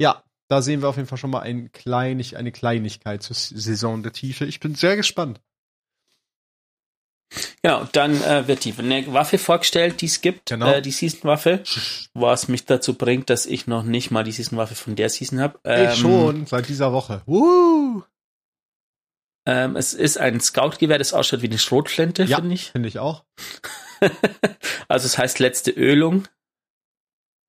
Ja, 0.00 0.22
da 0.48 0.62
sehen 0.62 0.80
wir 0.80 0.88
auf 0.88 0.96
jeden 0.96 1.08
Fall 1.08 1.18
schon 1.18 1.30
mal 1.30 1.40
ein 1.40 1.72
Kleinig, 1.72 2.36
eine 2.36 2.52
Kleinigkeit 2.52 3.22
zur 3.22 3.36
Saison 3.36 4.02
der 4.02 4.12
Tiefe. 4.12 4.46
Ich 4.46 4.60
bin 4.60 4.74
sehr 4.74 4.96
gespannt. 4.96 5.40
Genau, 7.62 7.86
dann 7.92 8.22
äh, 8.22 8.48
wird 8.48 8.64
die 8.64 8.74
eine 8.78 9.12
Waffe 9.12 9.36
vorgestellt, 9.36 10.00
die 10.00 10.06
es 10.06 10.22
gibt, 10.22 10.48
genau. 10.48 10.72
äh, 10.72 10.80
die 10.80 10.90
Season-Waffe, 10.90 11.62
was 12.14 12.48
mich 12.48 12.64
dazu 12.64 12.94
bringt, 12.94 13.28
dass 13.28 13.44
ich 13.44 13.66
noch 13.66 13.82
nicht 13.82 14.10
mal 14.10 14.24
die 14.24 14.32
Season-Waffe 14.32 14.74
von 14.74 14.96
der 14.96 15.10
Season 15.10 15.40
habe. 15.40 15.58
Ähm, 15.64 15.90
ich 15.90 15.98
schon, 15.98 16.46
seit 16.46 16.68
dieser 16.68 16.92
Woche. 16.92 17.22
Woo! 17.26 18.02
Ähm, 19.46 19.76
es 19.76 19.94
ist 19.94 20.18
ein 20.18 20.40
Scout-Gewehr, 20.40 20.98
das 20.98 21.12
ausschaut 21.12 21.42
wie 21.42 21.46
eine 21.46 21.58
Schrotflinte, 21.58 22.24
ja, 22.24 22.36
finde 22.36 22.54
ich. 22.54 22.70
finde 22.70 22.88
ich 22.88 22.98
auch. 22.98 23.24
also 24.88 25.06
es 25.06 25.18
heißt 25.18 25.38
letzte 25.38 25.70
Ölung. 25.70 26.28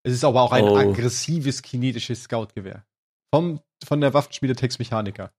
Es 0.03 0.13
ist 0.13 0.23
aber 0.23 0.41
auch 0.41 0.51
ein 0.51 0.63
oh. 0.63 0.77
aggressives 0.77 1.61
kinetisches 1.61 2.23
Scout-Gewehr. 2.23 2.85
Vom, 3.33 3.61
von 3.83 4.01
der 4.01 4.13
Waffenschmiede 4.13 4.55
Tex 4.55 4.79
Mechanica. 4.79 5.31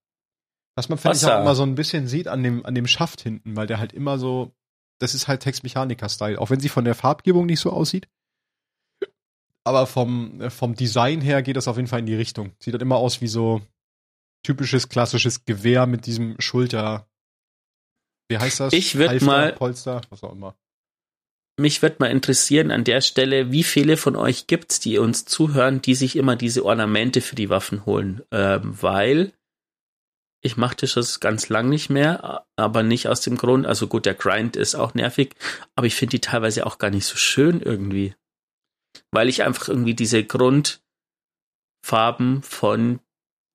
Was 0.76 0.88
man, 0.88 0.98
finde 0.98 1.16
ich, 1.16 1.24
auch 1.24 1.40
immer 1.40 1.54
so 1.54 1.62
ein 1.62 1.74
bisschen 1.74 2.06
sieht 2.06 2.28
an 2.28 2.42
dem, 2.42 2.64
an 2.64 2.74
dem 2.74 2.86
Schaft 2.86 3.20
hinten, 3.20 3.56
weil 3.56 3.66
der 3.66 3.78
halt 3.78 3.92
immer 3.92 4.18
so, 4.18 4.54
das 4.98 5.14
ist 5.14 5.28
halt 5.28 5.42
Tex 5.42 5.62
Mechanica-Style. 5.62 6.38
Auch 6.38 6.50
wenn 6.50 6.60
sie 6.60 6.68
von 6.68 6.84
der 6.84 6.94
Farbgebung 6.94 7.46
nicht 7.46 7.60
so 7.60 7.70
aussieht. 7.70 8.08
Aber 9.64 9.86
vom, 9.86 10.50
vom 10.50 10.74
Design 10.74 11.20
her 11.20 11.42
geht 11.42 11.56
das 11.56 11.68
auf 11.68 11.76
jeden 11.76 11.88
Fall 11.88 12.00
in 12.00 12.06
die 12.06 12.14
Richtung. 12.14 12.52
Sieht 12.60 12.74
halt 12.74 12.82
immer 12.82 12.96
aus 12.96 13.20
wie 13.20 13.28
so 13.28 13.60
typisches 14.42 14.88
klassisches 14.88 15.44
Gewehr 15.44 15.86
mit 15.86 16.06
diesem 16.06 16.40
Schulter. 16.40 17.08
Wie 18.28 18.38
heißt 18.38 18.60
das? 18.60 18.72
Ich 18.72 18.96
würde 18.96 19.22
mal 19.24 19.52
Polster, 19.52 20.00
was 20.08 20.22
auch 20.22 20.32
immer. 20.32 20.56
Mich 21.60 21.82
würde 21.82 21.96
mal 21.98 22.10
interessieren 22.10 22.70
an 22.70 22.84
der 22.84 23.02
Stelle, 23.02 23.52
wie 23.52 23.62
viele 23.62 23.98
von 23.98 24.16
euch 24.16 24.46
gibt's, 24.46 24.80
die 24.80 24.96
uns 24.96 25.26
zuhören, 25.26 25.82
die 25.82 25.94
sich 25.94 26.16
immer 26.16 26.34
diese 26.34 26.64
Ornamente 26.64 27.20
für 27.20 27.36
die 27.36 27.50
Waffen 27.50 27.84
holen, 27.84 28.22
ähm, 28.30 28.76
weil 28.80 29.32
ich 30.42 30.56
machte 30.56 30.86
das 30.86 31.20
ganz 31.20 31.50
lang 31.50 31.68
nicht 31.68 31.90
mehr, 31.90 32.46
aber 32.56 32.82
nicht 32.82 33.08
aus 33.08 33.20
dem 33.20 33.36
Grund, 33.36 33.66
also 33.66 33.88
gut, 33.88 34.06
der 34.06 34.14
Grind 34.14 34.56
ist 34.56 34.74
auch 34.74 34.94
nervig, 34.94 35.36
aber 35.76 35.86
ich 35.86 35.94
finde 35.94 36.12
die 36.12 36.22
teilweise 36.22 36.64
auch 36.64 36.78
gar 36.78 36.88
nicht 36.88 37.04
so 37.04 37.16
schön 37.16 37.60
irgendwie. 37.60 38.14
Weil 39.10 39.28
ich 39.28 39.42
einfach 39.42 39.68
irgendwie 39.68 39.94
diese 39.94 40.24
Grundfarben 40.24 40.80
von 42.42 43.00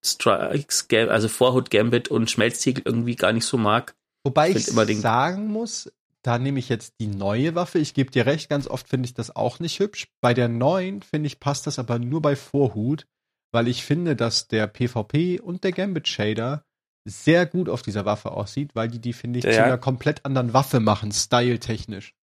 Strikes, 0.06 0.88
also 0.92 1.28
Vorhut, 1.28 1.72
Gambit 1.72 2.10
und 2.10 2.30
Schmelztiegel 2.30 2.84
irgendwie 2.86 3.16
gar 3.16 3.34
nicht 3.34 3.46
so 3.46 3.58
mag. 3.58 3.96
Wobei 4.24 4.52
ich, 4.52 4.68
ich 4.68 5.02
sagen 5.02 5.48
muss, 5.48 5.92
da 6.26 6.40
nehme 6.40 6.58
ich 6.60 6.70
jetzt 6.70 6.96
die 7.00 7.08
neue 7.08 7.54
Waffe. 7.54 7.78
Ich 7.78 7.94
gebe 7.94 8.10
dir 8.10 8.26
recht, 8.26 8.50
ganz 8.50 8.68
oft 8.68 8.88
finde 8.88 9.06
ich 9.06 9.14
das 9.14 9.36
auch 9.36 9.60
nicht 9.60 9.80
hübsch. 9.80 10.08
Bei 10.22 10.34
der 10.34 10.48
neuen, 10.48 11.04
finde 11.04 11.28
ich, 11.28 11.40
passt 11.40 11.68
das 11.68 11.78
aber 11.78 12.00
nur 12.00 12.22
bei 12.22 12.36
Vorhut, 12.36 13.06
weil 13.54 13.68
ich 13.68 13.86
finde, 13.86 14.16
dass 14.16 14.48
der 14.48 14.68
PvP 14.68 15.40
und 15.40 15.64
der 15.64 15.72
Gambit 15.72 16.08
Shader 16.08 16.64
sehr 17.08 17.46
gut 17.46 17.70
auf 17.70 17.84
dieser 17.84 18.06
Waffe 18.06 18.32
aussieht, 18.32 18.72
weil 18.74 18.88
die 18.88 19.00
die, 19.00 19.14
finde 19.14 19.38
ich, 19.38 19.46
ja. 19.46 19.52
zu 19.52 19.64
einer 19.64 19.78
komplett 19.78 20.26
anderen 20.26 20.54
Waffe 20.54 20.80
machen, 20.80 21.12
styletechnisch. 21.12 22.16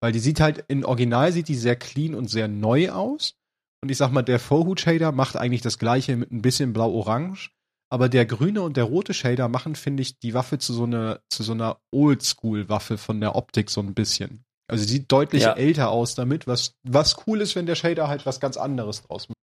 Weil 0.00 0.12
die 0.12 0.18
sieht 0.18 0.40
halt, 0.40 0.64
in 0.68 0.84
Original 0.84 1.30
sieht 1.32 1.48
die 1.48 1.54
sehr 1.54 1.76
clean 1.76 2.14
und 2.14 2.28
sehr 2.28 2.48
neu 2.48 2.90
aus. 2.90 3.34
Und 3.82 3.90
ich 3.90 3.98
sag 3.98 4.12
mal, 4.12 4.22
der 4.22 4.38
Vorhut-Shader 4.38 5.12
macht 5.12 5.36
eigentlich 5.36 5.60
das 5.60 5.78
gleiche 5.78 6.16
mit 6.16 6.32
ein 6.32 6.40
bisschen 6.40 6.72
blau-orange. 6.72 7.50
Aber 7.92 8.08
der 8.08 8.24
grüne 8.24 8.62
und 8.62 8.78
der 8.78 8.84
rote 8.84 9.12
Shader 9.12 9.48
machen, 9.48 9.76
finde 9.76 10.00
ich, 10.00 10.18
die 10.18 10.32
Waffe 10.32 10.58
zu 10.58 10.72
so 10.72 10.84
einer, 10.84 11.20
zu 11.28 11.42
so 11.42 11.52
einer 11.52 11.78
Oldschool-Waffe 11.90 12.96
von 12.96 13.20
der 13.20 13.36
Optik 13.36 13.68
so 13.68 13.82
ein 13.82 13.92
bisschen. 13.92 14.46
Also 14.66 14.84
sie 14.84 14.94
sieht 14.94 15.12
deutlich 15.12 15.42
ja. 15.42 15.52
älter 15.52 15.90
aus 15.90 16.14
damit, 16.14 16.46
was, 16.46 16.74
was 16.84 17.26
cool 17.26 17.42
ist, 17.42 17.54
wenn 17.54 17.66
der 17.66 17.74
Shader 17.74 18.08
halt 18.08 18.24
was 18.24 18.40
ganz 18.40 18.56
anderes 18.56 19.02
draus 19.02 19.28
macht. 19.28 19.36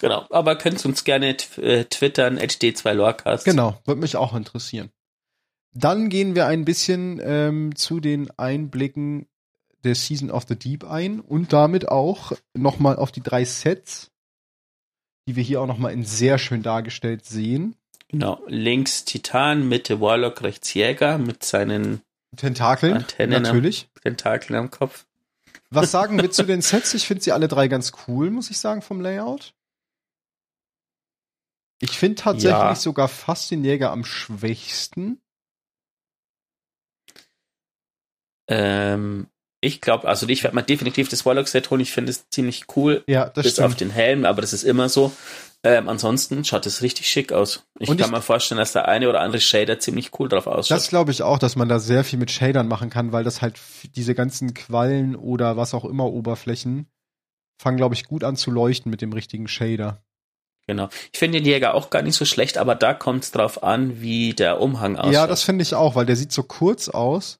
Genau, 0.00 0.26
aber 0.30 0.56
könnt 0.56 0.82
uns 0.86 1.04
gerne 1.04 1.36
äh, 1.58 1.84
twittern, 1.84 2.38
HD2Lorecast. 2.38 3.44
Genau, 3.44 3.78
würde 3.84 4.00
mich 4.00 4.16
auch 4.16 4.34
interessieren. 4.34 4.88
Dann 5.74 6.08
gehen 6.08 6.34
wir 6.34 6.46
ein 6.46 6.64
bisschen 6.64 7.20
ähm, 7.22 7.76
zu 7.76 8.00
den 8.00 8.30
Einblicken 8.38 9.28
der 9.82 9.96
Season 9.96 10.30
of 10.30 10.46
the 10.48 10.58
Deep 10.58 10.84
ein 10.84 11.20
und 11.20 11.52
damit 11.52 11.90
auch 11.90 12.32
nochmal 12.54 12.96
auf 12.96 13.12
die 13.12 13.22
drei 13.22 13.44
Sets 13.44 14.13
die 15.26 15.36
wir 15.36 15.42
hier 15.42 15.60
auch 15.60 15.66
nochmal 15.66 15.92
in 15.92 16.04
sehr 16.04 16.38
schön 16.38 16.62
dargestellt 16.62 17.24
sehen. 17.24 17.76
Genau, 18.08 18.42
links 18.46 19.04
Titan, 19.04 19.68
Mitte 19.68 20.00
Warlock, 20.00 20.42
rechts 20.42 20.72
Jäger 20.74 21.18
mit 21.18 21.44
seinen 21.44 22.02
Tentakeln, 22.36 22.94
Antennen 22.94 23.42
natürlich. 23.42 23.88
Am, 23.96 24.02
Tentakeln 24.02 24.58
am 24.58 24.70
Kopf. 24.70 25.06
Was 25.70 25.90
sagen 25.90 26.20
wir 26.20 26.30
zu 26.32 26.44
den 26.44 26.62
Sets? 26.62 26.94
Ich 26.94 27.06
finde 27.06 27.22
sie 27.22 27.32
alle 27.32 27.48
drei 27.48 27.68
ganz 27.68 27.92
cool, 28.06 28.30
muss 28.30 28.50
ich 28.50 28.58
sagen, 28.58 28.82
vom 28.82 29.00
Layout. 29.00 29.54
Ich 31.80 31.98
finde 31.98 32.22
tatsächlich 32.22 32.52
ja. 32.52 32.74
sogar 32.74 33.08
fast 33.08 33.50
den 33.50 33.64
Jäger 33.64 33.90
am 33.90 34.04
schwächsten. 34.04 35.20
Ähm, 38.48 39.28
ich 39.64 39.80
glaube, 39.80 40.06
also 40.06 40.28
ich 40.28 40.42
werde 40.42 40.54
mal 40.54 40.62
definitiv 40.62 41.08
das 41.08 41.24
Warlock-Set 41.24 41.70
holen. 41.70 41.80
Ich 41.80 41.92
finde 41.92 42.10
es 42.10 42.28
ziemlich 42.28 42.66
cool. 42.76 43.02
Ja, 43.06 43.26
das 43.26 43.44
Bis 43.44 43.52
stimmt. 43.54 43.66
auf 43.66 43.74
den 43.74 43.90
Helm, 43.90 44.24
aber 44.24 44.40
das 44.40 44.52
ist 44.52 44.64
immer 44.64 44.88
so. 44.88 45.12
Ähm, 45.62 45.88
ansonsten 45.88 46.44
schaut 46.44 46.66
es 46.66 46.82
richtig 46.82 47.08
schick 47.08 47.32
aus. 47.32 47.64
Ich 47.78 47.88
und 47.88 47.96
kann 47.96 48.08
ich, 48.08 48.12
mir 48.12 48.20
vorstellen, 48.20 48.58
dass 48.58 48.72
der 48.72 48.86
eine 48.86 49.08
oder 49.08 49.22
andere 49.22 49.40
Shader 49.40 49.78
ziemlich 49.78 50.10
cool 50.18 50.28
drauf 50.28 50.46
ausschaut. 50.46 50.76
Das 50.76 50.88
glaube 50.88 51.10
ich 51.10 51.22
auch, 51.22 51.38
dass 51.38 51.56
man 51.56 51.70
da 51.70 51.78
sehr 51.78 52.04
viel 52.04 52.18
mit 52.18 52.30
Shadern 52.30 52.68
machen 52.68 52.90
kann, 52.90 53.12
weil 53.12 53.24
das 53.24 53.40
halt 53.40 53.58
diese 53.96 54.14
ganzen 54.14 54.52
Quallen 54.52 55.16
oder 55.16 55.56
was 55.56 55.72
auch 55.72 55.86
immer 55.86 56.04
Oberflächen 56.04 56.86
fangen, 57.58 57.78
glaube 57.78 57.94
ich, 57.94 58.04
gut 58.04 58.24
an 58.24 58.36
zu 58.36 58.50
leuchten 58.50 58.90
mit 58.90 59.00
dem 59.00 59.14
richtigen 59.14 59.48
Shader. 59.48 60.02
Genau. 60.66 60.88
Ich 61.12 61.18
finde 61.18 61.38
den 61.38 61.46
Jäger 61.46 61.74
auch 61.74 61.88
gar 61.88 62.02
nicht 62.02 62.16
so 62.16 62.26
schlecht, 62.26 62.58
aber 62.58 62.74
da 62.74 62.92
kommt 62.92 63.24
es 63.24 63.30
drauf 63.30 63.62
an, 63.62 64.02
wie 64.02 64.34
der 64.34 64.60
Umhang 64.60 64.96
aussieht. 64.96 65.14
Ja, 65.14 65.26
das 65.26 65.42
finde 65.42 65.62
ich 65.62 65.74
auch, 65.74 65.94
weil 65.94 66.06
der 66.06 66.16
sieht 66.16 66.32
so 66.32 66.42
kurz 66.42 66.88
aus 66.90 67.38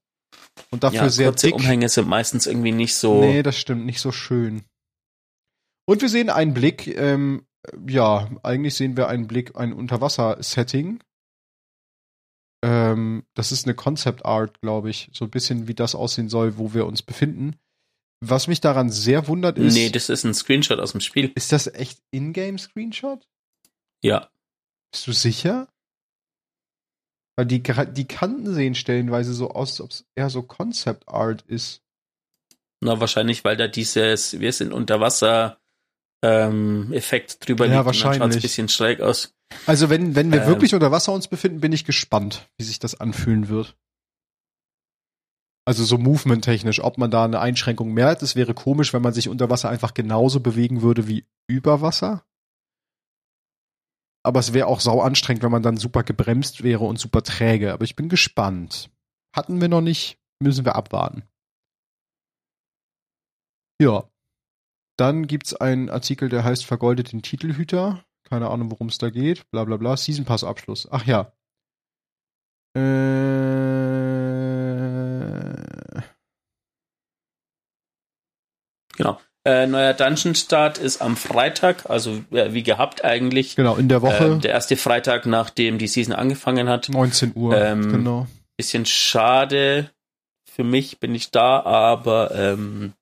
und 0.71 0.85
dafür 0.85 1.03
ja, 1.03 1.09
sehr 1.09 1.29
kurze 1.31 1.47
dick. 1.47 1.57
Umhänge 1.57 1.89
sind 1.89 2.09
meistens 2.09 2.47
irgendwie 2.47 2.73
nicht 2.73 2.95
so. 2.95 3.21
Nee, 3.21 3.43
das 3.43 3.59
stimmt, 3.59 3.87
nicht 3.87 4.01
so 4.01 4.13
schön. 4.13 4.65
Und 5.87 6.01
wir 6.01 6.09
sehen 6.09 6.31
einen 6.31 6.55
Blick 6.55 6.87
ähm, 6.87 7.47
ja, 7.89 8.31
eigentlich 8.43 8.75
sehen 8.75 8.97
wir 8.97 9.09
einen 9.09 9.27
Blick, 9.27 9.57
ein 9.57 9.73
Unterwasser-Setting. 9.73 11.03
Ähm, 12.65 13.25
das 13.35 13.53
ist 13.53 13.67
eine 13.67 13.75
Concept 13.75 14.25
Art, 14.25 14.61
glaube 14.61 14.91
ich. 14.91 15.11
So 15.13 15.25
ein 15.25 15.31
bisschen 15.31 15.69
wie 15.69 15.75
das 15.75 15.95
aussehen 15.95 16.29
soll, 16.29 16.59
wo 16.59 16.75
wir 16.75 16.87
uns 16.87 17.03
befinden. 17.03 17.57
Was 18.21 18.49
mich 18.49 18.61
daran 18.61 18.91
sehr 18.91 19.29
wundert 19.29 19.59
ist. 19.59 19.75
Nee, 19.75 19.91
das 19.91 20.09
ist 20.09 20.25
ein 20.25 20.35
Screenshot 20.35 20.79
aus 20.79 20.93
dem 20.93 21.01
Spiel. 21.01 21.31
Ist 21.35 21.53
das 21.53 21.67
echt 21.67 22.01
Ingame-Screenshot? 22.11 23.27
Ja. 24.03 24.31
Bist 24.93 25.07
du 25.07 25.13
sicher? 25.13 25.69
Weil 27.37 27.47
die, 27.47 27.63
die 27.63 28.07
Kanten 28.07 28.53
sehen 28.55 28.75
stellenweise 28.75 29.33
so 29.33 29.51
aus, 29.51 29.73
als 29.73 29.81
ob 29.81 29.91
es 29.91 30.07
eher 30.15 30.31
so 30.31 30.43
Concept 30.43 31.09
Art 31.09 31.43
ist. 31.43 31.83
Na, 32.81 33.01
wahrscheinlich, 33.01 33.45
weil 33.45 33.57
da 33.57 33.67
dieses, 33.67 34.39
wir 34.39 34.53
sind 34.53 34.73
unter 34.73 35.01
Wasser 35.01 35.59
ähm, 36.23 36.93
Effekt 36.93 37.47
drüber 37.47 37.67
ja, 37.67 37.75
liegt. 37.75 37.87
Wahrscheinlich. 37.87 38.23
Und 38.23 38.31
dann 38.31 38.39
ein 38.39 38.43
bisschen 38.43 38.69
schräg 38.69 39.01
aus. 39.01 39.35
Also 39.67 39.91
wenn, 39.91 40.15
wenn 40.15 40.33
wir 40.33 40.43
ähm, 40.43 40.49
wirklich 40.49 40.75
unter 40.75 40.91
Wasser 40.91 41.13
uns 41.13 41.29
befinden, 41.29 41.61
bin 41.61 41.73
ich 41.73 41.85
gespannt, 41.85 42.49
wie 42.57 42.65
sich 42.65 42.79
das 42.79 43.01
anfühlen 43.01 43.49
wird. 43.49 43.77
Also 45.67 45.85
so 45.85 45.97
movement-technisch, 45.97 46.83
ob 46.83 46.99
man 46.99 47.11
da 47.11 47.25
eine 47.25 47.41
Einschränkung 47.41 47.93
mehr 47.95 48.07
hat. 48.07 48.23
Es 48.23 48.37
wäre 48.37 48.53
komisch, 48.53 48.93
wenn 48.93 49.03
man 49.03 49.15
sich 49.15 49.29
unter 49.29 49.49
Wasser 49.49 49.71
einfach 49.71 49.95
genauso 49.95 50.41
bewegen 50.41 50.83
würde 50.83 51.09
wie 51.09 51.25
über 51.47 51.81
Wasser. 51.81 52.25
Aber 54.25 54.41
es 54.41 54.55
wäre 54.55 54.67
auch 54.67 54.81
sau 54.81 55.03
anstrengend, 55.03 55.43
wenn 55.43 55.53
man 55.53 55.63
dann 55.63 55.77
super 55.77 56.03
gebremst 56.03 56.63
wäre 56.63 56.85
und 56.85 56.99
super 56.99 57.23
träge. 57.23 57.73
Aber 57.73 57.85
ich 57.85 57.95
bin 57.95 58.09
gespannt. 58.09 58.91
Hatten 59.37 59.61
wir 59.61 59.69
noch 59.69 59.83
nicht, 59.83 60.19
müssen 60.41 60.65
wir 60.65 60.77
abwarten. 60.77 61.25
Ja. 63.81 64.09
Dann 64.97 65.27
gibt's 65.27 65.55
einen 65.55 65.91
Artikel, 65.91 66.29
der 66.29 66.45
heißt 66.45 66.65
Vergoldet 66.65 67.13
den 67.13 67.23
Titelhüter. 67.23 68.05
Keine 68.25 68.49
Ahnung, 68.49 68.71
worum 68.71 68.89
es 68.89 68.99
da 68.99 69.11
geht. 69.11 69.51
Bla 69.51 69.65
bla 69.65 69.77
bla. 69.77 69.97
Season 69.97 70.25
Pass 70.25 70.45
Abschluss. 70.45 70.89
Ach 70.91 71.05
ja. 71.05 71.33
Äh, 72.77 72.81
genau. 78.97 79.21
Äh, 79.47 79.67
neuer 79.67 79.93
Dungeon 79.93 80.35
Start 80.35 80.79
ist 80.79 81.03
am 81.03 81.17
Freitag, 81.17 81.91
also 81.91 82.25
äh, 82.31 82.55
wie 82.55 82.63
gehabt 82.63 83.05
eigentlich. 83.05 83.57
Genau, 83.57 83.77
in 83.77 83.89
der 83.89 84.01
Woche. 84.01 84.25
Ähm, 84.25 84.41
der 84.41 84.53
erste 84.53 84.77
Freitag, 84.77 85.27
nachdem 85.27 85.77
die 85.77 85.87
Season 85.87 86.15
angefangen 86.15 86.69
hat. 86.69 86.89
19 86.89 87.33
Uhr, 87.35 87.57
ähm, 87.57 87.93
genau. 87.93 88.27
Bisschen 88.57 88.87
schade. 88.87 89.91
Für 90.51 90.65
mich 90.65 90.99
bin 90.99 91.15
ich 91.15 91.31
da, 91.31 91.61
aber 91.61 92.35
ähm, 92.35 92.95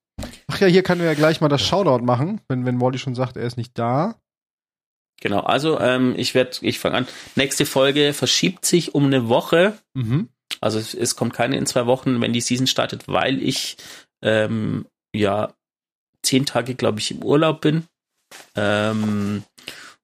Ach 0.49 0.61
ja, 0.61 0.67
hier 0.67 0.83
kann 0.83 0.99
du 0.99 1.05
ja 1.05 1.15
gleich 1.15 1.41
mal 1.41 1.49
das 1.49 1.63
Shoutout 1.63 2.05
machen, 2.05 2.41
wenn, 2.49 2.67
wenn 2.67 2.81
Wally 2.81 2.99
schon 2.99 3.15
sagt, 3.15 3.37
er 3.37 3.45
ist 3.45 3.57
nicht 3.57 3.79
da. 3.79 4.17
Genau, 5.21 5.41
also 5.41 5.79
ähm, 5.79 6.15
ich 6.17 6.35
werde, 6.35 6.59
ich 6.63 6.81
fange 6.81 6.97
an. 6.97 7.09
Nächste 7.37 7.65
Folge 7.65 8.13
verschiebt 8.13 8.67
sich 8.67 8.95
um 8.95 9.07
eine 9.07 9.29
Woche. 9.29 9.75
Mhm. 9.95 10.29
Also 10.61 10.79
es, 10.79 10.95
es, 10.95 11.15
kommt 11.15 11.33
keine 11.33 11.57
in 11.57 11.67
zwei 11.67 11.87
Wochen, 11.87 12.21
wenn 12.21 12.33
die 12.33 12.41
Season 12.41 12.67
startet, 12.67 13.07
weil 13.07 13.41
ich 13.41 13.77
ähm, 14.23 14.87
ja 15.15 15.55
zehn 16.23 16.47
Tage, 16.47 16.75
glaube 16.75 17.01
ich, 17.01 17.11
im 17.11 17.23
Urlaub 17.23 17.61
bin. 17.61 17.85
Ähm, 18.55 19.45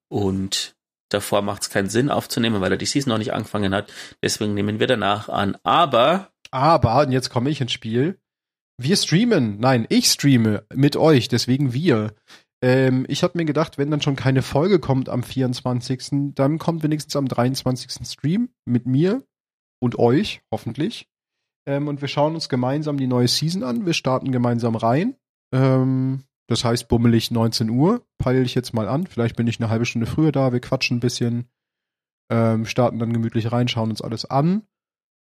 und 0.09 0.75
davor 1.11 1.43
macht 1.43 1.62
es 1.62 1.71
keinen 1.71 1.89
Sinn 1.89 2.11
aufzunehmen, 2.11 2.61
weil 2.61 2.73
er 2.73 2.79
die 2.79 2.87
Season 2.87 3.11
noch 3.11 3.19
nicht 3.19 3.33
angefangen 3.33 3.75
hat. 3.75 3.93
Deswegen 4.23 4.55
nehmen 4.55 4.81
wir 4.81 4.87
danach 4.87 5.29
an. 5.29 5.57
Aber. 5.62 6.31
Aber, 6.51 7.01
und 7.01 7.12
jetzt 7.12 7.31
komme 7.31 7.51
ich 7.51 7.61
ins 7.61 7.73
Spiel. 7.73 8.19
Wir 8.81 8.97
streamen. 8.97 9.59
Nein, 9.59 9.87
ich 9.89 10.07
streame 10.07 10.64
mit 10.73 10.97
euch, 10.97 11.29
deswegen 11.29 11.73
wir. 11.73 12.14
Ähm, 12.62 13.07
ich 13.09 13.23
habe 13.23 13.37
mir 13.37 13.45
gedacht, 13.45 13.79
wenn 13.79 13.91
dann 13.91 14.03
schon 14.03 14.16
keine 14.16 14.43
Folge 14.43 14.79
kommt 14.79 15.09
am 15.09 15.23
24., 15.23 16.35
dann 16.35 16.59
kommt 16.59 16.83
wenigstens 16.83 17.16
am 17.16 17.29
23. 17.29 18.07
Stream 18.07 18.51
mit 18.64 18.87
mir 18.87 19.25
und 19.81 19.99
euch, 19.99 20.43
hoffentlich. 20.53 21.09
Ähm, 21.66 21.89
und 21.89 22.01
wir 22.01 22.09
schauen 22.09 22.35
uns 22.35 22.49
gemeinsam 22.49 22.99
die 22.99 23.07
neue 23.07 23.29
Season 23.29 23.62
an. 23.62 23.87
Wir 23.87 23.93
starten 23.93 24.33
gemeinsam 24.33 24.77
rein. 24.77 25.16
Ähm, 25.53 26.25
das 26.49 26.65
heißt, 26.65 26.89
bummelig 26.89 27.31
19 27.31 27.71
Uhr, 27.71 28.07
peile 28.19 28.41
ich 28.43 28.55
jetzt 28.55 28.73
mal 28.73 28.89
an. 28.89 29.07
Vielleicht 29.07 29.37
bin 29.37 29.47
ich 29.47 29.61
eine 29.61 29.69
halbe 29.69 29.87
Stunde 29.87 30.07
früher 30.07 30.33
da, 30.33 30.53
wir 30.53 30.61
quatschen 30.61 30.97
ein 30.97 31.01
bisschen, 31.01 31.49
ähm, 32.31 32.65
starten 32.65 32.99
dann 32.99 33.13
gemütlich 33.13 33.53
rein, 33.53 33.69
schauen 33.69 33.91
uns 33.91 34.03
alles 34.03 34.25
an. 34.25 34.63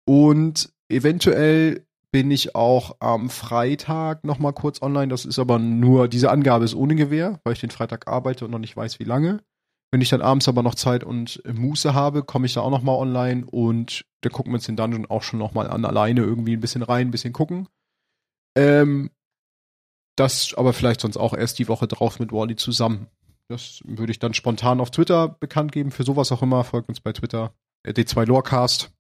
Und 0.06 0.72
eventuell 0.88 1.86
bin 2.12 2.30
ich 2.30 2.54
auch 2.54 2.96
am 3.00 3.30
Freitag 3.30 4.24
noch 4.24 4.38
mal 4.38 4.52
kurz 4.52 4.82
online. 4.82 5.08
Das 5.08 5.24
ist 5.24 5.38
aber 5.38 5.58
nur, 5.58 6.08
diese 6.08 6.30
Angabe 6.30 6.64
ist 6.64 6.74
ohne 6.74 6.96
Gewehr, 6.96 7.40
weil 7.44 7.52
ich 7.52 7.60
den 7.60 7.70
Freitag 7.70 8.08
arbeite 8.08 8.44
und 8.44 8.50
noch 8.50 8.58
nicht 8.58 8.76
weiß, 8.76 8.98
wie 8.98 9.04
lange. 9.04 9.40
Wenn 9.92 10.00
ich 10.00 10.08
dann 10.08 10.22
abends 10.22 10.48
aber 10.48 10.62
noch 10.62 10.76
Zeit 10.76 11.02
und 11.02 11.42
Muße 11.52 11.94
habe, 11.94 12.22
komme 12.22 12.46
ich 12.46 12.54
da 12.54 12.60
auch 12.60 12.70
noch 12.70 12.82
mal 12.82 12.94
online 12.94 13.44
und 13.44 14.04
da 14.20 14.30
gucken 14.30 14.52
wir 14.52 14.56
uns 14.56 14.66
den 14.66 14.76
Dungeon 14.76 15.06
auch 15.06 15.22
schon 15.22 15.40
noch 15.40 15.52
mal 15.54 15.68
an, 15.68 15.84
alleine 15.84 16.20
irgendwie 16.20 16.56
ein 16.56 16.60
bisschen 16.60 16.82
rein, 16.82 17.08
ein 17.08 17.10
bisschen 17.10 17.32
gucken. 17.32 17.68
Ähm, 18.56 19.10
das 20.20 20.54
aber 20.54 20.72
vielleicht 20.72 21.00
sonst 21.00 21.16
auch 21.16 21.34
erst 21.34 21.58
die 21.58 21.68
Woche 21.68 21.88
drauf 21.88 22.18
mit 22.18 22.32
Wally 22.32 22.56
zusammen. 22.56 23.08
Das 23.48 23.80
würde 23.84 24.12
ich 24.12 24.18
dann 24.18 24.34
spontan 24.34 24.80
auf 24.80 24.90
Twitter 24.90 25.28
bekannt 25.28 25.72
geben. 25.72 25.90
Für 25.90 26.04
sowas 26.04 26.30
auch 26.30 26.42
immer. 26.42 26.62
Folgt 26.62 26.88
uns 26.88 27.00
bei 27.00 27.12
Twitter. 27.12 27.52
D2 27.84 28.26
Lorecast 28.26 28.92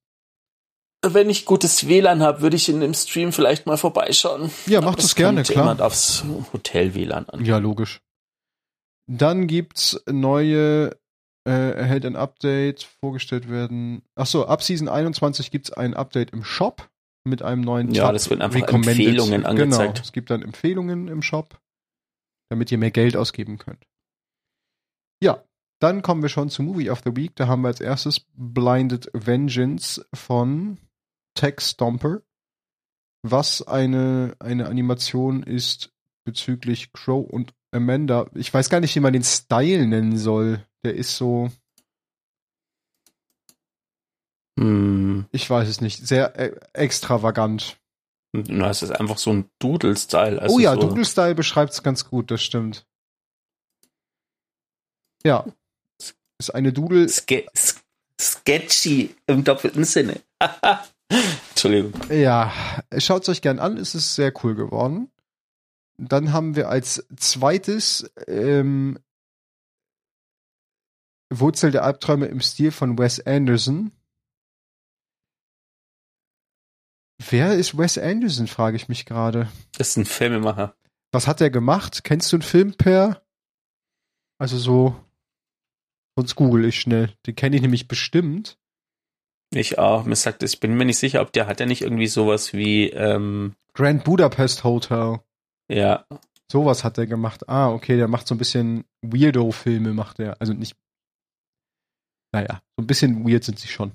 wenn 1.02 1.30
ich 1.30 1.46
gutes 1.46 1.88
WLAN 1.88 2.22
habe, 2.22 2.42
würde 2.42 2.56
ich 2.56 2.68
in 2.68 2.80
dem 2.80 2.94
Stream 2.94 3.32
vielleicht 3.32 3.66
mal 3.66 3.78
vorbeischauen. 3.78 4.50
Ja, 4.66 4.80
mach 4.80 4.96
das 4.96 5.14
gerne, 5.14 5.42
klar. 5.44 5.64
Jemand 5.64 5.80
aufs 5.80 6.24
Hotel 6.52 6.94
WLAN 6.94 7.26
an. 7.26 7.44
Ja, 7.44 7.58
logisch. 7.58 8.00
Dann 9.06 9.46
gibt's 9.46 10.00
neue 10.06 10.90
äh, 11.48 11.70
erhält 11.72 12.04
ein 12.04 12.16
Update 12.16 12.86
vorgestellt 13.00 13.48
werden. 13.48 14.02
Ach 14.14 14.26
so, 14.26 14.46
ab 14.46 14.62
Season 14.62 14.88
21 14.88 15.50
gibt's 15.50 15.72
ein 15.72 15.94
Update 15.94 16.32
im 16.32 16.44
Shop 16.44 16.89
mit 17.24 17.42
einem 17.42 17.62
neuen 17.62 17.92
Ja, 17.92 18.12
das 18.12 18.30
wird 18.30 18.40
einfach 18.40 18.66
Empfehlungen 18.68 19.44
angezeigt. 19.44 19.94
Genau, 19.94 20.04
es 20.04 20.12
gibt 20.12 20.30
dann 20.30 20.42
Empfehlungen 20.42 21.08
im 21.08 21.22
Shop, 21.22 21.60
damit 22.50 22.72
ihr 22.72 22.78
mehr 22.78 22.90
Geld 22.90 23.16
ausgeben 23.16 23.58
könnt. 23.58 23.86
Ja, 25.22 25.44
dann 25.80 26.02
kommen 26.02 26.22
wir 26.22 26.28
schon 26.28 26.50
zu 26.50 26.62
Movie 26.62 26.90
of 26.90 27.02
the 27.04 27.16
Week. 27.16 27.34
Da 27.36 27.46
haben 27.46 27.62
wir 27.62 27.68
als 27.68 27.80
erstes 27.80 28.26
Blinded 28.34 29.10
Vengeance 29.12 30.04
von 30.14 30.78
Tech 31.34 31.60
Stomper, 31.60 32.22
was 33.22 33.62
eine, 33.62 34.36
eine 34.38 34.66
Animation 34.66 35.42
ist 35.42 35.92
bezüglich 36.24 36.92
Crow 36.92 37.28
und 37.28 37.54
Amanda. 37.72 38.26
Ich 38.34 38.52
weiß 38.52 38.68
gar 38.68 38.80
nicht, 38.80 38.94
wie 38.94 39.00
man 39.00 39.12
den 39.12 39.24
Style 39.24 39.86
nennen 39.86 40.16
soll. 40.16 40.66
Der 40.84 40.94
ist 40.94 41.16
so. 41.16 41.50
Hm. 44.60 45.24
Ich 45.32 45.48
weiß 45.48 45.68
es 45.68 45.80
nicht. 45.80 46.06
Sehr 46.06 46.38
äh, 46.38 46.54
extravagant. 46.74 47.78
Na, 48.32 48.68
es 48.68 48.82
ist 48.82 48.90
einfach 48.90 49.18
so 49.18 49.32
ein 49.32 49.50
Doodle-Style. 49.58 50.40
Also 50.40 50.54
oh 50.54 50.58
ja, 50.58 50.74
so 50.74 50.82
Doodle-Style 50.82 51.34
beschreibt 51.34 51.72
es 51.72 51.82
ganz 51.82 52.04
gut, 52.08 52.30
das 52.30 52.42
stimmt. 52.42 52.86
Ja. 55.24 55.46
Ist 56.38 56.54
eine 56.54 56.72
Doodle. 56.72 57.08
Ske 57.08 57.46
sketchy 58.20 59.14
im 59.26 59.44
doppelten 59.44 59.84
Sinne. 59.84 60.20
Entschuldigung. 61.50 61.92
Ja, 62.10 62.52
schaut 62.98 63.22
es 63.22 63.30
euch 63.30 63.40
gern 63.40 63.58
an, 63.58 63.78
es 63.78 63.94
ist 63.94 64.14
sehr 64.14 64.32
cool 64.44 64.54
geworden. 64.54 65.10
Dann 65.96 66.32
haben 66.32 66.54
wir 66.54 66.68
als 66.68 67.06
zweites 67.16 68.10
ähm, 68.26 68.98
Wurzel 71.32 71.70
der 71.70 71.84
Albträume 71.84 72.26
im 72.26 72.40
Stil 72.40 72.72
von 72.72 72.98
Wes 72.98 73.24
Anderson. 73.26 73.92
Wer 77.28 77.54
ist 77.54 77.76
Wes 77.76 77.98
Anderson, 77.98 78.46
frage 78.46 78.76
ich 78.76 78.88
mich 78.88 79.04
gerade. 79.04 79.48
Das 79.76 79.90
ist 79.90 79.96
ein 79.98 80.06
Filmemacher. 80.06 80.74
Was 81.12 81.26
hat 81.26 81.40
er 81.40 81.50
gemacht? 81.50 82.02
Kennst 82.04 82.32
du 82.32 82.36
einen 82.36 82.42
Film 82.42 82.74
per? 82.74 83.22
Also 84.38 84.56
so. 84.56 84.96
Sonst 86.16 86.34
google 86.34 86.64
ich 86.64 86.80
schnell. 86.80 87.12
Den 87.26 87.36
kenne 87.36 87.56
ich 87.56 87.62
nämlich 87.62 87.88
bestimmt. 87.88 88.58
Ich 89.52 89.78
auch. 89.78 90.04
Mir 90.04 90.16
sagt, 90.16 90.42
ich 90.42 90.60
bin 90.60 90.76
mir 90.76 90.84
nicht 90.86 90.98
sicher, 90.98 91.20
ob 91.20 91.32
der 91.32 91.46
hat 91.46 91.60
ja 91.60 91.66
nicht 91.66 91.82
irgendwie 91.82 92.06
sowas 92.06 92.52
wie 92.54 92.88
ähm, 92.90 93.54
Grand 93.74 94.04
Budapest 94.04 94.64
Hotel. 94.64 95.20
ja. 95.68 96.06
Sowas 96.50 96.82
hat 96.82 96.98
er 96.98 97.06
gemacht. 97.06 97.48
Ah, 97.48 97.70
okay, 97.70 97.96
der 97.96 98.08
macht 98.08 98.26
so 98.26 98.34
ein 98.34 98.38
bisschen 98.38 98.84
Weirdo-Filme, 99.02 99.94
macht 99.94 100.18
er. 100.18 100.40
Also 100.40 100.52
nicht. 100.52 100.76
Naja, 102.32 102.60
so 102.76 102.82
ein 102.82 102.88
bisschen 102.88 103.24
weird 103.24 103.44
sind 103.44 103.60
sie 103.60 103.68
schon. 103.68 103.92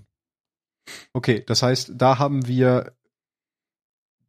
Okay, 1.12 1.44
das 1.46 1.64
heißt, 1.64 1.92
da 1.96 2.18
haben 2.18 2.48
wir 2.48 2.96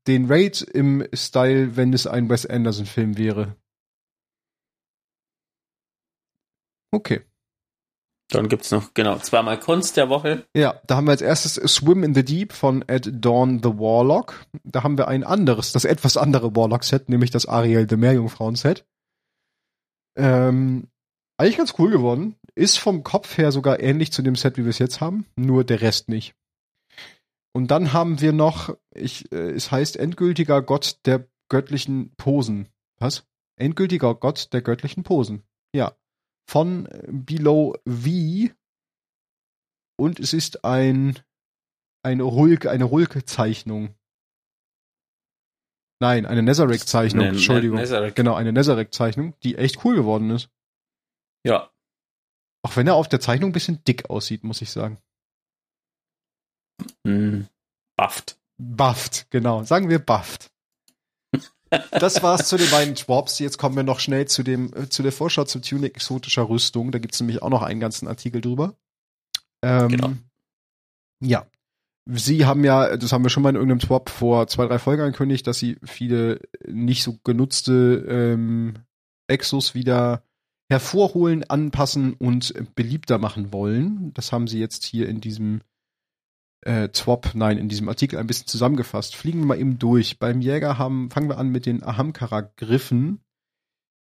den 0.07 0.27
Raid 0.31 0.63
im 0.63 1.07
Style, 1.13 1.77
wenn 1.77 1.93
es 1.93 2.07
ein 2.07 2.29
Wes 2.29 2.47
Anderson-Film 2.47 3.17
wäre. 3.19 3.57
Okay. 6.93 7.23
Dann 8.31 8.49
gibt's 8.49 8.73
noch, 8.73 8.93
genau, 8.95 9.19
zweimal 9.19 9.61
Kunst 9.61 9.97
der 9.97 10.09
Woche. 10.09 10.47
Ja, 10.55 10.81
da 10.87 10.97
haben 10.97 11.07
wir 11.07 11.13
als 11.13 11.23
erstes 11.23 11.55
Swim 11.55 12.03
in 12.03 12.15
the 12.15 12.25
Deep 12.25 12.53
von 12.53 12.83
Ed 12.89 13.09
Dawn 13.25 13.61
the 13.63 13.69
Warlock. 13.69 14.47
Da 14.65 14.83
haben 14.83 14.99
wir 14.99 15.07
ein 15.07 15.23
anderes, 15.23 15.73
das 15.73 15.85
etwas 15.85 16.17
andere 16.17 16.57
Warlock-Set, 16.57 17.09
nämlich 17.09 17.31
das 17.31 17.47
Ariel 17.47 17.89
the 17.89 17.97
Meerjungfrauen-Set. 17.97 18.85
Ähm, 20.17 20.89
eigentlich 21.39 21.59
ganz 21.59 21.75
cool 21.79 21.91
geworden. 21.91 22.37
Ist 22.55 22.79
vom 22.79 23.05
Kopf 23.05 23.39
her 23.39 23.53
sogar 23.53 23.79
ähnlich 23.81 24.11
zu 24.11 24.23
dem 24.23 24.35
Set, 24.35 24.57
wie 24.57 24.65
wir 24.65 24.71
es 24.71 24.79
jetzt 24.79 25.01
haben, 25.01 25.27
nur 25.37 25.63
der 25.63 25.83
Rest 25.83 26.09
nicht. 26.09 26.35
Und 27.57 27.71
dann 27.71 27.95
haben 27.95 28.21
wir 28.21 28.35
noch, 28.35 28.77
ich, 28.95 29.33
äh, 29.33 29.53
es 29.53 29.71
heißt 29.71 29.97
endgültiger 29.97 30.61
Gott 30.61 31.01
der 31.07 31.27
göttlichen 31.49 32.15
Posen. 32.17 32.69
Was? 32.99 33.27
Endgültiger 33.59 34.15
Gott 34.15 34.53
der 34.53 34.61
göttlichen 34.61 35.05
Posen. 35.05 35.43
Ja. 35.75 35.97
Von 36.47 36.85
äh, 36.85 37.07
Below 37.11 37.75
V. 37.89 38.53
Und 39.99 40.21
es 40.21 40.35
ist 40.35 40.67
ein, 40.67 41.19
eine 42.03 42.27
Hulk, 42.27 42.67
eine 42.67 42.91
Hulk-Zeichnung. 42.91 43.95
Nein, 45.99 46.27
eine 46.27 46.43
Nezarek-Zeichnung, 46.43 47.25
Ne- 47.25 47.31
Entschuldigung. 47.31 47.77
Ne- 47.77 47.85
Nezarek. 47.85 48.15
Genau, 48.15 48.35
eine 48.35 48.53
Nezarek-Zeichnung, 48.53 49.35
die 49.43 49.57
echt 49.57 49.83
cool 49.83 49.97
geworden 49.97 50.29
ist. 50.29 50.51
Ja. 51.43 51.73
Auch 52.63 52.77
wenn 52.77 52.87
er 52.87 52.97
auf 52.97 53.09
der 53.09 53.21
Zeichnung 53.21 53.49
ein 53.49 53.55
bisschen 53.55 53.83
dick 53.85 54.11
aussieht, 54.11 54.45
muss 54.45 54.61
ich 54.61 54.71
sagen. 54.71 55.01
Hm. 57.07 57.47
Bufft. 57.97 58.39
Bufft, 58.59 59.27
genau. 59.31 59.65
Sagen 59.65 59.89
wir 59.89 59.99
bufft. 59.99 60.51
Das 61.91 62.23
war's 62.23 62.49
zu 62.49 62.57
den 62.57 62.71
beiden 62.71 62.97
Schwabs. 62.97 63.41
Jetzt 63.41 63.59
kommen 63.59 63.75
wir 63.75 63.83
noch 63.83 63.99
schnell 63.99 64.27
zu 64.29 64.45
dem, 64.45 64.73
äh, 64.73 64.89
zu 64.89 65.03
der 65.03 65.11
Vorschau 65.11 65.45
zum 65.45 65.63
Tunic 65.63 65.97
exotischer 65.97 66.49
Rüstung. 66.49 66.93
Da 66.93 67.01
gibt's 67.01 67.19
nämlich 67.19 67.43
auch 67.43 67.51
noch 67.51 67.63
einen 67.63 67.81
ganzen 67.81 68.07
Artikel 68.07 68.41
drüber. 68.41 68.77
Ähm, 69.63 69.89
Genau. 69.89 70.13
Ja. 71.21 71.47
Sie 72.09 72.47
haben 72.47 72.63
ja, 72.63 72.97
das 72.97 73.13
haben 73.13 73.25
wir 73.25 73.31
schon 73.31 73.43
mal 73.43 73.49
in 73.51 73.57
irgendeinem 73.57 73.81
Swap 73.81 74.11
vor 74.11 74.47
zwei, 74.47 74.67
drei 74.67 74.79
Folgen 74.79 75.03
angekündigt, 75.03 75.47
dass 75.49 75.59
sie 75.59 75.77
viele 75.83 76.41
nicht 76.65 77.03
so 77.03 77.19
genutzte 77.25 78.07
ähm, 78.09 78.75
Exos 79.27 79.75
wieder 79.75 80.23
hervorholen, 80.71 81.43
anpassen 81.45 82.15
und 82.15 82.55
beliebter 82.77 83.19
machen 83.19 83.53
wollen. 83.53 84.15
Das 84.15 84.31
haben 84.31 84.47
sie 84.47 84.61
jetzt 84.61 84.85
hier 84.85 85.09
in 85.09 85.21
diesem 85.21 85.63
äh, 86.63 86.89
Swap, 86.95 87.35
nein, 87.35 87.59
in 87.59 87.69
diesem 87.69 87.89
Artikel 87.89 88.19
ein 88.19 88.27
bisschen 88.27 88.47
zusammengefasst. 88.47 89.17
Fliegen 89.17 89.41
wir 89.41 89.47
mal 89.47 89.59
eben 89.59 89.79
durch. 89.79 90.19
Beim 90.19 90.41
Jäger 90.41 90.79
haben, 90.79 91.11
fangen 91.11 91.29
wir 91.29 91.39
an 91.39 91.51
mit 91.51 91.67
den 91.67 91.83
Ahamkara-Griffen. 91.83 93.21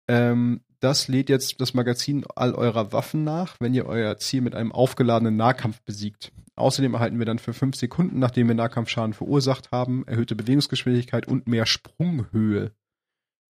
Ähm, 0.08 0.62
das 0.80 1.08
lädt 1.08 1.30
jetzt 1.30 1.62
das 1.62 1.74
Magazin 1.74 2.26
all 2.36 2.54
eurer 2.54 2.91
Waffen 2.91 3.24
nach, 3.24 3.56
wenn 3.60 3.74
ihr 3.74 3.86
euer 3.86 4.18
Ziel 4.18 4.41
mit 4.41 4.56
einem 4.56 4.72
aufgeladenen 4.72 5.36
Nahkampf 5.36 5.82
besiegt. 5.84 6.32
Außerdem 6.56 6.95
erhalten 6.95 7.20
wir 7.20 7.26
dann 7.26 7.39
für 7.39 7.54
fünf 7.54 7.76
Sekunden, 7.76 8.20
nachdem 8.20 8.47
wir 8.47 8.56
Nahkampfschaden 8.56 9.14
verursacht 9.14 9.72
haben, 9.72 10.06
erhöhte 10.08 10.36
Bewegungsgeschwindigkeit 10.36 11.28
und 11.28 11.47
mehr 11.47 11.66
Sprunghöhe. 11.66 12.72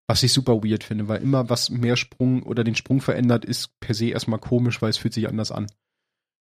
Was 0.10 0.24
ich 0.24 0.32
super 0.32 0.64
weird 0.64 0.86
finde, 0.86 1.10
weil 1.10 1.22
immer 1.22 1.50
was 1.50 1.70
mehr 1.70 1.98
Sprung 1.98 2.44
oder 2.44 2.64
den 2.64 2.76
Sprung 2.76 3.02
verändert, 3.02 3.44
ist 3.44 3.78
per 3.82 3.94
se 3.94 4.08
erstmal 4.08 4.40
komisch, 4.40 4.82
weil 4.82 4.90
es 4.90 4.98
fühlt 4.98 5.14
sich 5.14 5.28
anders 5.28 5.52
an. 5.52 5.68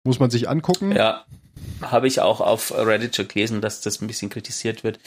Muss 0.07 0.19
man 0.21 0.31
sich 0.31 0.49
angucken. 0.49 0.93
Ja. 0.93 1.25
Habe 1.83 2.07
ich 2.07 2.21
auch 2.21 2.41
auf 2.41 2.73
Reddit 2.77 3.17
schon 3.17 3.29
gelesen, 3.29 3.61
dass 3.61 3.81
das 3.83 4.01
ein 4.01 4.07
bisschen 4.07 4.31
kritisiert 4.31 4.85
wird. 4.85 4.99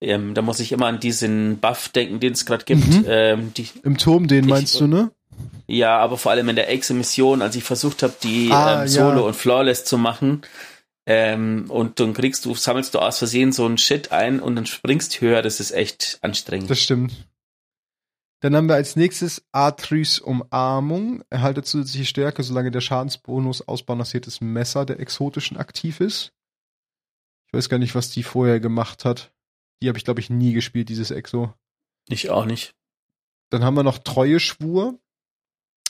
Ähm, 0.00 0.34
da 0.34 0.42
muss 0.42 0.60
ich 0.60 0.72
immer 0.72 0.86
an 0.86 1.00
diesen 1.00 1.58
Buff 1.58 1.88
denken, 1.88 2.20
den 2.20 2.32
es 2.34 2.46
gerade 2.46 2.64
gibt. 2.64 2.86
Mhm. 2.86 3.04
Ähm, 3.08 3.52
die, 3.56 3.68
Im 3.82 3.96
Turm, 3.98 4.28
den 4.28 4.44
Ich- 4.44 4.50
meinst 4.50 4.78
du, 4.80 4.86
ne? 4.86 5.10
ja, 5.66 5.98
aber 5.98 6.16
vor 6.16 6.32
allem 6.32 6.48
in 6.48 6.56
der 6.56 6.70
Exe-Mission, 6.70 7.42
als 7.42 7.56
ich 7.56 7.64
versucht 7.64 8.02
habe, 8.02 8.14
die 8.22 8.50
Ah, 8.52 8.82
ähm, 8.82 8.88
Solo 8.88 9.20
ja. 9.20 9.26
und 9.26 9.34
Flawless 9.36 9.84
zu 9.84 9.98
machen. 9.98 10.42
Ähm, 11.06 11.66
und 11.68 12.00
dann 12.00 12.14
kriegst 12.14 12.44
du, 12.44 12.54
sammelst 12.54 12.94
du 12.94 12.98
aus 12.98 13.18
Versehen 13.18 13.52
so 13.52 13.64
einen 13.64 13.78
Shit 13.78 14.12
ein 14.12 14.40
und 14.40 14.56
dann 14.56 14.66
springst 14.66 15.20
höher. 15.20 15.40
Das 15.42 15.60
ist 15.60 15.70
echt 15.70 16.18
anstrengend. 16.22 16.68
Das 16.70 16.80
stimmt. 16.80 17.12
Dann 18.46 18.54
haben 18.54 18.68
wir 18.68 18.76
als 18.76 18.94
nächstes 18.94 19.44
Atrys 19.50 20.20
Umarmung. 20.20 21.24
Erhalte 21.30 21.64
zusätzliche 21.64 22.04
Stärke, 22.04 22.44
solange 22.44 22.70
der 22.70 22.80
Schadensbonus 22.80 23.66
ausbalanciertes 23.66 24.40
Messer 24.40 24.86
der 24.86 25.00
Exotischen 25.00 25.56
aktiv 25.56 25.98
ist. 25.98 26.32
Ich 27.48 27.54
weiß 27.54 27.68
gar 27.68 27.78
nicht, 27.78 27.96
was 27.96 28.10
die 28.10 28.22
vorher 28.22 28.60
gemacht 28.60 29.04
hat. 29.04 29.32
Die 29.82 29.88
habe 29.88 29.98
ich, 29.98 30.04
glaube 30.04 30.20
ich, 30.20 30.30
nie 30.30 30.52
gespielt, 30.52 30.90
dieses 30.90 31.10
Exo. 31.10 31.54
ich 32.08 32.30
auch 32.30 32.44
nicht. 32.44 32.76
Dann 33.50 33.64
haben 33.64 33.74
wir 33.74 33.82
noch 33.82 33.98
Treueschwur. 33.98 34.96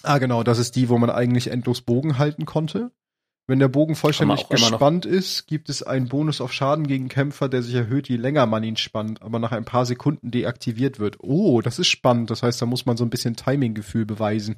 Ah, 0.03 0.17
genau, 0.17 0.43
das 0.43 0.59
ist 0.59 0.77
die, 0.77 0.89
wo 0.89 0.97
man 0.97 1.11
eigentlich 1.11 1.49
endlos 1.49 1.83
Bogen 1.83 2.17
halten 2.17 2.47
konnte. 2.47 2.91
Wenn 3.49 3.61
der 3.61 3.69
Bogen 3.69 3.95
vollständig 3.95 4.49
gespannt 4.49 5.07
ist, 5.07 5.47
gibt 5.47 5.69
es 5.69 5.85
einen 5.85 6.09
Bonus 6.09 6.41
auf 6.41 6.53
Schaden 6.53 6.89
gegen 6.89 7.09
Kämpfer, 7.09 7.49
der 7.49 7.63
sich 7.63 7.75
erhöht, 7.75 8.09
je 8.09 8.17
länger 8.17 8.45
man 8.47 8.65
ihn 8.65 8.77
spannt, 8.77 9.23
aber 9.23 9.39
nach 9.39 9.53
ein 9.53 9.65
paar 9.65 9.87
Sekunden 9.87 10.33
deaktiviert 10.33 10.99
wird. 10.99 11.19
Oh, 11.21 11.61
das 11.61 11.79
ist 11.79 11.87
spannend. 11.87 12.31
Das 12.31 12.43
heißt, 12.43 12.61
da 12.61 12.67
muss 12.67 12.87
man 12.87 12.97
so 12.97 13.05
ein 13.05 13.11
bisschen 13.11 13.37
Timinggefühl 13.37 14.05
beweisen. 14.05 14.57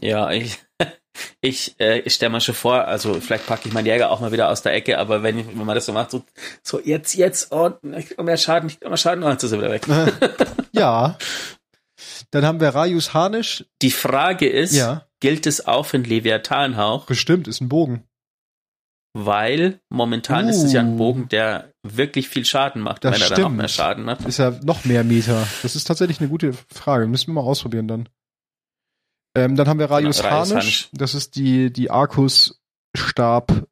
Ja, 0.00 0.30
ich, 0.30 0.58
ich, 1.40 1.74
äh, 1.80 1.98
ich 2.00 2.14
stelle 2.14 2.30
mir 2.30 2.40
schon 2.40 2.54
vor, 2.54 2.86
also 2.86 3.14
vielleicht 3.14 3.46
packe 3.46 3.66
ich 3.66 3.74
meinen 3.74 3.86
Jäger 3.86 4.10
auch 4.10 4.20
mal 4.20 4.32
wieder 4.32 4.48
aus 4.48 4.62
der 4.62 4.74
Ecke, 4.74 4.98
aber 4.98 5.24
wenn, 5.24 5.46
wenn 5.58 5.66
man 5.66 5.74
das 5.74 5.86
so 5.86 5.92
macht, 5.92 6.12
so, 6.12 6.24
so 6.62 6.78
jetzt, 6.80 7.14
jetzt, 7.14 7.52
oh, 7.52 7.72
ich 7.96 8.06
krieg 8.06 8.22
mehr 8.22 8.36
Schaden, 8.36 8.68
ich 8.68 8.78
krieg 8.78 8.88
mehr 8.88 8.96
Schaden, 8.96 9.24
oh, 9.24 9.30
jetzt 9.30 9.42
ist 9.42 9.52
er 9.52 9.58
wieder 9.58 9.72
weg. 9.72 9.86
ja. 10.72 11.18
Dann 12.30 12.46
haben 12.46 12.60
wir 12.60 12.68
Rajus 12.68 13.12
Harnisch. 13.12 13.64
Die 13.82 13.90
Frage 13.90 14.48
ist, 14.48 14.72
Ja, 14.72 15.06
gilt 15.22 15.46
es 15.46 15.66
auch 15.66 15.86
für 15.86 15.98
den 15.98 16.04
Leviathanhauch? 16.04 17.06
bestimmt, 17.06 17.48
ist 17.48 17.62
ein 17.62 17.70
Bogen. 17.70 18.04
Weil 19.14 19.80
momentan 19.90 20.48
ist 20.48 20.62
es 20.62 20.72
ja 20.72 20.80
ein 20.80 20.94
Uh. 20.94 20.96
Bogen, 20.96 21.28
der 21.28 21.70
wirklich 21.82 22.28
viel 22.28 22.44
Schaden 22.44 22.80
macht, 22.82 23.04
Das 23.04 23.14
wenn 23.14 23.22
er 23.22 23.28
dann 23.28 23.38
noch 23.40 23.44
stimmt. 23.46 23.56
mehr 23.58 23.68
Schaden 23.68 24.04
macht. 24.04 24.24
Ist 24.26 24.38
ja 24.38 24.50
noch 24.62 24.84
mehr 24.84 25.04
Meter. 25.04 25.46
Das 25.62 25.76
ist 25.76 25.84
tatsächlich 25.84 26.20
eine 26.20 26.28
gute 26.30 26.52
Frage. 26.72 27.06
Müssen 27.06 27.28
wir 27.28 27.34
mal 27.34 27.42
ausprobieren 27.48 27.88
dann. 27.88 28.08
Ähm, 29.36 29.54
dann 29.56 29.68
haben 29.68 29.78
wir 29.78 29.88
Harnisch. 29.90 30.22
Harnisch. 30.22 30.88
Das 30.92 31.14
ist 31.14 31.36
die, 31.36 31.70
die 31.72 31.90
Arkus-Stab, 31.90 33.66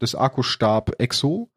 das 0.00 0.14
Arkus-Stab 0.14 1.00
Exo. 1.00 1.50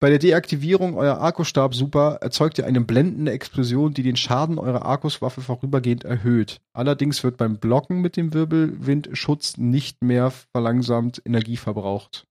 Bei 0.00 0.08
der 0.08 0.18
Deaktivierung 0.18 0.96
eurer 0.96 1.20
Arkus-Stab 1.20 1.74
Super 1.74 2.18
erzeugt 2.22 2.58
ihr 2.58 2.66
eine 2.66 2.80
blendende 2.80 3.32
Explosion, 3.32 3.92
die 3.92 4.02
den 4.02 4.16
Schaden 4.16 4.58
eurer 4.58 4.86
Arkus-Waffe 4.86 5.42
vorübergehend 5.42 6.04
erhöht. 6.04 6.60
Allerdings 6.72 7.22
wird 7.22 7.36
beim 7.36 7.58
Blocken 7.58 8.00
mit 8.00 8.16
dem 8.16 8.32
Wirbelwindschutz 8.32 9.58
nicht 9.58 10.02
mehr 10.02 10.30
verlangsamt 10.30 11.20
Energie 11.26 11.58
verbraucht. 11.58 12.26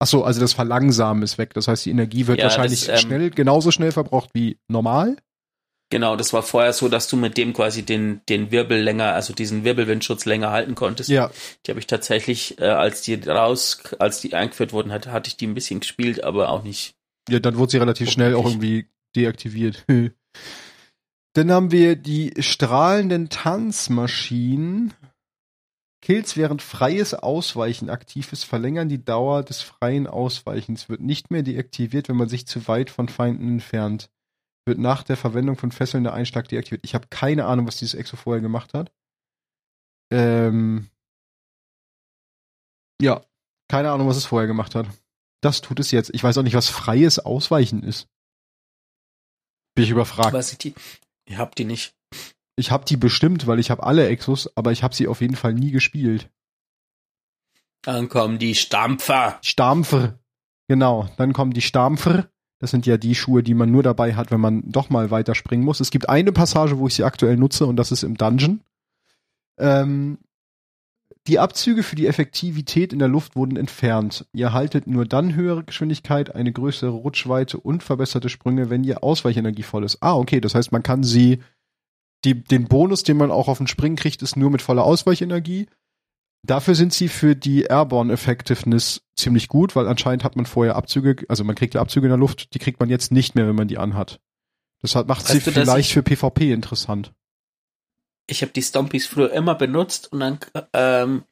Ach 0.00 0.08
so, 0.08 0.24
also 0.24 0.40
das 0.40 0.52
Verlangsamen 0.52 1.22
ist 1.22 1.38
weg. 1.38 1.54
Das 1.54 1.68
heißt, 1.68 1.86
die 1.86 1.90
Energie 1.90 2.26
wird 2.26 2.38
Ja, 2.38 2.46
wahrscheinlich 2.46 2.86
das, 2.86 3.02
ähm, 3.02 3.08
schnell, 3.08 3.30
genauso 3.30 3.70
schnell 3.70 3.92
verbraucht 3.92 4.30
wie 4.34 4.58
normal. 4.66 5.16
Genau, 5.92 6.16
das 6.16 6.32
war 6.32 6.42
vorher 6.42 6.72
so, 6.72 6.88
dass 6.88 7.06
du 7.06 7.18
mit 7.18 7.36
dem 7.36 7.52
quasi 7.52 7.82
den, 7.82 8.22
den 8.26 8.50
Wirbel 8.50 8.80
länger, 8.80 9.12
also 9.12 9.34
diesen 9.34 9.62
Wirbelwindschutz 9.62 10.24
länger 10.24 10.50
halten 10.50 10.74
konntest. 10.74 11.10
Ja, 11.10 11.30
Die 11.66 11.70
habe 11.70 11.80
ich 11.80 11.86
tatsächlich, 11.86 12.58
äh, 12.58 12.64
als 12.64 13.02
die 13.02 13.16
raus, 13.16 13.82
als 13.98 14.22
die 14.22 14.32
eingeführt 14.32 14.72
wurden, 14.72 14.90
hatte, 14.90 15.12
hatte 15.12 15.28
ich 15.28 15.36
die 15.36 15.46
ein 15.46 15.52
bisschen 15.52 15.80
gespielt, 15.80 16.24
aber 16.24 16.48
auch 16.48 16.62
nicht. 16.62 16.94
ja, 17.28 17.40
dann 17.40 17.58
wurde 17.58 17.72
sie 17.72 17.76
relativ 17.76 18.10
schnell 18.10 18.34
auch 18.36 18.46
irgendwie 18.46 18.86
deaktiviert. 19.14 19.84
Dann 21.34 21.50
haben 21.50 21.72
wir 21.72 21.96
die 21.96 22.32
strahlenden 22.38 23.28
Tanzmaschinen. 23.28 24.94
Kills 26.00 26.38
während 26.38 26.62
freies 26.62 27.12
Ausweichen 27.12 27.90
aktiv 27.90 28.32
ist, 28.32 28.44
verlängern 28.44 28.88
die 28.88 29.04
Dauer 29.04 29.42
des 29.42 29.60
freien 29.60 30.06
Ausweichens, 30.06 30.88
wird 30.88 31.02
nicht 31.02 31.30
mehr 31.30 31.42
deaktiviert, 31.42 32.08
wenn 32.08 32.16
man 32.16 32.30
sich 32.30 32.46
zu 32.46 32.66
weit 32.66 32.88
von 32.88 33.08
Feinden 33.08 33.48
entfernt. 33.48 34.08
Wird 34.64 34.78
nach 34.78 35.02
der 35.02 35.16
Verwendung 35.16 35.56
von 35.56 35.72
fesselnder 35.72 36.12
Einschlag 36.12 36.48
deaktiviert. 36.48 36.84
Ich 36.84 36.94
habe 36.94 37.08
keine 37.08 37.46
Ahnung, 37.46 37.66
was 37.66 37.78
dieses 37.78 37.94
Exo 37.94 38.16
vorher 38.16 38.40
gemacht 38.40 38.74
hat. 38.74 38.92
Ähm, 40.12 40.88
ja, 43.00 43.24
keine 43.68 43.90
Ahnung, 43.90 44.06
was 44.06 44.16
es 44.16 44.26
vorher 44.26 44.46
gemacht 44.46 44.74
hat. 44.74 44.86
Das 45.40 45.60
tut 45.60 45.80
es 45.80 45.90
jetzt. 45.90 46.10
Ich 46.14 46.22
weiß 46.22 46.38
auch 46.38 46.42
nicht, 46.42 46.54
was 46.54 46.68
freies 46.68 47.18
Ausweichen 47.18 47.82
ist. 47.82 48.08
Bin 49.74 49.84
ich 49.84 49.90
überfragt. 49.90 50.32
Was 50.32 50.52
ich 50.52 50.58
die, 50.58 50.74
ihr 51.26 51.38
habt 51.38 51.58
die 51.58 51.64
nicht. 51.64 51.96
Ich 52.54 52.70
habe 52.70 52.84
die 52.84 52.96
bestimmt, 52.96 53.46
weil 53.46 53.58
ich 53.58 53.70
habe 53.70 53.82
alle 53.82 54.06
Exos, 54.08 54.54
aber 54.56 54.72
ich 54.72 54.82
habe 54.82 54.94
sie 54.94 55.08
auf 55.08 55.20
jeden 55.20 55.36
Fall 55.36 55.54
nie 55.54 55.70
gespielt. 55.70 56.30
Dann 57.80 58.08
kommen 58.08 58.38
die 58.38 58.54
Stampfer. 58.54 59.38
Stampfer. 59.42 60.20
Genau, 60.68 61.08
dann 61.16 61.32
kommen 61.32 61.52
die 61.52 61.62
Stampfer. 61.62 62.30
Das 62.62 62.70
sind 62.70 62.86
ja 62.86 62.96
die 62.96 63.16
Schuhe, 63.16 63.42
die 63.42 63.54
man 63.54 63.72
nur 63.72 63.82
dabei 63.82 64.14
hat, 64.14 64.30
wenn 64.30 64.40
man 64.40 64.62
doch 64.70 64.88
mal 64.88 65.10
weiter 65.10 65.34
springen 65.34 65.64
muss. 65.64 65.80
Es 65.80 65.90
gibt 65.90 66.08
eine 66.08 66.30
Passage, 66.30 66.78
wo 66.78 66.86
ich 66.86 66.94
sie 66.94 67.02
aktuell 67.02 67.36
nutze 67.36 67.66
und 67.66 67.74
das 67.74 67.90
ist 67.90 68.04
im 68.04 68.16
Dungeon. 68.16 68.60
Ähm, 69.58 70.18
die 71.26 71.40
Abzüge 71.40 71.82
für 71.82 71.96
die 71.96 72.06
Effektivität 72.06 72.92
in 72.92 73.00
der 73.00 73.08
Luft 73.08 73.34
wurden 73.34 73.56
entfernt. 73.56 74.26
Ihr 74.32 74.46
erhaltet 74.46 74.86
nur 74.86 75.06
dann 75.06 75.34
höhere 75.34 75.64
Geschwindigkeit, 75.64 76.36
eine 76.36 76.52
größere 76.52 76.92
Rutschweite 76.92 77.58
und 77.58 77.82
verbesserte 77.82 78.28
Sprünge, 78.28 78.70
wenn 78.70 78.84
ihr 78.84 79.02
Ausweichenergie 79.02 79.64
voll 79.64 79.82
ist. 79.82 79.98
Ah, 80.00 80.14
okay, 80.14 80.40
das 80.40 80.54
heißt, 80.54 80.70
man 80.70 80.84
kann 80.84 81.02
sie, 81.02 81.40
die, 82.24 82.44
den 82.44 82.68
Bonus, 82.68 83.02
den 83.02 83.16
man 83.16 83.32
auch 83.32 83.48
auf 83.48 83.58
den 83.58 83.66
Springen 83.66 83.96
kriegt, 83.96 84.22
ist 84.22 84.36
nur 84.36 84.50
mit 84.50 84.62
voller 84.62 84.84
Ausweichenergie. 84.84 85.66
Dafür 86.44 86.74
sind 86.74 86.92
sie 86.92 87.08
für 87.08 87.36
die 87.36 87.62
Airborne 87.62 88.12
Effectiveness 88.12 89.02
ziemlich 89.16 89.46
gut, 89.48 89.76
weil 89.76 89.86
anscheinend 89.86 90.24
hat 90.24 90.34
man 90.34 90.46
vorher 90.46 90.74
Abzüge, 90.74 91.24
also 91.28 91.44
man 91.44 91.54
kriegt 91.54 91.74
ja 91.74 91.80
Abzüge 91.80 92.06
in 92.06 92.10
der 92.10 92.18
Luft, 92.18 92.54
die 92.54 92.58
kriegt 92.58 92.80
man 92.80 92.90
jetzt 92.90 93.12
nicht 93.12 93.34
mehr, 93.34 93.46
wenn 93.46 93.54
man 93.54 93.68
die 93.68 93.78
anhat. 93.78 94.20
Deshalb 94.82 95.06
macht 95.06 95.22
weißt 95.22 95.32
sie 95.32 95.40
du, 95.40 95.52
vielleicht 95.52 95.92
für 95.92 96.02
PvP 96.02 96.52
interessant. 96.52 97.12
Ich 98.28 98.42
habe 98.42 98.52
die 98.52 98.62
Stompies 98.62 99.06
früher 99.06 99.32
immer 99.32 99.54
benutzt 99.54 100.10
und 100.12 100.20
dann 100.20 100.38
ähm, 100.72 101.22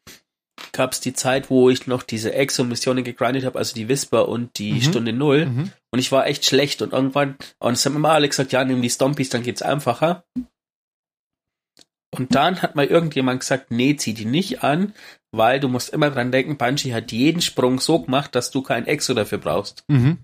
gab 0.73 0.93
es 0.93 1.01
die 1.01 1.13
Zeit, 1.13 1.51
wo 1.51 1.71
ich 1.71 1.87
noch 1.87 2.05
diese 2.05 2.33
Exo-Missionen 2.33 3.03
gegrindet 3.03 3.45
habe, 3.45 3.59
also 3.59 3.75
die 3.75 3.89
Whisper 3.89 4.29
und 4.29 4.59
die 4.59 4.75
mhm. 4.75 4.83
Stunde 4.83 5.13
Null. 5.13 5.47
Mhm. 5.47 5.73
Und 5.91 5.99
ich 5.99 6.13
war 6.13 6.27
echt 6.27 6.45
schlecht 6.45 6.83
und 6.83 6.93
irgendwann, 6.93 7.37
und 7.59 7.73
es 7.73 7.85
haben 7.85 7.97
immer 7.97 8.11
alle 8.11 8.29
gesagt, 8.29 8.53
ja, 8.53 8.65
nimm 8.65 8.83
die 8.83 8.91
Stompies, 8.91 9.31
dann 9.31 9.43
geht's 9.43 9.63
einfacher. 9.63 10.25
Und 12.11 12.35
dann 12.35 12.61
hat 12.61 12.75
mal 12.75 12.87
irgendjemand 12.87 13.41
gesagt, 13.41 13.71
nee, 13.71 13.97
zieh 13.97 14.15
die 14.15 14.25
nicht 14.25 14.65
an, 14.65 14.95
weil 15.31 15.61
du 15.61 15.69
musst 15.69 15.91
immer 15.91 16.11
dran 16.11 16.33
denken, 16.33 16.57
Bungie 16.57 16.93
hat 16.93 17.13
jeden 17.13 17.41
Sprung 17.41 17.79
so 17.79 18.01
gemacht, 18.01 18.35
dass 18.35 18.51
du 18.51 18.63
kein 18.63 18.87
Exo 18.87 19.15
dafür 19.15 19.39
brauchst. 19.39 19.85
Mhm. 19.89 20.19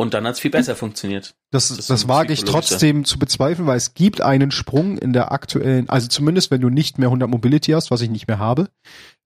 Und 0.00 0.14
dann 0.14 0.24
hat's 0.24 0.38
viel 0.38 0.52
besser 0.52 0.76
funktioniert. 0.76 1.34
Das, 1.50 1.74
das, 1.74 1.88
das 1.88 2.06
wage 2.06 2.32
ich 2.32 2.44
trotzdem 2.44 3.04
zu 3.04 3.18
bezweifeln, 3.18 3.66
weil 3.66 3.76
es 3.76 3.94
gibt 3.94 4.20
einen 4.20 4.52
Sprung 4.52 4.96
in 4.96 5.12
der 5.12 5.32
aktuellen, 5.32 5.88
also 5.88 6.06
zumindest 6.06 6.52
wenn 6.52 6.60
du 6.60 6.68
nicht 6.68 6.98
mehr 6.98 7.08
100 7.08 7.28
Mobility 7.28 7.72
hast, 7.72 7.90
was 7.90 8.00
ich 8.00 8.08
nicht 8.08 8.28
mehr 8.28 8.38
habe, 8.38 8.70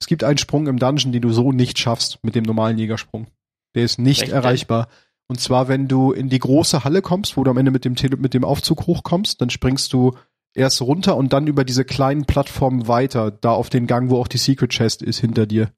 es 0.01 0.07
gibt 0.07 0.25
einen 0.25 0.39
Sprung 0.39 0.67
im 0.69 0.79
Dungeon, 0.79 1.13
den 1.13 1.21
du 1.21 1.31
so 1.31 1.53
nicht 1.53 1.79
schaffst 1.79 2.21
mit 2.23 2.35
dem 2.35 2.45
normalen 2.45 2.79
Jägersprung. 2.79 3.27
Der 3.75 3.85
ist 3.85 3.99
nicht 3.99 4.23
Echt? 4.23 4.33
erreichbar. 4.33 4.89
Und 5.29 5.41
zwar, 5.41 5.69
wenn 5.69 5.89
du 5.89 6.13
in 6.13 6.31
die 6.31 6.39
große 6.39 6.85
Halle 6.85 7.03
kommst, 7.03 7.37
wo 7.37 7.45
du 7.45 7.51
am 7.51 7.59
Ende 7.59 7.71
mit 7.71 7.85
dem, 7.85 7.95
Tele 7.95 8.17
mit 8.17 8.33
dem 8.33 8.45
Aufzug 8.45 8.87
hochkommst, 8.87 9.43
dann 9.43 9.51
springst 9.51 9.93
du 9.93 10.17
erst 10.55 10.83
runter 10.83 11.17
und 11.17 11.33
dann 11.33 11.47
über 11.47 11.65
diese 11.65 11.85
kleinen 11.85 12.25
Plattformen 12.25 12.89
weiter, 12.89 13.31
da 13.31 13.53
auf 13.53 13.71
den 13.71 13.87
Gang, 13.87 14.11
wo 14.11 14.19
auch 14.19 14.29
die 14.29 14.39
Secret 14.39 14.71
Chest 14.71 15.03
ist 15.03 15.19
hinter 15.19 15.47
dir. 15.47 15.73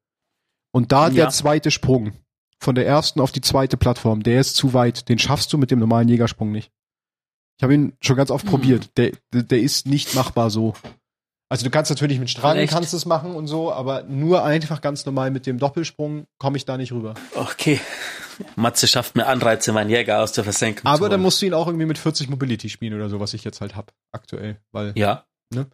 Und 0.73 0.93
da 0.93 1.09
ja. 1.09 1.15
der 1.15 1.31
zweite 1.31 1.71
Sprung 1.71 2.13
von 2.59 2.75
der 2.75 2.87
ersten 2.87 3.21
auf 3.21 3.31
die 3.31 3.41
zweite 3.41 3.77
Plattform, 3.77 4.23
der 4.23 4.41
ist 4.41 4.57
zu 4.57 4.75
weit. 4.75 5.09
Den 5.09 5.19
schaffst 5.19 5.53
du 5.53 5.59
mit 5.59 5.71
dem 5.71 5.79
normalen 5.79 6.09
Jägersprung 6.09 6.51
nicht. 6.51 6.73
Ich 7.59 7.63
habe 7.63 7.75
ihn 7.75 7.93
schon 8.01 8.17
ganz 8.17 8.31
oft 8.31 8.45
hm. 8.45 8.51
probiert. 8.51 8.97
Der, 8.97 9.13
der 9.33 9.61
ist 9.61 9.87
nicht 9.87 10.15
machbar 10.15 10.51
so. 10.51 10.75
Also 11.49 11.65
du 11.65 11.71
kannst 11.71 11.91
natürlich 11.91 12.19
mit 12.19 12.31
Strang 12.31 12.57
Echt? 12.57 12.73
kannst 12.73 12.95
es 12.95 13.05
machen 13.05 13.35
und 13.35 13.47
so, 13.47 13.73
aber 13.73 14.03
nur 14.05 14.45
einfach 14.45 14.81
ganz 14.81 15.05
normal 15.05 15.31
mit 15.31 15.47
dem 15.47 15.59
Doppelsprung 15.59 16.27
komme 16.39 16.57
ich 16.57 16.65
da 16.65 16.77
nicht 16.77 16.93
rüber. 16.93 17.15
Okay. 17.35 17.81
Matze 18.57 18.89
schafft 18.89 19.15
mir 19.15 19.27
Anreize, 19.27 19.73
meinen 19.73 19.91
Jäger 19.91 20.23
aus 20.23 20.33
der 20.33 20.45
Versenkung 20.45 20.87
Aber 20.87 21.09
dann 21.09 21.21
musst 21.21 21.41
du 21.41 21.47
ihn 21.47 21.55
auch 21.55 21.67
irgendwie 21.67 21.87
mit 21.87 21.99
40 21.99 22.29
Mobility 22.29 22.69
spielen 22.69 22.95
oder 22.95 23.09
so, 23.09 23.21
was 23.21 23.35
ich 23.35 23.45
jetzt 23.45 23.61
halt 23.61 23.77
hab 23.77 23.93
aktuell, 24.13 24.59
weil 24.73 24.93
Ja. 24.97 25.27
Ne? 25.53 25.67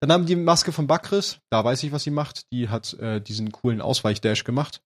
Dann 0.00 0.12
haben 0.12 0.26
die 0.26 0.36
Maske 0.36 0.72
von 0.72 0.86
Bakris, 0.86 1.38
da 1.50 1.64
weiß 1.64 1.82
ich, 1.82 1.92
was 1.92 2.04
sie 2.04 2.10
macht. 2.10 2.50
Die 2.52 2.68
hat 2.68 2.94
äh, 2.94 3.20
diesen 3.20 3.50
coolen 3.50 3.80
Ausweichdash 3.80 4.44
gemacht. 4.44 4.82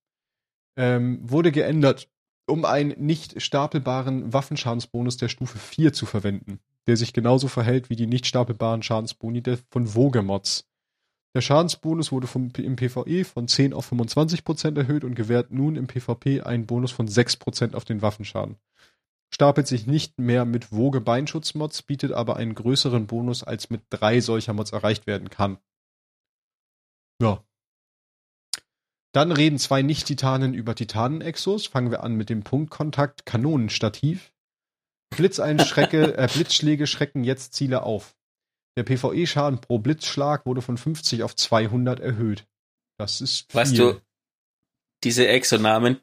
Ähm, 0.76 1.18
wurde 1.22 1.52
geändert, 1.52 2.08
um 2.46 2.64
einen 2.64 2.94
nicht 2.98 3.42
stapelbaren 3.42 4.32
Waffenschadensbonus 4.32 5.16
der 5.16 5.28
Stufe 5.28 5.58
4 5.58 5.92
zu 5.92 6.06
verwenden 6.06 6.60
der 6.86 6.96
sich 6.96 7.12
genauso 7.12 7.48
verhält 7.48 7.90
wie 7.90 7.96
die 7.96 8.06
nicht 8.06 8.26
stapelbaren 8.26 8.82
Schadensboni 8.82 9.42
der 9.42 9.58
von 9.70 9.94
Vogemods. 9.94 10.66
Der 11.34 11.40
Schadensbonus 11.42 12.10
wurde 12.10 12.26
vom, 12.26 12.50
im 12.56 12.76
PvE 12.76 13.24
von 13.24 13.46
10 13.46 13.72
auf 13.72 13.90
25% 13.92 14.76
erhöht 14.76 15.04
und 15.04 15.14
gewährt 15.14 15.52
nun 15.52 15.76
im 15.76 15.86
PvP 15.86 16.40
einen 16.40 16.66
Bonus 16.66 16.90
von 16.90 17.06
6% 17.06 17.74
auf 17.74 17.84
den 17.84 18.02
Waffenschaden. 18.02 18.56
Stapelt 19.32 19.68
sich 19.68 19.86
nicht 19.86 20.18
mehr 20.18 20.44
mit 20.44 20.72
Woge 20.72 21.00
Beinschutzmods, 21.00 21.82
bietet 21.82 22.10
aber 22.10 22.36
einen 22.36 22.56
größeren 22.56 23.06
Bonus, 23.06 23.44
als 23.44 23.70
mit 23.70 23.82
drei 23.88 24.20
solcher 24.20 24.54
Mods 24.54 24.72
erreicht 24.72 25.06
werden 25.06 25.30
kann. 25.30 25.58
Ja. 27.22 27.44
Dann 29.12 29.30
reden 29.30 29.58
zwei 29.58 29.82
Nicht-Titanen 29.82 30.52
über 30.52 30.74
Titanen-Exos. 30.74 31.66
Fangen 31.66 31.92
wir 31.92 32.02
an 32.02 32.14
mit 32.14 32.28
dem 32.28 32.42
Punktkontakt 32.42 33.24
Kanonenstativ. 33.24 34.32
Blitzeinschrecke, 35.10 36.14
äh, 36.18 36.28
Blitzschläge 36.32 36.86
schrecken 36.86 37.24
jetzt 37.24 37.52
Ziele 37.54 37.82
auf. 37.82 38.16
Der 38.76 38.84
PvE-Schaden 38.84 39.60
pro 39.60 39.78
Blitzschlag 39.78 40.46
wurde 40.46 40.62
von 40.62 40.78
50 40.78 41.22
auf 41.22 41.36
200 41.36 42.00
erhöht. 42.00 42.46
Das 42.98 43.20
ist 43.20 43.50
viel. 43.50 43.60
Weißt 43.60 43.76
du, 43.76 44.00
diese 45.04 45.28
Exonamen 45.28 46.00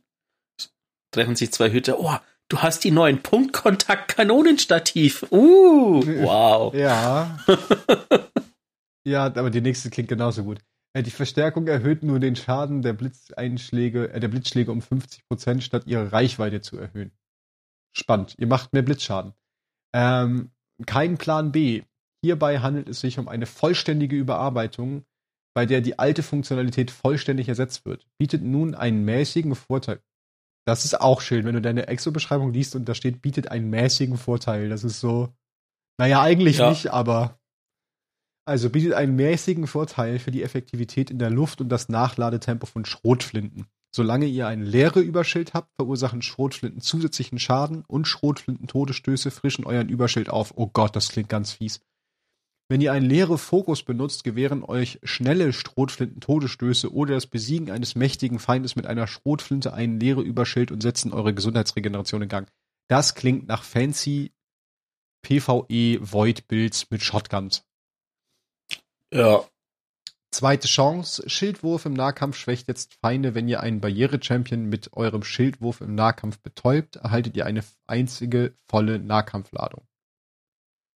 treffen 1.11 1.35
sich 1.35 1.51
zwei 1.51 1.71
Hüter. 1.71 1.99
Oh, 1.99 2.15
du 2.49 2.59
hast 2.59 2.83
die 2.83 2.91
neuen 2.91 3.23
Punktkontakt-Kanonenstativ. 3.23 5.23
Uh, 5.31 6.05
wow. 6.23 6.71
Ja. 6.75 7.39
ja, 9.05 9.25
aber 9.25 9.49
die 9.49 9.61
nächste 9.61 9.89
klingt 9.89 10.09
genauso 10.09 10.43
gut. 10.43 10.59
Äh, 10.93 11.01
die 11.03 11.11
Verstärkung 11.11 11.67
erhöht 11.67 12.03
nur 12.03 12.19
den 12.19 12.35
Schaden 12.35 12.81
der 12.81 12.91
Blitzeinschläge, 12.93 14.11
äh, 14.11 14.19
der 14.19 14.27
Blitzschläge 14.27 14.71
um 14.71 14.79
50% 14.79 15.61
statt 15.61 15.83
ihre 15.85 16.11
Reichweite 16.11 16.61
zu 16.61 16.77
erhöhen 16.77 17.11
spannend. 17.97 18.35
Ihr 18.37 18.47
macht 18.47 18.73
mehr 18.73 18.83
Blitzschaden. 18.83 19.33
Ähm, 19.93 20.51
kein 20.85 21.17
Plan 21.17 21.51
B. 21.51 21.83
Hierbei 22.23 22.59
handelt 22.59 22.89
es 22.89 22.99
sich 22.99 23.19
um 23.19 23.27
eine 23.27 23.45
vollständige 23.45 24.15
Überarbeitung, 24.15 25.05
bei 25.55 25.65
der 25.65 25.81
die 25.81 25.99
alte 25.99 26.23
Funktionalität 26.23 26.91
vollständig 26.91 27.49
ersetzt 27.49 27.85
wird. 27.85 28.07
Bietet 28.17 28.43
nun 28.43 28.75
einen 28.75 29.03
mäßigen 29.05 29.55
Vorteil. 29.55 30.01
Das 30.67 30.83
ist 30.83 30.99
auch 30.99 31.21
schön, 31.21 31.45
wenn 31.45 31.55
du 31.55 31.61
deine 31.61 31.87
Exo-Beschreibung 31.87 32.51
liest 32.51 32.75
und 32.75 32.89
da 32.89 32.93
steht, 32.93 33.21
bietet 33.21 33.49
einen 33.49 33.69
mäßigen 33.69 34.17
Vorteil. 34.17 34.69
Das 34.69 34.83
ist 34.83 34.99
so, 34.99 35.33
naja, 35.97 36.21
eigentlich 36.21 36.57
ja. 36.57 36.69
nicht, 36.69 36.91
aber 36.91 37.39
also 38.45 38.69
bietet 38.69 38.93
einen 38.93 39.15
mäßigen 39.15 39.67
Vorteil 39.67 40.19
für 40.19 40.31
die 40.31 40.43
Effektivität 40.43 41.09
in 41.09 41.19
der 41.19 41.29
Luft 41.29 41.59
und 41.61 41.69
das 41.69 41.89
Nachladetempo 41.89 42.65
von 42.65 42.85
Schrotflinten. 42.85 43.67
Solange 43.95 44.25
ihr 44.27 44.47
ein 44.47 44.61
leere 44.61 44.99
Überschild 44.99 45.53
habt, 45.53 45.73
verursachen 45.75 46.21
Schrotflinten 46.21 46.81
zusätzlichen 46.81 47.39
Schaden 47.39 47.83
und 47.87 48.07
Schrotflinten-Todesstöße 48.07 49.31
frischen 49.31 49.65
euren 49.65 49.89
Überschild 49.89 50.29
auf. 50.29 50.53
Oh 50.55 50.67
Gott, 50.67 50.95
das 50.95 51.09
klingt 51.09 51.29
ganz 51.29 51.53
fies. 51.53 51.81
Wenn 52.69 52.81
ihr 52.81 52.91
einen 52.91 53.09
leere 53.09 53.37
Fokus 53.37 53.83
benutzt, 53.83 54.25
gewähren 54.25 54.63
euch 54.63 54.99
schnelle 55.03 55.53
Schrotflinten-Todesstöße 55.53 56.93
oder 56.93 57.13
das 57.13 57.25
Besiegen 57.25 57.71
eines 57.71 57.95
mächtigen 57.95 58.39
Feindes 58.39 58.75
mit 58.75 58.85
einer 58.85 59.07
Schrotflinte 59.07 59.73
einen 59.73 59.99
leere 59.99 60.21
Überschild 60.21 60.71
und 60.71 60.81
setzen 60.81 61.13
eure 61.13 61.33
Gesundheitsregeneration 61.33 62.23
in 62.23 62.29
Gang. 62.29 62.51
Das 62.89 63.15
klingt 63.15 63.47
nach 63.47 63.63
fancy 63.63 64.33
PvE 65.21 65.99
Void 66.01 66.47
Builds 66.49 66.89
mit 66.89 67.01
Shotguns. 67.01 67.63
Ja, 69.13 69.45
Zweite 70.31 70.67
Chance, 70.67 71.23
Schildwurf 71.29 71.85
im 71.85 71.93
Nahkampf 71.93 72.35
schwächt 72.35 72.67
jetzt 72.67 72.95
Feinde. 73.01 73.33
Wenn 73.33 73.47
ihr 73.47 73.61
einen 73.61 73.79
Barriere-Champion 73.79 74.65
mit 74.65 74.93
eurem 74.93 75.23
Schildwurf 75.23 75.81
im 75.81 75.95
Nahkampf 75.95 76.39
betäubt, 76.39 76.97
erhaltet 76.97 77.37
ihr 77.37 77.45
eine 77.45 77.63
einzige 77.87 78.53
volle 78.69 78.99
Nahkampfladung. 78.99 79.87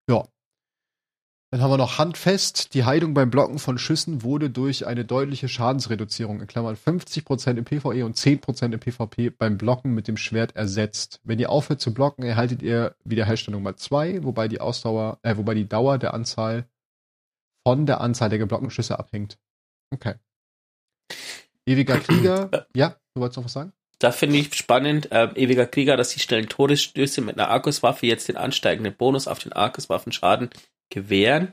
Ja. 0.08 0.26
Dann 1.50 1.62
haben 1.62 1.70
wir 1.70 1.78
noch 1.78 1.98
handfest. 1.98 2.74
Die 2.74 2.84
Heilung 2.84 3.14
beim 3.14 3.30
Blocken 3.30 3.58
von 3.58 3.78
Schüssen 3.78 4.22
wurde 4.22 4.50
durch 4.50 4.86
eine 4.86 5.04
deutliche 5.04 5.48
Schadensreduzierung, 5.48 6.40
in 6.40 6.46
Klammern 6.46 6.76
50% 6.76 7.56
im 7.56 7.64
PvE 7.64 8.04
und 8.04 8.16
10% 8.16 8.72
im 8.72 8.80
PvP 8.80 9.30
beim 9.30 9.56
Blocken 9.56 9.94
mit 9.94 10.08
dem 10.08 10.16
Schwert 10.16 10.56
ersetzt. 10.56 11.20
Wenn 11.24 11.38
ihr 11.38 11.50
aufhört 11.50 11.80
zu 11.80 11.94
blocken, 11.94 12.22
erhaltet 12.22 12.62
ihr 12.62 12.96
Wiederherstellung 13.04 13.62
mal 13.62 13.76
2, 13.76 14.24
wobei 14.24 14.48
die 14.48 14.60
Ausdauer, 14.60 15.18
äh, 15.22 15.36
wobei 15.36 15.54
die 15.54 15.68
Dauer 15.68 15.98
der 15.98 16.12
Anzahl 16.12 16.66
von 17.68 17.84
der 17.84 18.00
Anzahl 18.00 18.30
der 18.30 18.38
geblockten 18.38 18.70
Schüsse 18.70 18.98
abhängt. 18.98 19.36
Okay. 19.92 20.14
Ewiger 21.66 21.98
Krieger, 22.00 22.66
ja, 22.74 22.96
du 23.12 23.20
wolltest 23.20 23.36
noch 23.36 23.44
was 23.44 23.52
sagen? 23.52 23.74
Da 23.98 24.10
finde 24.10 24.38
ich 24.38 24.54
spannend, 24.54 25.12
äh, 25.12 25.28
Ewiger 25.34 25.66
Krieger, 25.66 25.98
dass 25.98 26.08
die 26.08 26.20
schnellen 26.20 26.48
Todesstöße 26.48 27.20
mit 27.20 27.38
einer 27.38 27.50
Arkuswaffe 27.50 28.06
jetzt 28.06 28.26
den 28.26 28.38
ansteigenden 28.38 28.94
Bonus 28.96 29.28
auf 29.28 29.38
den 29.38 29.52
Arkuswaffenschaden 29.52 30.48
gewähren, 30.88 31.52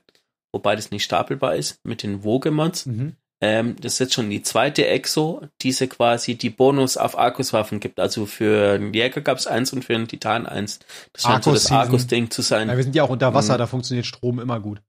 wobei 0.53 0.77
das 0.77 0.89
nicht 0.89 1.03
stapelbar 1.03 1.57
ist 1.57 1.83
mit 1.83 2.01
den 2.01 2.23
Wogemods. 2.23 2.85
Mhm. 2.85 3.17
Ähm, 3.41 3.75
das 3.81 3.93
ist 3.93 3.99
jetzt 3.99 4.13
schon 4.13 4.29
die 4.29 4.41
zweite 4.41 4.87
Exo, 4.87 5.41
diese 5.61 5.89
quasi 5.89 6.35
die 6.35 6.49
Bonus 6.49 6.95
auf 6.95 7.17
Arkuswaffen 7.17 7.81
gibt. 7.81 7.99
Also 7.99 8.25
für 8.25 8.75
einen 8.75 8.93
Jäger 8.93 9.19
gab 9.19 9.37
es 9.37 9.47
eins 9.47 9.73
und 9.73 9.83
für 9.83 9.95
einen 9.95 10.07
Titan 10.07 10.45
eins. 10.45 10.79
Das 11.11 11.23
scheint 11.23 11.43
so 11.43 11.51
das 11.51 11.69
Arkus-Ding 11.69 12.31
zu 12.31 12.41
sein. 12.41 12.69
Ja, 12.69 12.77
wir 12.77 12.83
sind 12.85 12.95
ja 12.95 13.03
auch 13.03 13.09
unter 13.09 13.33
Wasser, 13.33 13.55
mhm. 13.55 13.57
da 13.57 13.67
funktioniert 13.67 14.05
Strom 14.05 14.39
immer 14.39 14.61
gut. 14.61 14.81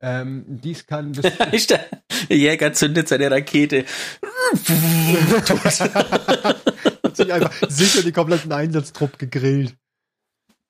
Ähm, 0.00 0.44
dies 0.46 0.86
kann 0.86 1.12
bis 1.50 1.66
der 1.66 1.84
Jäger 2.28 2.72
zündet 2.72 3.08
seine 3.08 3.30
Rakete. 3.30 3.84
Hat 7.02 7.16
sich 7.16 7.32
einfach 7.32 7.52
sicher 7.68 8.02
die 8.02 8.12
kompletten 8.12 8.52
Einsatztrupp 8.52 9.18
gegrillt. 9.18 9.76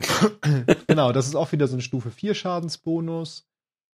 genau, 0.86 1.12
das 1.12 1.26
ist 1.26 1.34
auch 1.34 1.52
wieder 1.52 1.66
so 1.66 1.76
ein 1.76 1.82
Stufe 1.82 2.10
4 2.10 2.34
Schadensbonus. 2.34 3.46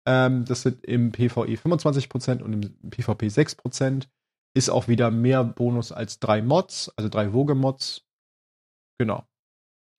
Ähm, 0.06 0.44
das 0.44 0.62
sind 0.62 0.84
im 0.84 1.12
PvE 1.12 1.54
25% 1.54 2.42
und 2.42 2.52
im 2.52 2.90
PvP 2.90 3.28
6%. 3.28 4.08
Ist 4.54 4.68
auch 4.68 4.88
wieder 4.88 5.10
mehr 5.10 5.44
Bonus 5.44 5.92
als 5.92 6.18
drei 6.18 6.42
Mods, 6.42 6.92
also 6.96 7.08
drei 7.08 7.32
Woge-Mods. 7.32 8.04
Genau. 8.98 9.24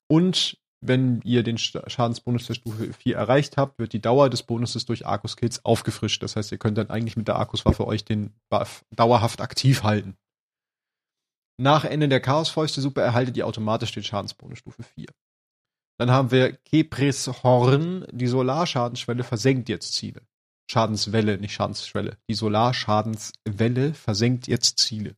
Und 0.08 0.60
wenn 0.86 1.22
ihr 1.24 1.44
den 1.44 1.58
Schadensbonus 1.58 2.48
der 2.48 2.56
Stufe 2.56 2.94
4 2.94 3.16
erreicht 3.16 3.58
habt, 3.58 3.80
wird 3.80 3.94
die 3.94 4.02
Dauer 4.02 4.30
des 4.30 4.44
Bonuses 4.44 4.86
durch 4.86 5.06
Arkus-Kills 5.06 5.64
aufgefrischt. 5.64 6.22
Das 6.22 6.36
heißt, 6.36 6.52
ihr 6.52 6.58
könnt 6.58 6.78
dann 6.78 6.90
eigentlich 6.90 7.16
mit 7.16 7.28
der 7.28 7.38
Arkus-Waffe 7.38 7.88
euch 7.88 8.04
den 8.04 8.34
Buff 8.50 8.86
dauerhaft 8.92 9.42
aktiv 9.42 9.84
halten. 9.84 10.18
Nach 11.58 11.86
Ende 11.86 12.10
der 12.10 12.20
Chaosfäuste-Suppe 12.20 13.02
erhaltet 13.02 13.38
ihr 13.38 13.48
automatisch 13.48 13.92
den 13.92 14.04
Schadensbonus 14.04 14.60
Stufe 14.60 14.84
4. 14.84 15.08
Dann 16.00 16.12
haben 16.12 16.32
wir 16.32 16.54
Kepris 16.54 17.28
Horn. 17.44 18.06
Die 18.12 18.28
Solarschadensschwelle 18.28 19.24
versenkt 19.24 19.70
jetzt 19.70 19.94
Ziele. 19.94 20.22
Schadenswelle, 20.70 21.38
nicht 21.38 21.54
Schadensschwelle. 21.54 22.18
Die 22.30 22.34
Solarschadenswelle 22.34 23.94
versenkt 23.94 24.48
jetzt 24.48 24.80
Ziele. 24.80 25.16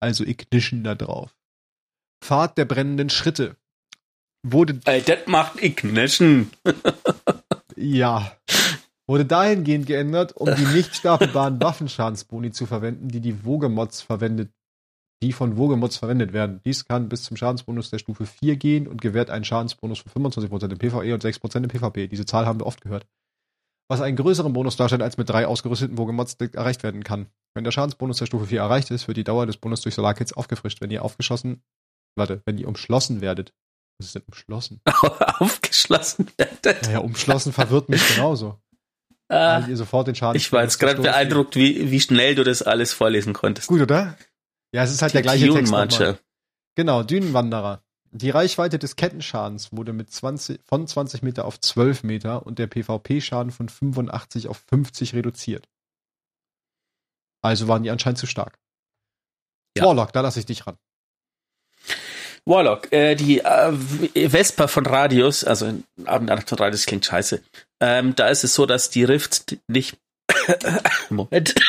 Also 0.00 0.24
Ignition 0.24 0.84
da 0.84 0.94
drauf. 0.94 1.34
Pfad 2.22 2.58
der 2.58 2.66
brennenden 2.66 3.10
Schritte. 3.10 3.56
Wurde. 4.42 4.80
Ey, 4.84 5.02
das 5.02 5.26
macht 5.26 5.62
Ignition. 5.62 6.50
ja. 7.76 8.32
Wurde 9.06 9.24
dahingehend 9.24 9.86
geändert, 9.86 10.36
um 10.36 10.54
die 10.54 10.66
nicht 10.66 10.94
stapelbaren 10.94 11.60
Waffenschadensboni 11.62 12.50
zu 12.50 12.66
verwenden, 12.66 13.08
die 13.08 13.20
die 13.20 13.44
Wogemods 13.44 14.02
verwendet 14.02 14.50
die 15.22 15.32
von 15.32 15.56
Wogemods 15.56 15.96
verwendet 15.96 16.32
werden. 16.32 16.60
Dies 16.64 16.84
kann 16.84 17.08
bis 17.08 17.24
zum 17.24 17.36
Schadensbonus 17.36 17.90
der 17.90 17.98
Stufe 17.98 18.26
4 18.26 18.56
gehen 18.56 18.86
und 18.86 19.00
gewährt 19.00 19.30
einen 19.30 19.44
Schadensbonus 19.44 20.00
von 20.00 20.30
25% 20.30 20.70
im 20.70 20.78
PvE 20.78 21.14
und 21.14 21.24
6% 21.24 21.56
im 21.56 21.68
PvP. 21.68 22.08
Diese 22.08 22.26
Zahl 22.26 22.46
haben 22.46 22.60
wir 22.60 22.66
oft 22.66 22.80
gehört. 22.80 23.06
Was 23.88 24.00
einen 24.00 24.16
größeren 24.16 24.52
Bonus 24.52 24.76
darstellt, 24.76 25.02
als 25.02 25.16
mit 25.16 25.28
drei 25.28 25.46
ausgerüsteten 25.46 25.98
Wogemods 25.98 26.34
erreicht 26.34 26.82
werden 26.82 27.02
kann. 27.02 27.26
Wenn 27.54 27.64
der 27.64 27.72
Schadensbonus 27.72 28.18
der 28.18 28.26
Stufe 28.26 28.46
4 28.46 28.60
erreicht 28.60 28.90
ist, 28.90 29.08
wird 29.08 29.16
die 29.16 29.24
Dauer 29.24 29.46
des 29.46 29.56
Bonus 29.56 29.80
durch 29.80 29.94
Solarkits 29.94 30.34
aufgefrischt. 30.34 30.80
Wenn 30.80 30.90
ihr 30.90 31.04
aufgeschossen, 31.04 31.62
warte, 32.14 32.42
wenn 32.44 32.58
ihr 32.58 32.68
umschlossen 32.68 33.20
werdet. 33.20 33.54
Was 33.98 34.06
ist 34.06 34.14
denn 34.14 34.22
umschlossen? 34.26 34.80
aufgeschlossen 35.38 36.30
werdet? 36.36 36.82
Naja, 36.84 36.98
umschlossen 37.00 37.52
verwirrt 37.52 37.88
mich 37.88 38.06
genauso. 38.14 38.58
Ah, 39.30 39.62
ihr 39.68 39.76
sofort 39.76 40.06
den 40.06 40.14
Schaden. 40.14 40.38
Ich 40.38 40.50
war 40.52 40.62
jetzt 40.62 40.78
gerade 40.78 41.02
beeindruckt, 41.02 41.54
wie, 41.54 41.90
wie 41.90 42.00
schnell 42.00 42.34
du 42.34 42.44
das 42.44 42.62
alles 42.62 42.94
vorlesen 42.94 43.34
konntest. 43.34 43.68
Gut, 43.68 43.82
oder? 43.82 44.16
Ja, 44.72 44.82
es 44.82 44.90
ist 44.90 45.02
halt 45.02 45.12
die 45.12 45.16
der 45.16 45.22
gleiche 45.22 45.52
Text. 45.52 45.70
Nochmal. 45.70 46.18
Genau, 46.76 47.02
Dünenwanderer. 47.02 47.82
Die 48.10 48.30
Reichweite 48.30 48.78
des 48.78 48.96
Kettenschadens 48.96 49.70
wurde 49.70 49.92
mit 49.92 50.10
20, 50.10 50.60
von 50.64 50.86
20 50.86 51.22
Meter 51.22 51.44
auf 51.44 51.60
12 51.60 52.04
Meter 52.04 52.46
und 52.46 52.58
der 52.58 52.68
PvP-Schaden 52.68 53.52
von 53.52 53.68
85 53.68 54.48
auf 54.48 54.64
50 54.68 55.14
reduziert. 55.14 55.68
Also 57.42 57.68
waren 57.68 57.82
die 57.82 57.90
anscheinend 57.90 58.18
zu 58.18 58.26
stark. 58.26 58.58
Ja. 59.76 59.84
Warlock, 59.84 60.12
da 60.12 60.22
lasse 60.22 60.40
ich 60.40 60.46
dich 60.46 60.66
ran. 60.66 60.78
Warlock, 62.48 62.92
äh, 62.92 63.14
die 63.14 63.40
äh, 63.40 64.28
Vespa 64.28 64.68
von 64.68 64.86
Radius, 64.86 65.44
also 65.44 65.72
Abendnacht 66.06 66.48
von 66.48 66.58
Radius 66.58 66.86
klingt 66.86 67.04
scheiße. 67.04 67.42
Ähm, 67.80 68.16
da 68.16 68.28
ist 68.28 68.42
es 68.42 68.54
so, 68.54 68.64
dass 68.66 68.90
die 68.90 69.04
Rift 69.04 69.58
nicht. 69.68 69.96
Moment. 71.10 71.54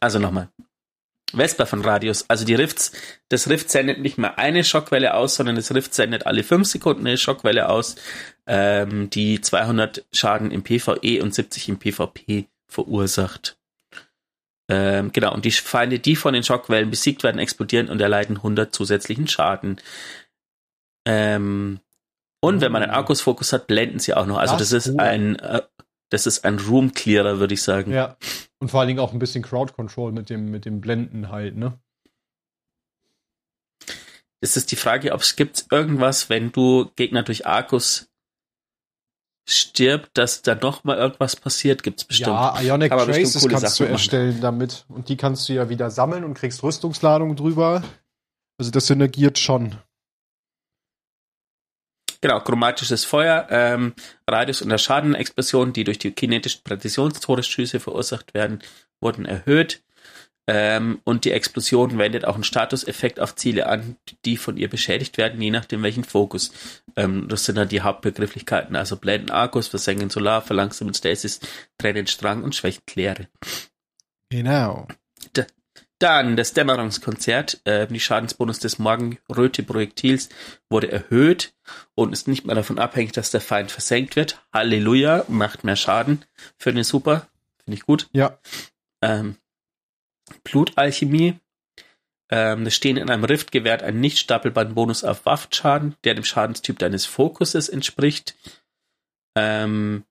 Also 0.00 0.18
nochmal. 0.18 0.48
Vespa 1.34 1.64
von 1.64 1.82
Radius, 1.82 2.26
also 2.28 2.44
die 2.44 2.54
Rifts, 2.54 2.92
das 3.28 3.48
Rift 3.48 3.70
sendet 3.70 4.00
nicht 4.00 4.18
mehr 4.18 4.38
eine 4.38 4.64
Schockwelle 4.64 5.14
aus, 5.14 5.36
sondern 5.36 5.56
das 5.56 5.72
Rift 5.74 5.94
sendet 5.94 6.26
alle 6.26 6.42
fünf 6.42 6.66
Sekunden 6.68 7.06
eine 7.06 7.16
Schockwelle 7.16 7.68
aus, 7.68 7.96
ähm, 8.46 9.08
die 9.10 9.40
200 9.40 10.04
Schaden 10.12 10.50
im 10.50 10.62
PvE 10.62 11.22
und 11.22 11.34
70 11.34 11.68
im 11.70 11.78
PvP 11.78 12.46
verursacht. 12.66 13.56
Ähm, 14.70 15.10
genau, 15.12 15.34
und 15.34 15.44
die 15.44 15.50
Feinde, 15.50 15.98
die 15.98 16.16
von 16.16 16.32
den 16.32 16.44
Schockwellen 16.44 16.90
besiegt 16.90 17.22
werden, 17.22 17.38
explodieren 17.38 17.88
und 17.88 18.00
erleiden 18.00 18.36
100 18.36 18.74
zusätzlichen 18.74 19.28
Schaden. 19.28 19.80
Ähm, 21.06 21.80
und 22.40 22.60
wenn 22.60 22.72
man 22.72 22.82
einen 22.82 22.92
Akkusfokus 22.92 23.52
hat, 23.52 23.66
blenden 23.66 23.98
sie 23.98 24.14
auch 24.14 24.26
noch. 24.26 24.38
Also 24.38 24.56
das, 24.56 24.70
das 24.70 24.86
ist 24.86 24.94
cool. 24.94 25.00
ein 25.00 25.36
äh, 25.36 25.62
das 26.10 26.26
ist 26.26 26.44
ein 26.44 26.58
Room 26.58 26.92
Clearer, 26.92 27.38
würde 27.38 27.54
ich 27.54 27.62
sagen. 27.62 27.92
Ja. 27.92 28.16
Und 28.58 28.70
vor 28.70 28.80
allen 28.80 28.88
Dingen 28.88 29.00
auch 29.00 29.12
ein 29.12 29.18
bisschen 29.18 29.42
Crowd 29.42 29.72
Control 29.72 30.12
mit 30.12 30.28
dem, 30.28 30.50
mit 30.50 30.64
dem 30.64 30.80
Blenden 30.80 31.30
halt, 31.30 31.56
ne? 31.56 31.78
Es 34.42 34.56
ist 34.56 34.72
die 34.72 34.76
Frage, 34.76 35.12
ob 35.12 35.20
es 35.20 35.36
gibt 35.36 35.66
irgendwas, 35.70 36.28
wenn 36.28 36.50
du 36.50 36.90
Gegner 36.96 37.22
durch 37.22 37.46
Arkus 37.46 38.09
stirbt, 39.50 40.10
dass 40.14 40.42
da 40.42 40.54
noch 40.54 40.84
mal 40.84 40.96
irgendwas 40.96 41.36
passiert, 41.36 41.82
gibt's 41.82 42.04
bestimmt. 42.04 42.28
Ja, 42.28 42.60
Ionic 42.60 42.90
Traces 42.90 43.48
kannst 43.48 43.76
Sachen 43.76 43.86
du 43.86 43.92
erstellen 43.92 44.30
machen. 44.30 44.40
damit 44.42 44.84
und 44.88 45.08
die 45.08 45.16
kannst 45.16 45.48
du 45.48 45.52
ja 45.54 45.68
wieder 45.68 45.90
sammeln 45.90 46.24
und 46.24 46.34
kriegst 46.34 46.62
Rüstungsladung 46.62 47.36
drüber. 47.36 47.82
Also 48.58 48.70
das 48.70 48.86
synergiert 48.86 49.38
schon. 49.38 49.76
Genau, 52.20 52.40
chromatisches 52.40 53.06
Feuer, 53.06 53.46
ähm, 53.50 53.94
Radius 54.28 54.60
und 54.60 54.68
der 54.68 54.76
Schadenexplosion, 54.76 55.72
die 55.72 55.84
durch 55.84 55.98
die 55.98 56.10
kinetischen 56.10 56.62
Präzisionstodesschüsse 56.64 57.80
verursacht 57.80 58.34
werden, 58.34 58.62
wurden 59.00 59.24
erhöht. 59.24 59.82
Ähm, 60.52 61.00
und 61.04 61.24
die 61.24 61.30
Explosion 61.30 61.96
wendet 61.96 62.24
auch 62.24 62.34
einen 62.34 62.42
Statuseffekt 62.42 63.20
auf 63.20 63.36
Ziele 63.36 63.68
an, 63.68 63.94
die 64.24 64.36
von 64.36 64.56
ihr 64.56 64.68
beschädigt 64.68 65.16
werden, 65.16 65.40
je 65.40 65.52
nachdem 65.52 65.84
welchen 65.84 66.02
Fokus. 66.02 66.50
Ähm, 66.96 67.28
das 67.28 67.44
sind 67.44 67.54
dann 67.54 67.68
die 67.68 67.82
Hauptbegrifflichkeiten, 67.82 68.74
also 68.74 68.96
Blenden 68.96 69.30
Argus, 69.30 69.68
Versengen 69.68 70.10
Solar, 70.10 70.42
Verlangsamen 70.42 70.92
Stasis, 70.92 71.38
Trennen 71.78 72.08
Strang 72.08 72.42
und 72.42 72.56
Schwächen 72.56 72.82
Kläre. 72.84 73.28
Genau. 74.28 74.88
D 75.36 75.44
dann 76.00 76.34
das 76.34 76.52
Dämmerungskonzert. 76.52 77.60
Äh, 77.64 77.86
die 77.86 78.00
Schadensbonus 78.00 78.58
des 78.58 78.80
Morgenröte-Projektils 78.80 80.30
wurde 80.68 80.90
erhöht 80.90 81.52
und 81.94 82.12
ist 82.12 82.26
nicht 82.26 82.44
mehr 82.44 82.56
davon 82.56 82.80
abhängig, 82.80 83.12
dass 83.12 83.30
der 83.30 83.40
Feind 83.40 83.70
versenkt 83.70 84.16
wird. 84.16 84.42
Halleluja, 84.52 85.26
macht 85.28 85.62
mehr 85.62 85.76
Schaden. 85.76 86.24
Finde 86.58 86.80
ich 86.80 86.88
super. 86.88 87.28
Finde 87.62 87.76
ich 87.76 87.86
gut. 87.86 88.08
Ja. 88.12 88.38
Ähm, 89.00 89.36
Blutalchemie. 90.44 91.38
Ähm, 92.32 92.70
Stehen 92.70 92.96
in 92.96 93.10
einem 93.10 93.24
Rift 93.24 93.50
gewährt 93.50 93.82
einen 93.82 94.00
nicht 94.00 94.18
stapelbaren 94.18 94.74
Bonus 94.74 95.02
auf 95.02 95.26
Waffenschaden, 95.26 95.96
der 96.04 96.14
dem 96.14 96.24
Schadenstyp 96.24 96.78
deines 96.78 97.04
Fokuses 97.06 97.68
entspricht. 97.68 98.36
Ähm, 99.36 100.04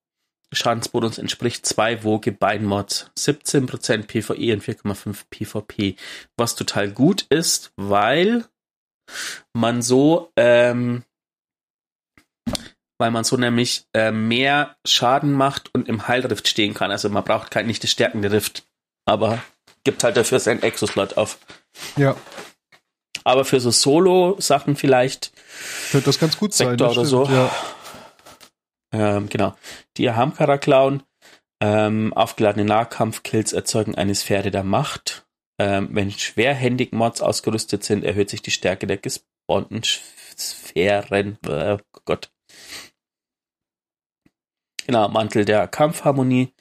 Schadensbonus 0.51 1.17
entspricht 1.17 1.65
zwei 1.65 2.03
Woge 2.03 2.31
Beinmods, 2.31 3.11
17% 3.17 4.07
PvE 4.07 4.53
und 4.53 4.63
4,5 4.63 5.25
PvP, 5.29 5.95
was 6.37 6.55
total 6.55 6.89
gut 6.91 7.23
ist, 7.29 7.71
weil 7.75 8.45
man 9.53 9.81
so, 9.81 10.31
ähm, 10.35 11.03
weil 12.97 13.11
man 13.11 13.23
so 13.23 13.37
nämlich 13.37 13.85
äh, 13.93 14.11
mehr 14.11 14.75
Schaden 14.85 15.33
macht 15.33 15.73
und 15.73 15.87
im 15.87 16.07
Heilrift 16.07 16.47
stehen 16.47 16.73
kann. 16.73 16.91
Also 16.91 17.09
man 17.09 17.23
braucht 17.23 17.51
kein 17.51 17.67
nicht 17.67 17.83
das 17.83 17.91
stärkende 17.91 18.31
Rift, 18.31 18.65
aber 19.05 19.41
gibt 19.83 20.03
halt 20.03 20.17
dafür 20.17 20.39
sein 20.39 20.61
Exoslot 20.61 21.17
auf. 21.17 21.37
Ja. 21.97 22.15
Aber 23.23 23.45
für 23.45 23.59
so 23.59 23.71
Solo-Sachen 23.71 24.75
vielleicht. 24.75 25.31
Könnte 25.91 26.07
das 26.07 26.19
ganz 26.19 26.37
gut 26.37 26.53
sein. 26.53 26.69
Sektor 26.69 26.91
oder 26.91 27.05
stimmt, 27.05 27.27
so. 27.27 27.33
Ja. 27.33 27.51
Ähm, 28.91 29.29
genau. 29.29 29.55
Die 29.97 30.09
Ahamkara 30.09 30.57
klauen. 30.57 31.03
Ähm, 31.61 32.13
aufgeladene 32.13 32.65
Nahkampfkills 32.65 33.53
erzeugen 33.53 33.95
eine 33.95 34.15
Sphäre 34.15 34.51
der 34.51 34.63
Macht. 34.63 35.27
Ähm, 35.59 35.89
wenn 35.91 36.09
schwerhändig 36.09 36.93
Mods 36.93 37.21
ausgerüstet 37.21 37.83
sind, 37.83 38.05
erhöht 38.05 38.29
sich 38.29 38.41
die 38.41 38.51
Stärke 38.51 38.87
der 38.87 38.97
gespawnten 38.97 39.83
Sphären. 39.83 41.37
Äh, 41.45 41.77
Gott. 42.05 42.31
Genau, 44.87 45.09
Mantel 45.09 45.45
der 45.45 45.67
Kampfharmonie. 45.67 46.53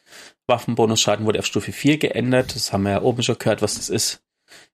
Waffenbonusschaden 0.49 1.27
wurde 1.27 1.39
auf 1.39 1.47
Stufe 1.47 1.73
4 1.73 1.99
geändert. 1.99 2.55
Das 2.55 2.73
haben 2.73 2.83
wir 2.85 2.93
ja 2.93 3.03
oben 3.03 3.23
schon 3.23 3.39
gehört, 3.39 3.63
was 3.63 3.77
das 3.77 3.89
ist. 3.89 4.23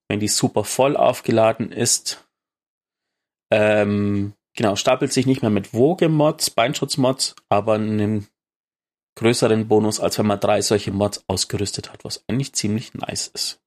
Wenn 0.08 0.20
die 0.20 0.28
super 0.28 0.64
voll 0.64 0.96
aufgeladen 0.96 1.72
ist. 1.72 2.24
Ähm, 3.50 4.34
Genau, 4.56 4.76
stapelt 4.76 5.12
sich 5.12 5.26
nicht 5.26 5.42
mehr 5.42 5.50
mit 5.50 5.74
Woge-Mods, 5.74 6.50
Beinschutzmods, 6.50 7.34
aber 7.48 7.74
einem 7.74 8.26
größeren 9.16 9.66
Bonus, 9.66 10.00
als 10.00 10.18
wenn 10.18 10.26
man 10.26 10.40
drei 10.40 10.60
solche 10.62 10.92
Mods 10.92 11.24
ausgerüstet 11.26 11.92
hat, 11.92 12.04
was 12.04 12.24
eigentlich 12.28 12.52
ziemlich 12.52 12.94
nice 12.94 13.28
ist. 13.28 13.60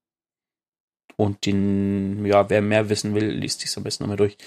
Und 1.18 1.46
den, 1.46 2.26
ja, 2.26 2.50
wer 2.50 2.62
mehr 2.62 2.90
wissen 2.90 3.16
will, 3.16 3.28
liest 3.28 3.62
sich 3.62 3.76
am 3.76 3.84
besten 3.84 4.04
nochmal 4.04 4.18
durch. 4.18 4.38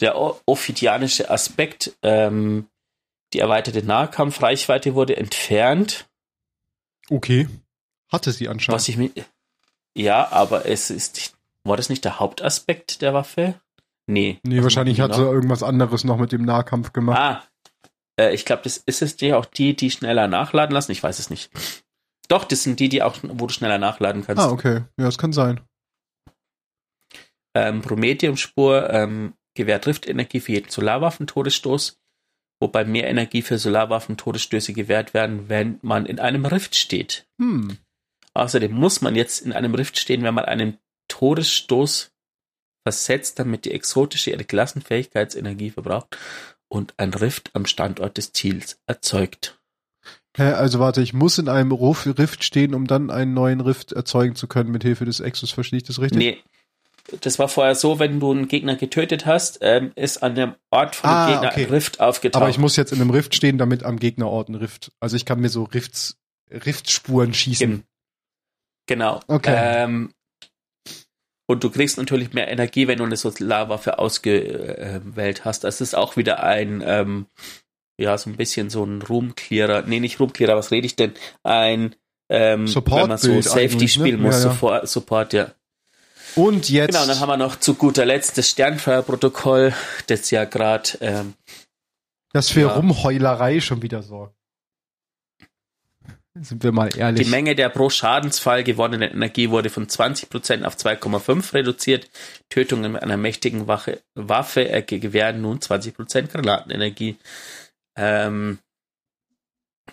Der 0.00 0.16
ophidianische 0.46 1.30
Aspekt, 1.30 1.96
ähm, 2.02 2.68
die 3.32 3.38
erweiterte 3.38 3.82
Nahkampfreichweite 3.84 4.94
wurde 4.94 5.16
entfernt. 5.16 6.08
Okay. 7.10 7.48
Hatte 8.10 8.32
sie 8.32 8.48
anscheinend. 8.48 8.76
Was 8.76 8.88
ich 8.88 8.96
mir, 8.96 9.10
ja, 9.96 10.30
aber 10.30 10.66
es 10.66 10.90
ist, 10.90 11.34
war 11.64 11.76
das 11.76 11.88
nicht 11.88 12.04
der 12.04 12.20
Hauptaspekt 12.20 13.02
der 13.02 13.14
Waffe? 13.14 13.60
Nee. 14.06 14.38
Nee, 14.44 14.62
wahrscheinlich 14.62 15.00
hat 15.00 15.14
sie 15.14 15.22
irgendwas 15.22 15.62
anderes 15.62 16.04
noch 16.04 16.18
mit 16.18 16.32
dem 16.32 16.44
Nahkampf 16.44 16.92
gemacht. 16.92 17.18
Ah, 17.18 17.42
äh, 18.20 18.34
ich 18.34 18.44
glaube, 18.44 18.62
das 18.62 18.76
ist 18.76 19.02
es 19.02 19.16
die 19.16 19.32
auch 19.32 19.46
die, 19.46 19.74
die 19.74 19.90
schneller 19.90 20.28
nachladen 20.28 20.72
lassen. 20.72 20.92
Ich 20.92 21.02
weiß 21.02 21.18
es 21.18 21.30
nicht. 21.30 21.50
Doch, 22.28 22.44
das 22.44 22.62
sind 22.62 22.80
die, 22.80 22.88
die 22.88 23.02
auch, 23.02 23.16
wo 23.22 23.46
du 23.46 23.52
schneller 23.52 23.78
nachladen 23.78 24.24
kannst. 24.24 24.42
Ah, 24.42 24.50
okay. 24.50 24.84
Ja, 24.96 25.04
das 25.04 25.18
kann 25.18 25.32
sein. 25.32 25.60
Ähm, 27.54 27.82
Prometheum-Spur 27.82 28.90
ähm, 28.90 29.34
gewährt 29.54 29.86
Riftenergie 29.86 30.40
für 30.40 30.52
jeden 30.52 30.70
Solarwaffen-Todesstoß, 30.70 31.98
wobei 32.60 32.84
mehr 32.84 33.08
Energie 33.08 33.42
für 33.42 33.58
Solarwaffen-Todesstöße 33.58 34.72
gewährt 34.72 35.14
werden, 35.14 35.48
wenn 35.48 35.78
man 35.82 36.06
in 36.06 36.18
einem 36.18 36.46
Rift 36.46 36.76
steht. 36.76 37.26
Hm. 37.40 37.78
Außerdem 38.34 38.72
muss 38.72 39.00
man 39.00 39.14
jetzt 39.14 39.40
in 39.40 39.52
einem 39.52 39.74
Rift 39.74 39.98
stehen, 39.98 40.22
wenn 40.22 40.34
man 40.34 40.44
einen 40.44 40.78
Todesstoß 41.08 42.10
versetzt, 42.86 43.38
damit 43.38 43.64
die 43.64 43.72
exotische 43.72 44.30
ihre 44.30 44.44
Klassenfähigkeitsenergie 44.44 45.70
verbraucht 45.70 46.16
und 46.68 46.94
ein 46.98 47.14
Rift 47.14 47.50
am 47.54 47.66
Standort 47.66 48.16
des 48.16 48.32
Ziels 48.32 48.78
erzeugt. 48.86 49.58
Hä, 50.36 50.52
also 50.52 50.78
warte, 50.78 51.00
ich 51.00 51.14
muss 51.14 51.38
in 51.38 51.48
einem 51.48 51.72
Rift 51.72 52.44
stehen, 52.44 52.74
um 52.74 52.86
dann 52.86 53.10
einen 53.10 53.32
neuen 53.32 53.60
Rift 53.60 53.92
erzeugen 53.92 54.34
zu 54.34 54.46
können 54.46 54.70
mit 54.70 54.82
Hilfe 54.82 55.06
des 55.06 55.20
Exos. 55.20 55.50
Verstehe 55.50 55.78
ich 55.78 55.84
das 55.84 55.98
richtig? 55.98 56.18
Nee. 56.18 56.42
Das 57.20 57.38
war 57.38 57.48
vorher 57.48 57.74
so, 57.74 57.98
wenn 57.98 58.18
du 58.18 58.32
einen 58.32 58.48
Gegner 58.48 58.74
getötet 58.76 59.26
hast, 59.26 59.58
ähm, 59.62 59.92
ist 59.94 60.22
an 60.22 60.34
dem 60.34 60.54
Ort 60.70 60.96
von 60.96 61.08
dem 61.10 61.16
Ah, 61.16 61.26
Gegner 61.32 61.48
okay. 61.52 61.64
ein 61.64 61.70
Rift 61.70 62.00
aufgetaucht. 62.00 62.42
Aber 62.42 62.50
ich 62.50 62.58
muss 62.58 62.76
jetzt 62.76 62.92
in 62.92 63.00
einem 63.00 63.10
Rift 63.10 63.34
stehen, 63.34 63.58
damit 63.58 63.84
am 63.84 63.98
Gegnerort 63.98 64.48
ein 64.48 64.56
Rift. 64.56 64.90
Also 64.98 65.14
ich 65.16 65.24
kann 65.24 65.40
mir 65.40 65.48
so 65.48 65.64
Rifts, 65.64 66.16
Riftspuren 66.50 67.32
schießen. 67.34 67.68
Gen- 67.70 67.82
Genau. 68.88 69.20
Okay. 69.26 69.52
Ähm, 69.56 70.12
und 71.48 71.62
du 71.64 71.70
kriegst 71.70 71.96
natürlich 71.98 72.32
mehr 72.32 72.48
Energie, 72.48 72.88
wenn 72.88 72.98
du 72.98 73.04
eine 73.04 73.16
Solarwaffe 73.16 73.98
ausgewählt 73.98 75.44
hast. 75.44 75.64
Das 75.64 75.80
ist 75.80 75.94
auch 75.94 76.16
wieder 76.16 76.42
ein, 76.42 76.82
ähm, 76.84 77.26
ja, 78.00 78.16
so 78.18 78.30
ein 78.30 78.36
bisschen 78.36 78.68
so 78.70 78.84
ein 78.84 79.02
Roomclearer. 79.02 79.82
Nee, 79.82 80.00
nicht 80.00 80.18
Roomclearer, 80.20 80.56
was 80.56 80.70
rede 80.70 80.86
ich 80.86 80.96
denn? 80.96 81.14
Ein, 81.44 81.94
ähm, 82.28 82.66
Support 82.66 83.02
wenn 83.02 83.08
man 83.08 83.18
so 83.18 83.40
Safety 83.40 83.76
ne? 83.84 83.88
spielen 83.88 84.20
muss, 84.22 84.42
Ja, 84.44 84.52
ja. 84.60 84.86
Support, 84.86 85.32
ja. 85.32 85.52
Und 86.36 86.68
jetzt. 86.68 86.92
Genau, 86.92 87.06
dann 87.06 87.18
haben 87.18 87.28
wir 87.28 87.36
noch 87.36 87.56
zu 87.56 87.74
guter 87.74 88.04
Letzt 88.04 88.38
das 88.38 88.50
Sternfeuerprotokoll, 88.50 89.74
das 90.06 90.30
ja 90.30 90.44
gerade, 90.44 90.90
ähm, 91.00 91.34
das 92.32 92.50
für 92.50 92.60
Ja. 92.60 92.74
Rumheulerei 92.74 93.60
schon 93.60 93.82
wieder 93.82 94.02
sorgt. 94.02 94.36
Sind 96.38 96.62
wir 96.62 96.72
mal 96.72 96.94
ehrlich. 96.94 97.24
Die 97.24 97.30
Menge 97.30 97.54
der 97.54 97.70
pro 97.70 97.88
Schadensfall 97.88 98.62
gewonnenen 98.62 99.10
Energie 99.10 99.48
wurde 99.48 99.70
von 99.70 99.86
20% 99.86 100.64
auf 100.64 100.76
2,5 100.76 101.54
reduziert. 101.54 102.10
Tötungen 102.50 102.92
mit 102.92 103.02
einer 103.02 103.16
mächtigen 103.16 103.66
Wache, 103.66 104.02
Waffe 104.14 104.68
äh, 104.68 104.82
gewähren 104.82 105.40
nun 105.40 105.60
20% 105.60 106.26
Granatenenergie. 106.26 107.16
Ähm, 107.96 108.58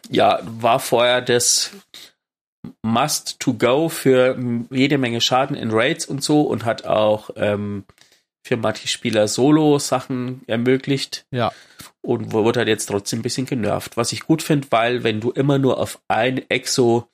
ja, 0.10 0.40
war 0.44 0.82
vorher 0.82 1.22
das 1.22 1.72
Must 2.82 3.40
to 3.40 3.54
go 3.54 3.90
für 3.90 4.38
jede 4.70 4.98
Menge 4.98 5.22
Schaden 5.22 5.56
in 5.56 5.72
Raids 5.72 6.06
und 6.06 6.24
so 6.24 6.42
und 6.42 6.66
hat 6.66 6.86
auch 6.86 7.30
ähm, 7.36 7.84
für 8.46 8.58
manche 8.58 8.88
Spieler 8.88 9.28
Solo-Sachen 9.28 10.42
ermöglicht 10.48 11.26
ja. 11.32 11.52
und 12.02 12.32
wurde 12.34 12.60
halt 12.60 12.70
jetzt 12.70 12.88
trotzdem 12.88 13.20
ein 13.20 13.24
bisschen 13.24 13.46
genervt. 13.46 13.98
Was 13.98 14.12
ich 14.12 14.22
gut 14.22 14.42
finde, 14.42 14.68
weil 14.72 15.04
wenn 15.04 15.22
du 15.22 15.32
immer 15.32 15.58
nur 15.58 15.80
auf 15.80 16.02
ein 16.08 16.42
Exo 16.50 17.08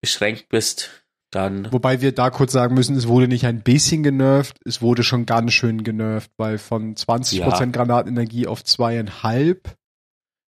beschränkt 0.00 0.48
bist, 0.48 0.90
dann 1.30 1.70
Wobei 1.72 2.00
wir 2.00 2.12
da 2.12 2.30
kurz 2.30 2.52
sagen 2.52 2.74
müssen, 2.74 2.96
es 2.96 3.06
wurde 3.06 3.28
nicht 3.28 3.44
ein 3.44 3.62
bisschen 3.62 4.02
genervt, 4.02 4.58
es 4.64 4.80
wurde 4.80 5.02
schon 5.02 5.26
ganz 5.26 5.52
schön 5.52 5.84
genervt, 5.84 6.30
weil 6.38 6.58
von 6.58 6.94
20% 6.94 7.34
Ja. 7.34 7.64
Granatenenergie 7.66 8.46
auf 8.46 8.64
zweieinhalb, 8.64 9.76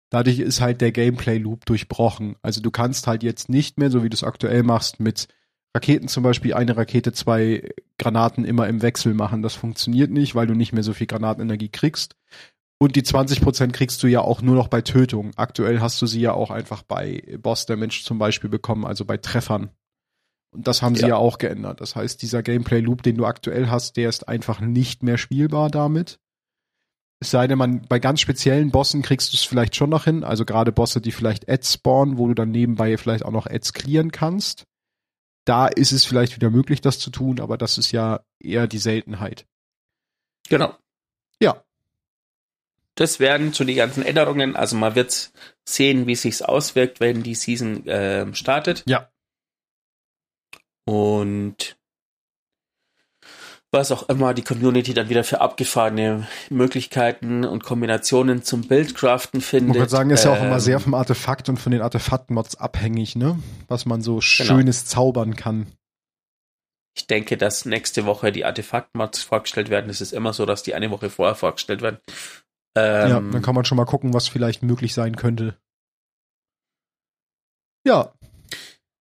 dadurch 0.09 0.39
ist 0.39 0.61
halt 0.61 0.81
der 0.81 0.91
Gameplay-Loop 0.91 1.65
durchbrochen. 1.65 2.35
Also 2.41 2.61
du 2.61 2.71
kannst 2.71 3.07
halt 3.07 3.23
jetzt 3.23 3.49
nicht 3.49 3.77
mehr, 3.77 3.91
so 3.91 4.03
wie 4.03 4.09
du 4.09 4.15
es 4.15 4.23
aktuell 4.23 4.63
machst, 4.63 4.99
mit 4.99 5.27
Raketen 5.75 6.07
zum 6.07 6.23
Beispiel 6.23 6.53
eine 6.53 6.75
Rakete, 6.75 7.13
zwei 7.13 7.69
Granaten 7.99 8.43
immer 8.43 8.67
im 8.67 8.81
Wechsel 8.81 9.13
machen. 9.13 9.41
Das 9.43 9.53
funktioniert 9.55 10.09
nicht, 10.09 10.33
weil 10.35 10.47
du 10.47 10.55
nicht 10.55 10.73
mehr 10.73 10.83
so 10.83 10.93
viel 10.93 11.07
Granatenenergie 11.07 11.69
kriegst. 11.69 12.15
Und 12.81 12.95
die 12.95 13.03
20% 13.03 13.71
kriegst 13.71 14.01
du 14.01 14.07
ja 14.07 14.21
auch 14.21 14.41
nur 14.41 14.55
noch 14.55 14.69
bei 14.69 14.81
Tötung. 14.81 15.31
Aktuell 15.35 15.81
hast 15.81 16.01
du 16.01 16.07
sie 16.07 16.21
ja 16.21 16.33
auch 16.33 16.49
einfach 16.49 16.81
bei 16.81 17.21
Boss 17.41 17.65
Damage 17.65 18.01
zum 18.03 18.17
Beispiel 18.17 18.49
bekommen, 18.49 18.85
also 18.85 19.05
bei 19.05 19.17
Treffern. 19.17 19.69
Und 20.51 20.67
das 20.67 20.81
haben 20.81 20.95
sie 20.95 21.01
Ja. 21.03 21.09
ja 21.09 21.15
auch 21.17 21.37
geändert. 21.37 21.81
Das 21.81 21.95
heißt, 21.95 22.21
dieser 22.21 22.41
Gameplay-Loop, 22.41 23.03
den 23.03 23.17
du 23.17 23.25
aktuell 23.25 23.69
hast, 23.69 23.97
der 23.97 24.09
ist 24.09 24.27
einfach 24.27 24.61
nicht 24.61 25.03
mehr 25.03 25.17
spielbar 25.17 25.69
damit. 25.69 26.19
Es 27.21 27.31
sei 27.31 27.47
denn, 27.47 27.57
man, 27.57 27.81
bei 27.81 27.99
ganz 27.99 28.21
speziellen 28.21 28.71
Bossen 28.71 29.01
kriegst 29.01 29.33
du 29.33 29.35
es 29.35 29.43
vielleicht 29.43 29.75
schon 29.75 29.89
noch 29.89 30.05
hin. 30.05 30.23
Also 30.23 30.45
gerade 30.45 30.71
Bosse, 30.71 31.01
die 31.01 31.11
vielleicht 31.11 31.49
Ads 31.49 31.73
spawnen, 31.73 32.17
wo 32.17 32.27
du 32.27 32.33
dann 32.33 32.51
nebenbei 32.51 32.97
vielleicht 32.97 33.25
auch 33.25 33.31
noch 33.31 33.45
Ads 33.45 33.73
clearen 33.73 34.11
kannst. 34.11 34.63
Da 35.45 35.67
ist 35.67 35.91
es 35.91 36.05
vielleicht 36.05 36.35
wieder 36.35 36.49
möglich, 36.49 36.79
das 36.79 36.99
zu 36.99 37.09
tun, 37.09 37.39
aber 37.39 37.57
das 37.57 37.77
ist 37.77 37.91
ja 37.91 38.21
eher 38.39 38.67
die 38.67 38.77
Seltenheit. 38.77 39.45
genau. 40.47 40.75
Ja. 41.41 41.63
Das 42.95 43.19
werden 43.19 43.53
zu 43.53 43.63
die 43.63 43.75
ganzen 43.75 44.03
Änderungen. 44.03 44.55
Also 44.55 44.75
man 44.75 44.95
wird 44.95 45.31
sehen, 45.65 46.05
wie 46.05 46.15
sich's 46.15 46.41
auswirkt, 46.41 46.99
wenn 46.99 47.23
die 47.23 47.35
Season 47.35 47.83
ähm, 47.85 48.35
startet. 48.35 48.83
Ja. 48.87 49.09
Und 50.85 51.78
was 53.71 53.91
auch 53.91 54.09
immer 54.09 54.33
die 54.33 54.41
Community 54.41 54.93
dann 54.93 55.09
wieder 55.09 55.23
für 55.23 55.41
abgefahrene 55.41 56.27
Möglichkeiten 56.49 57.45
und 57.45 57.63
Kombinationen 57.63 58.43
zum 58.43 58.67
Bildcraften 58.67 59.41
findet. 59.41 59.75
Ich 59.75 59.79
würde 59.81 59.91
sagen, 59.91 60.09
ist 60.09 60.25
ja 60.25 60.31
auch 60.31 60.41
immer 60.41 60.55
Ähm, 60.55 60.59
sehr 60.59 60.79
vom 60.79 60.93
Artefakt 60.93 61.49
und 61.49 61.57
von 61.57 61.71
den 61.71 61.81
Artefakt-Mods 61.81 62.55
abhängig, 62.55 63.15
ne? 63.15 63.37
Was 63.67 63.85
man 63.85 64.01
so 64.01 64.13
Genau. 64.13 64.21
Schönes 64.21 64.85
zaubern 64.85 65.35
kann. 65.35 65.67
Ich 66.97 67.05
denke, 67.07 67.37
dass 67.37 67.65
nächste 67.65 68.05
Woche 68.05 68.31
die 68.31 68.43
Artefakt-Mods 68.43 69.23
vorgestellt 69.23 69.69
werden. 69.69 69.89
Es 69.89 70.01
ist 70.01 70.13
immer 70.13 70.33
so, 70.33 70.45
dass 70.45 70.63
die 70.63 70.73
eine 70.73 70.89
Woche 70.89 71.09
vorher 71.09 71.35
vorgestellt 71.35 71.81
werden. 71.81 71.99
Ähm, 72.75 73.09
ja, 73.09 73.19
dann 73.19 73.41
kann 73.41 73.55
man 73.55 73.65
schon 73.65 73.77
mal 73.77 73.85
gucken, 73.85 74.13
was 74.13 74.27
vielleicht 74.27 74.63
möglich 74.63 74.93
sein 74.93 75.15
könnte. 75.15 75.57
Ja, 77.85 78.11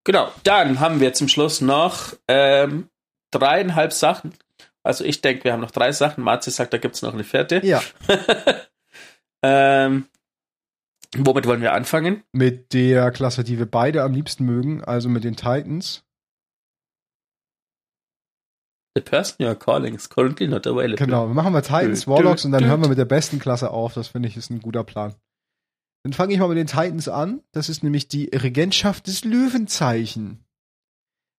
Genau, 0.03 0.31
dann 0.43 0.79
haben 0.79 1.01
wir 1.01 1.11
zum 1.11 1.27
Schluss 1.27 1.59
noch 1.59 2.13
ähm, 2.29 2.87
dreieinhalb 3.31 3.91
Sachen. 3.91 4.33
Also 4.87 5.03
ich 5.03 5.19
denke, 5.19 5.43
wir 5.43 5.51
haben 5.51 5.59
noch 5.59 5.71
drei 5.71 5.91
Sachen. 5.91 6.23
Marzi 6.23 6.49
sagt, 6.49 6.71
da 6.71 6.77
gibt's 6.77 7.01
noch 7.01 7.13
eine 7.13 7.25
vierte. 7.25 7.59
ja. 7.65 7.81
ähm, 9.43 10.05
womit 11.17 11.45
wollen 11.45 11.61
wir 11.61 11.73
anfangen? 11.73 12.23
Mit 12.31 12.71
der 12.71 13.11
Klasse, 13.11 13.43
die 13.43 13.59
wir 13.59 13.65
beide 13.65 14.01
am 14.01 14.13
liebsten 14.13 14.45
mögen, 14.45 14.81
also 14.81 15.09
mit 15.09 15.25
den 15.25 15.35
Titans. 15.35 16.05
The 18.95 19.01
person 19.01 19.35
you 19.39 19.47
are 19.47 19.57
calling 19.57 19.93
is 19.93 20.07
currently 20.07 20.47
not 20.47 20.65
available. 20.65 20.95
Genau, 21.05 21.27
machen 21.27 21.53
wir 21.53 21.61
Titans, 21.61 22.07
Warlocks 22.07 22.45
und 22.45 22.53
dann 22.53 22.63
hören 22.63 22.81
wir 22.81 22.87
mit 22.87 22.97
der 22.97 23.05
besten 23.05 23.39
Klasse 23.39 23.71
auf. 23.71 23.93
Das 23.93 24.07
finde 24.07 24.29
ich 24.29 24.37
ist 24.37 24.49
ein 24.49 24.61
guter 24.61 24.85
Plan. 24.85 25.15
Dann 26.03 26.13
fange 26.13 26.33
ich 26.33 26.39
mal 26.39 26.47
mit 26.47 26.57
den 26.57 26.67
Titans 26.67 27.09
an. 27.09 27.41
Das 27.51 27.67
ist 27.67 27.83
nämlich 27.83 28.07
die 28.07 28.29
Regentschaft 28.33 29.07
des 29.07 29.25
Löwenzeichen. 29.25 30.46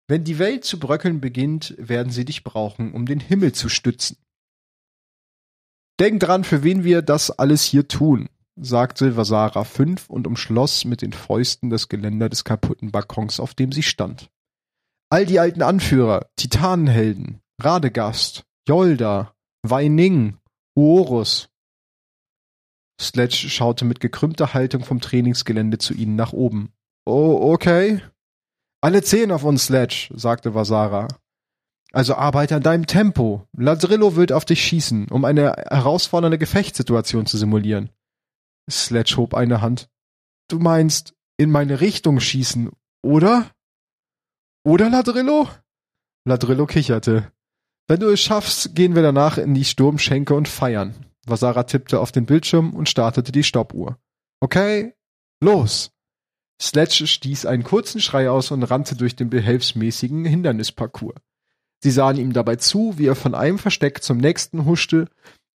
Wenn 0.08 0.24
die 0.24 0.38
Welt 0.38 0.64
zu 0.64 0.78
bröckeln 0.78 1.20
beginnt, 1.20 1.74
werden 1.76 2.10
sie 2.10 2.24
dich 2.24 2.42
brauchen, 2.42 2.92
um 2.92 3.04
den 3.04 3.20
Himmel 3.20 3.52
zu 3.52 3.68
stützen. 3.68 4.16
Denk 6.00 6.20
dran, 6.20 6.44
für 6.44 6.62
wen 6.62 6.82
wir 6.82 7.02
das 7.02 7.30
alles 7.30 7.62
hier 7.62 7.88
tun, 7.88 8.28
sagte 8.56 9.16
Vasara 9.16 9.64
5 9.64 10.08
und 10.08 10.26
umschloss 10.26 10.86
mit 10.86 11.02
den 11.02 11.12
Fäusten 11.12 11.68
das 11.68 11.88
Geländer 11.88 12.30
des 12.30 12.44
kaputten 12.44 12.90
Balkons, 12.90 13.38
auf 13.38 13.54
dem 13.54 13.70
sie 13.70 13.82
stand. 13.82 14.30
All 15.10 15.26
die 15.26 15.40
alten 15.40 15.62
Anführer, 15.62 16.30
Titanenhelden, 16.36 17.40
Radegast, 17.60 18.44
Yolda, 18.66 19.34
Weining, 19.62 20.38
Uorus. 20.76 21.50
Sledge 23.00 23.48
schaute 23.50 23.84
mit 23.84 24.00
gekrümmter 24.00 24.54
Haltung 24.54 24.84
vom 24.84 25.00
Trainingsgelände 25.00 25.78
zu 25.78 25.92
ihnen 25.92 26.16
nach 26.16 26.32
oben. 26.32 26.72
Oh, 27.04 27.52
okay. 27.52 28.02
Alle 28.80 29.02
zehn 29.02 29.32
auf 29.32 29.44
uns, 29.44 29.64
Sledge, 29.66 30.10
sagte 30.14 30.54
Vasara. 30.54 31.08
Also 31.92 32.14
arbeite 32.14 32.56
an 32.56 32.62
deinem 32.62 32.86
Tempo. 32.86 33.46
Ladrillo 33.56 34.14
wird 34.14 34.32
auf 34.32 34.44
dich 34.44 34.62
schießen, 34.62 35.08
um 35.08 35.24
eine 35.24 35.52
herausfordernde 35.68 36.38
Gefechtssituation 36.38 37.26
zu 37.26 37.38
simulieren. 37.38 37.90
Sledge 38.70 39.16
hob 39.16 39.34
eine 39.34 39.62
Hand. 39.62 39.88
Du 40.48 40.58
meinst, 40.58 41.14
in 41.38 41.50
meine 41.50 41.80
Richtung 41.80 42.20
schießen, 42.20 42.70
oder? 43.02 43.50
Oder, 44.64 44.90
Ladrillo? 44.90 45.48
Ladrillo 46.24 46.66
kicherte. 46.66 47.32
Wenn 47.86 48.00
du 48.00 48.10
es 48.10 48.20
schaffst, 48.20 48.74
gehen 48.74 48.94
wir 48.94 49.02
danach 49.02 49.38
in 49.38 49.54
die 49.54 49.64
Sturmschenke 49.64 50.34
und 50.34 50.46
feiern. 50.46 51.06
Vasara 51.26 51.62
tippte 51.62 52.00
auf 52.00 52.12
den 52.12 52.26
Bildschirm 52.26 52.74
und 52.74 52.88
startete 52.88 53.32
die 53.32 53.44
Stoppuhr. 53.44 53.98
Okay, 54.40 54.94
los! 55.40 55.90
Sledge 56.60 57.06
stieß 57.06 57.46
einen 57.46 57.62
kurzen 57.62 58.00
Schrei 58.00 58.30
aus 58.30 58.50
und 58.50 58.62
rannte 58.62 58.96
durch 58.96 59.16
den 59.16 59.30
behelfsmäßigen 59.30 60.24
Hindernisparcours. 60.24 61.16
Sie 61.80 61.90
sahen 61.90 62.16
ihm 62.16 62.32
dabei 62.32 62.56
zu, 62.56 62.98
wie 62.98 63.06
er 63.06 63.14
von 63.14 63.34
einem 63.34 63.58
Versteck 63.58 64.02
zum 64.02 64.18
nächsten 64.18 64.64
huschte, 64.64 65.08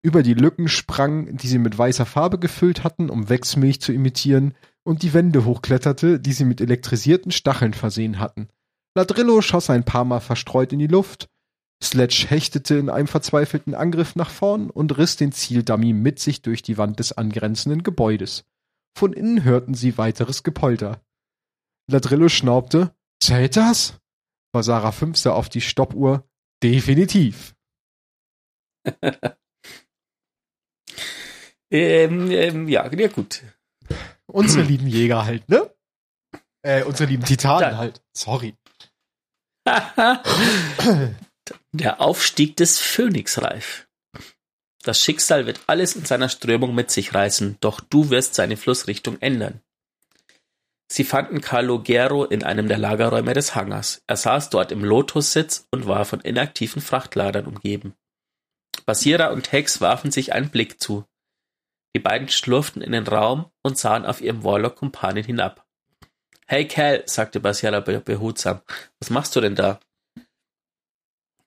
über 0.03 0.23
die 0.23 0.35
Lücken 0.35 0.69
sprang, 0.69 1.37
die 1.37 1.49
sie 1.49 1.59
mit 1.59 1.77
weißer 1.77 2.07
Farbe 2.07 2.39
gefüllt 2.39 2.85
hatten, 2.85 3.11
um 3.11 3.29
Wechsmilch 3.29 3.81
zu 3.81 3.93
imitieren, 3.93 4.55
und 4.85 5.03
die 5.03 5.13
Wände 5.15 5.45
hochkletterte, 5.45 6.19
die 6.19 6.33
sie 6.33 6.45
mit 6.45 6.61
elektrisierten 6.61 7.31
Stacheln 7.31 7.75
versehen 7.75 8.19
hatten. 8.19 8.49
Ladrillo 8.97 9.41
schoss 9.41 9.71
ein 9.71 9.85
paar 9.85 10.05
Mal 10.05 10.21
verstreut 10.21 10.73
in 10.73 10.81
die 10.81 10.89
Luft, 10.89 11.29
Sledge 11.83 12.27
hechtete 12.29 12.77
in 12.77 12.89
einem 12.89 13.09
verzweifelten 13.09 13.75
Angriff 13.75 14.15
nach 14.15 14.31
vorn 14.31 14.71
und 14.71 14.97
riss 14.97 15.17
den 15.17 15.33
Zieldummy 15.33 15.93
mit 15.93 16.21
sich 16.21 16.41
durch 16.41 16.63
die 16.63 16.79
Wand 16.79 17.01
des 17.01 17.13
angrenzenden 17.13 17.83
Gebäudes. 17.83 18.45
Von 18.97 19.12
innen 19.12 19.43
hörten 19.45 19.74
sie 19.74 19.99
weiteres 19.99 20.43
Gepolter. 20.43 21.01
Ladrillo 21.90 22.28
schnaubte, 22.28 22.95
zählt 23.22 23.57
das? 23.57 23.99
Basara 24.53 24.93
5 24.93 25.16
sah 25.16 25.32
auf 25.32 25.49
die 25.49 25.61
Stoppuhr, 25.62 26.28
definitiv. 26.62 27.55
ähm, 31.70 32.30
ähm, 32.30 32.68
ja, 32.68 32.93
ja, 32.93 33.09
gut. 33.09 33.43
Unsere 34.26 34.62
lieben 34.68 34.86
Jäger 34.86 35.24
halt, 35.24 35.49
ne? 35.49 35.74
Äh, 36.64 36.84
unsere 36.84 37.09
lieben 37.11 37.24
Titanen 37.24 37.70
Da- 37.70 37.76
halt. 37.76 38.03
Sorry. 38.16 38.55
Der 41.72 42.01
Aufstieg 42.01 42.57
des 42.57 42.78
Phönix 42.80 43.40
reif. 43.40 43.88
Das 44.83 45.01
Schicksal 45.01 45.47
wird 45.47 45.61
alles 45.68 45.95
in 45.95 46.05
seiner 46.05 46.28
Strömung 46.28 46.74
mit 46.74 46.91
sich 46.91 47.14
reißen, 47.14 47.57
doch 47.61 47.80
du 47.80 48.11
wirst 48.11 48.35
seine 48.35 48.57
Flussrichtung 48.57 49.16
ändern. 49.20 49.61
Sie 50.91 51.05
fanden 51.05 51.41
Calogero 51.41 52.24
in 52.24 52.43
einem 52.43 52.68
der 52.68 52.78
Lagerräume 52.78 53.33
des 53.33 53.55
Hangars. 53.55 54.03
Er 54.07 54.16
saß 54.16 54.51
dort 54.51 54.72
im 54.72 54.85
Lotussitz 54.85 55.66
und 55.70 55.87
war 55.87 56.05
von 56.05 56.20
inaktiven 56.20 56.83
Frachtladern 56.83 57.47
umgeben. 57.47 57.95
Basira 58.85 59.28
und 59.28 59.53
Hex 59.53 59.80
warfen 59.80 60.11
sich 60.11 60.35
einen 60.35 60.51
Blick 60.51 60.83
zu. 60.83 61.07
Die 61.95 62.01
beiden 62.01 62.28
schlurften 62.28 62.83
in 62.83 62.93
den 62.93 63.07
Raum 63.07 63.51
und 63.62 63.78
sahen 63.78 64.05
auf 64.05 64.20
ihrem 64.20 64.45
Warlock-Kumpanen 64.45 65.24
hinab. 65.24 65.64
Hey 66.47 66.66
Cal, 66.66 67.05
sagte 67.07 67.41
Basira 67.41 67.80
be- 67.80 68.01
behutsam, 68.01 68.61
was 68.99 69.09
machst 69.11 69.35
du 69.37 69.41
denn 69.41 69.55
da? 69.55 69.80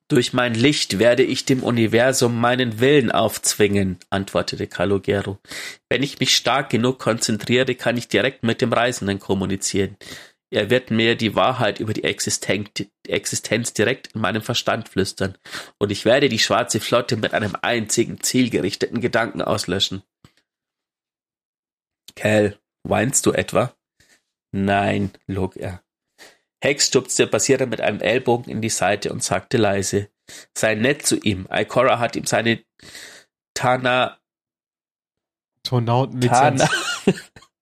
Durch 0.08 0.34
mein 0.34 0.54
Licht 0.54 1.00
werde 1.00 1.24
ich 1.24 1.46
dem 1.46 1.64
Universum 1.64 2.40
meinen 2.40 2.80
Willen 2.80 3.12
aufzwingen, 3.12 3.98
antwortete 4.12 4.68
Calogero. 4.68 5.40
Wenn 5.90 6.04
ich 6.04 6.20
mich 6.20 6.36
stark 6.36 6.70
genug 6.70 7.00
konzentriere, 7.00 7.74
kann 7.74 7.98
ich 7.98 8.08
direkt 8.08 8.44
mit 8.44 8.62
dem 8.62 8.72
Reisenden 8.72 9.20
kommunizieren. 9.20 9.98
Er 10.52 10.70
wird 10.70 10.92
mir 10.92 11.16
die 11.16 11.36
Wahrheit 11.36 11.80
über 11.80 11.94
die 11.94 12.04
Existenz, 12.04 13.74
direkt 13.74 14.14
in 14.14 14.22
meinem 14.22 14.44
Verstand 14.44 14.90
flüstern, 14.90 15.38
und 15.80 15.92
ich 15.92 16.06
werde 16.06 16.30
die 16.30 16.40
schwarze 16.40 16.80
Flotte 16.80 17.18
mit 17.18 17.34
einem 17.34 17.56
einzigen 17.62 18.22
zielgerichteten 18.22 19.02
Gedanken 19.02 19.42
auslöschen. 19.42 20.04
Cal, 22.16 22.60
weinst 22.84 23.26
du 23.26 23.32
etwa? 23.32 23.76
Nein, 24.52 25.12
log 25.26 25.58
er. 25.58 25.85
Hex 26.66 26.88
stupste 26.88 27.28
Basira 27.28 27.68
mit 27.68 27.80
einem 27.80 28.02
Ellbogen 28.02 28.50
in 28.52 28.60
die 28.60 28.70
Seite 28.70 29.14
und 29.14 29.24
sagte 29.24 29.58
leise, 29.58 30.10
sei 30.58 30.74
nett 30.74 31.06
zu 31.06 31.18
ihm. 31.18 31.48
Ikora 31.52 32.00
hat 32.00 32.16
ihm 32.16 32.26
seine 32.26 32.64
Tana, 33.54 34.18
Tonautenlizenz. 35.62 36.68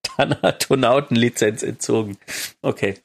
Tana, 0.03 0.39
Tanatonautenlizenz 0.39 1.63
entzogen. 1.63 2.17
Okay. 2.61 2.95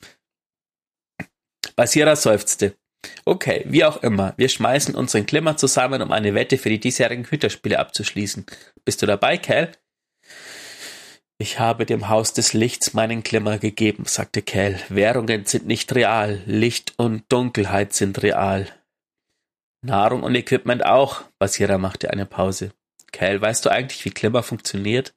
Basira 1.75 2.15
seufzte. 2.15 2.77
Okay, 3.25 3.65
wie 3.67 3.85
auch 3.85 3.97
immer. 4.05 4.35
Wir 4.37 4.49
schmeißen 4.49 4.95
unseren 4.95 5.27
Klimmer 5.27 5.57
zusammen, 5.57 6.01
um 6.01 6.13
eine 6.13 6.33
Wette 6.35 6.59
für 6.59 6.69
die 6.69 6.79
diesjährigen 6.79 7.25
Hüterspiele 7.25 7.77
abzuschließen. 7.77 8.47
Bist 8.85 9.03
du 9.03 9.07
dabei, 9.07 9.37
Cal? 9.37 9.73
Ich 11.41 11.61
habe 11.61 11.87
dem 11.87 12.09
Haus 12.09 12.33
des 12.33 12.53
Lichts 12.53 12.95
meinen 12.95 13.23
Klimmer 13.23 13.59
gegeben, 13.59 14.07
sagte 14.07 14.43
Cal. 14.43 14.81
Währungen 14.89 15.47
sind 15.47 15.67
nicht 15.67 15.95
real. 15.95 16.43
Licht 16.47 16.95
und 16.99 17.31
Dunkelheit 17.33 17.93
sind 17.93 18.21
real. 18.25 18.67
Nahrung 19.81 20.25
und 20.25 20.35
Equipment 20.35 20.85
auch. 20.85 21.23
Basira 21.39 21.79
machte 21.79 22.11
eine 22.11 22.27
Pause. 22.27 22.73
Cal, 23.13 23.41
weißt 23.41 23.65
du 23.65 23.71
eigentlich, 23.71 24.05
wie 24.05 24.11
Klimmer 24.11 24.43
funktioniert? 24.43 25.15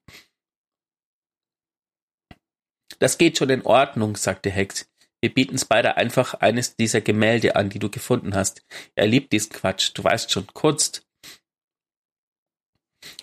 Das 2.99 3.17
geht 3.17 3.39
schon 3.39 3.49
in 3.49 3.65
Ordnung, 3.65 4.15
sagte 4.15 4.51
Hex. 4.51 4.87
Wir 5.21 5.33
bieten 5.33 5.57
Spider 5.57 5.97
einfach 5.97 6.35
eines 6.35 6.75
dieser 6.75 7.01
Gemälde 7.01 7.55
an, 7.55 7.71
die 7.71 7.79
du 7.79 7.89
gefunden 7.89 8.35
hast. 8.35 8.63
Er 8.93 9.07
liebt 9.07 9.33
diesen 9.33 9.53
Quatsch. 9.53 9.89
Du 9.95 10.03
weißt 10.03 10.31
schon, 10.31 10.45
Kunst. 10.53 11.03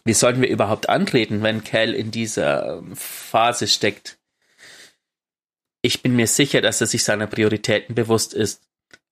Wie 0.05 0.15
sollen 0.15 0.41
wir 0.41 0.49
überhaupt 0.49 0.89
antreten, 0.89 1.43
wenn 1.43 1.65
Cal 1.65 1.95
in 1.95 2.11
dieser 2.11 2.79
ähm, 2.79 2.97
Phase 2.97 3.67
steckt? 3.67 4.19
Ich 5.83 6.03
bin 6.03 6.17
mir 6.17 6.27
sicher, 6.27 6.61
dass 6.61 6.81
er 6.81 6.87
sich 6.87 7.05
seiner 7.05 7.27
Prioritäten 7.27 7.95
bewusst 7.95 8.35
ist. 8.35 8.63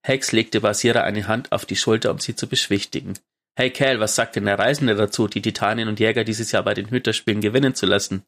Hex 0.03 0.33
legte 0.33 0.61
Basira 0.61 1.03
eine 1.03 1.27
Hand 1.27 1.53
auf 1.53 1.65
die 1.65 1.77
Schulter, 1.77 2.11
um 2.11 2.19
sie 2.19 2.35
zu 2.35 2.49
beschwichtigen. 2.49 3.15
Hey 3.57 3.71
Cal, 3.71 4.01
was 4.01 4.15
sagt 4.15 4.37
denn 4.37 4.45
der 4.45 4.59
Reisende 4.59 4.95
dazu, 4.95 5.29
die 5.29 5.43
Titanien 5.43 5.89
und 5.89 5.99
Jäger 5.99 6.25
dieses 6.25 6.53
Jahr 6.53 6.63
bei 6.63 6.75
den 6.75 6.91
Hüterspielen 6.91 7.41
gewinnen 7.41 7.75
zu 7.75 7.87
lassen? 7.87 8.25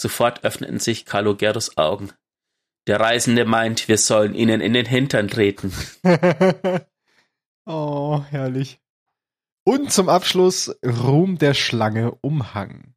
Sofort 0.00 0.42
öffneten 0.44 0.78
sich 0.78 1.04
Kalogeros 1.04 1.76
Augen. 1.76 2.12
Der 2.86 2.98
Reisende 2.98 3.44
meint, 3.44 3.88
wir 3.88 3.98
sollen 3.98 4.34
ihnen 4.34 4.60
in 4.60 4.72
den 4.72 4.86
Hintern 4.86 5.28
treten. 5.28 5.72
oh, 7.66 8.24
herrlich. 8.30 8.81
Und 9.64 9.92
zum 9.92 10.08
Abschluss 10.08 10.74
Ruhm 10.84 11.38
der 11.38 11.54
Schlange 11.54 12.16
Umhang. 12.20 12.94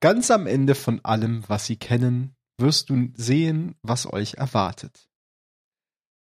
Ganz 0.00 0.30
am 0.30 0.46
Ende 0.46 0.74
von 0.74 1.02
allem, 1.02 1.44
was 1.48 1.64
Sie 1.64 1.76
kennen, 1.76 2.36
wirst 2.58 2.90
du 2.90 3.08
sehen, 3.14 3.74
was 3.80 4.12
euch 4.12 4.34
erwartet. 4.34 5.08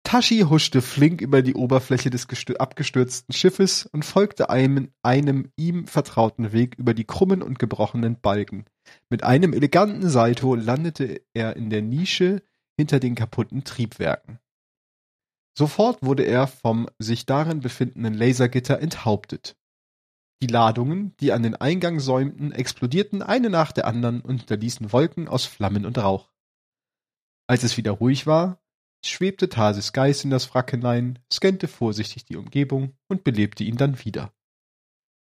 Tashi 0.03 0.41
huschte 0.41 0.83
flink 0.83 1.21
über 1.21 1.41
die 1.41 1.55
Oberfläche 1.55 2.11
des 2.11 2.27
abgestürzten 2.59 3.33
Schiffes 3.33 3.87
und 3.87 4.05
folgte 4.05 4.51
einem, 4.51 4.93
einem 5.05 5.53
ihm 5.55 5.87
vertrauten 5.87 6.53
Weg 6.53 6.75
über 6.75 6.93
die 6.93 7.05
krummen 7.05 7.41
und 7.41 7.61
gebrochenen 7.61 8.21
Balken. 8.21 8.65
Mit 9.09 9.23
einem 9.23 9.53
eleganten 9.53 10.09
Salto 10.09 10.57
landete 10.57 11.23
er 11.33 11.55
in 11.55 11.71
der 11.71 11.81
Nische 11.81 12.43
hinter 12.77 12.99
den 12.99 13.15
kaputten 13.15 13.63
Triebwerken. 13.63 14.41
Sofort 15.57 16.03
wurde 16.03 16.25
er 16.25 16.47
vom 16.47 16.89
sich 16.99 17.27
darin 17.27 17.61
befindenden 17.61 18.15
Lasergitter 18.15 18.81
enthauptet. 18.81 19.57
Die 20.43 20.49
Ladungen, 20.49 21.17
die 21.19 21.33
an 21.33 21.43
den 21.43 21.55
Eingang 21.55 22.01
säumten, 22.01 22.53
explodierten 22.53 23.23
eine 23.23 23.51
nach 23.51 23.73
der 23.73 23.87
anderen 23.87 24.21
und 24.21 24.39
hinterließen 24.39 24.93
Wolken 24.93 25.29
aus 25.29 25.45
Flammen 25.47 25.87
und 25.87 25.97
Rauch. 25.97 26.33
Als 27.47 27.63
es 27.63 27.77
wieder 27.77 27.93
ruhig 27.93 28.27
war, 28.27 28.61
schwebte 29.05 29.49
Tarsis 29.49 29.93
Geist 29.93 30.25
in 30.25 30.31
das 30.31 30.53
Wrack 30.53 30.73
hinein, 30.73 31.21
scannte 31.33 31.69
vorsichtig 31.69 32.25
die 32.25 32.37
Umgebung 32.37 32.97
und 33.09 33.23
belebte 33.23 33.63
ihn 33.63 33.77
dann 33.77 34.05
wieder. 34.05 34.33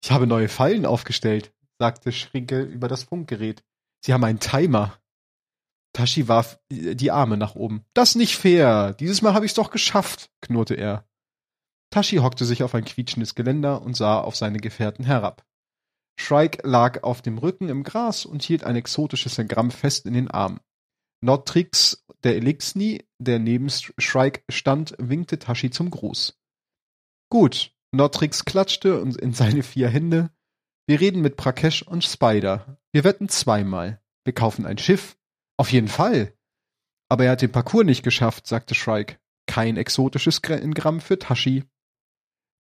Ich 0.04 0.10
habe 0.10 0.26
neue 0.26 0.48
Fallen 0.48 0.86
aufgestellt, 0.86 1.52
sagte 1.78 2.12
Schrinkel 2.12 2.64
über 2.64 2.88
das 2.88 3.04
Funkgerät. 3.04 3.64
Sie 4.04 4.12
haben 4.12 4.24
einen 4.24 4.40
Timer. 4.40 4.98
Tashi 5.92 6.28
warf 6.28 6.58
die 6.70 7.10
Arme 7.10 7.36
nach 7.36 7.54
oben. 7.54 7.84
Das 7.94 8.14
nicht 8.14 8.36
fair. 8.36 8.94
Dieses 8.94 9.22
Mal 9.22 9.34
habe 9.34 9.44
ich's 9.44 9.54
doch 9.54 9.70
geschafft, 9.70 10.30
knurrte 10.40 10.74
er. 10.74 11.06
Tashi 11.90 12.16
hockte 12.16 12.46
sich 12.46 12.62
auf 12.62 12.74
ein 12.74 12.84
quietschendes 12.84 13.34
Geländer 13.34 13.82
und 13.82 13.96
sah 13.96 14.18
auf 14.20 14.34
seine 14.34 14.58
Gefährten 14.58 15.04
herab. 15.04 15.44
Shrike 16.18 16.66
lag 16.66 17.02
auf 17.02 17.20
dem 17.22 17.38
Rücken 17.38 17.68
im 17.68 17.82
Gras 17.82 18.24
und 18.24 18.42
hielt 18.42 18.64
ein 18.64 18.76
exotisches 18.76 19.38
Engramm 19.38 19.70
fest 19.70 20.06
in 20.06 20.14
den 20.14 20.30
Arm. 20.30 20.60
Notrix, 21.20 22.04
der 22.24 22.36
Elixni, 22.36 23.06
der 23.18 23.38
neben 23.38 23.68
Shrike 23.70 24.42
stand, 24.48 24.94
winkte 24.98 25.38
Tashi 25.38 25.70
zum 25.70 25.90
Gruß. 25.90 26.38
Gut, 27.30 27.72
Notrix 27.92 28.44
klatschte 28.44 29.00
und 29.00 29.16
in 29.16 29.32
seine 29.32 29.62
vier 29.62 29.88
Hände. 29.88 30.30
Wir 30.86 31.00
reden 31.00 31.22
mit 31.22 31.36
Prakesh 31.36 31.82
und 31.82 32.04
Spider. 32.04 32.78
Wir 32.92 33.04
wetten 33.04 33.28
zweimal. 33.28 34.02
Wir 34.24 34.34
kaufen 34.34 34.66
ein 34.66 34.78
Schiff. 34.78 35.16
Auf 35.56 35.72
jeden 35.72 35.88
Fall. 35.88 36.34
Aber 37.08 37.24
er 37.24 37.32
hat 37.32 37.42
den 37.42 37.52
Parcours 37.52 37.84
nicht 37.84 38.02
geschafft, 38.02 38.46
sagte 38.46 38.74
Shrike. 38.74 39.18
Kein 39.46 39.76
exotisches 39.76 40.38
Engramm 40.38 41.00
für 41.00 41.18
Tashi. 41.18 41.64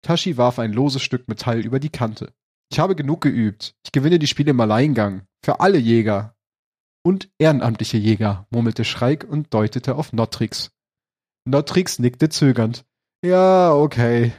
Tashi 0.02 0.36
warf 0.36 0.58
ein 0.58 0.72
loses 0.72 1.02
Stück 1.02 1.28
Metall 1.28 1.60
über 1.60 1.78
die 1.78 1.90
Kante. 1.90 2.32
Ich 2.72 2.78
habe 2.78 2.96
genug 2.96 3.20
geübt. 3.20 3.74
Ich 3.84 3.92
gewinne 3.92 4.18
die 4.18 4.26
Spiele 4.26 4.50
im 4.50 4.60
Alleingang. 4.60 5.26
Für 5.44 5.60
alle 5.60 5.78
Jäger. 5.78 6.34
Und 7.02 7.30
ehrenamtliche 7.38 7.96
Jäger, 7.96 8.46
murmelte 8.50 8.84
Schreik 8.84 9.24
und 9.28 9.52
deutete 9.54 9.94
auf 9.94 10.12
Notrix. 10.12 10.70
Notrix 11.46 11.98
nickte 11.98 12.28
zögernd. 12.28 12.84
Ja, 13.24 13.72
okay. 13.72 14.32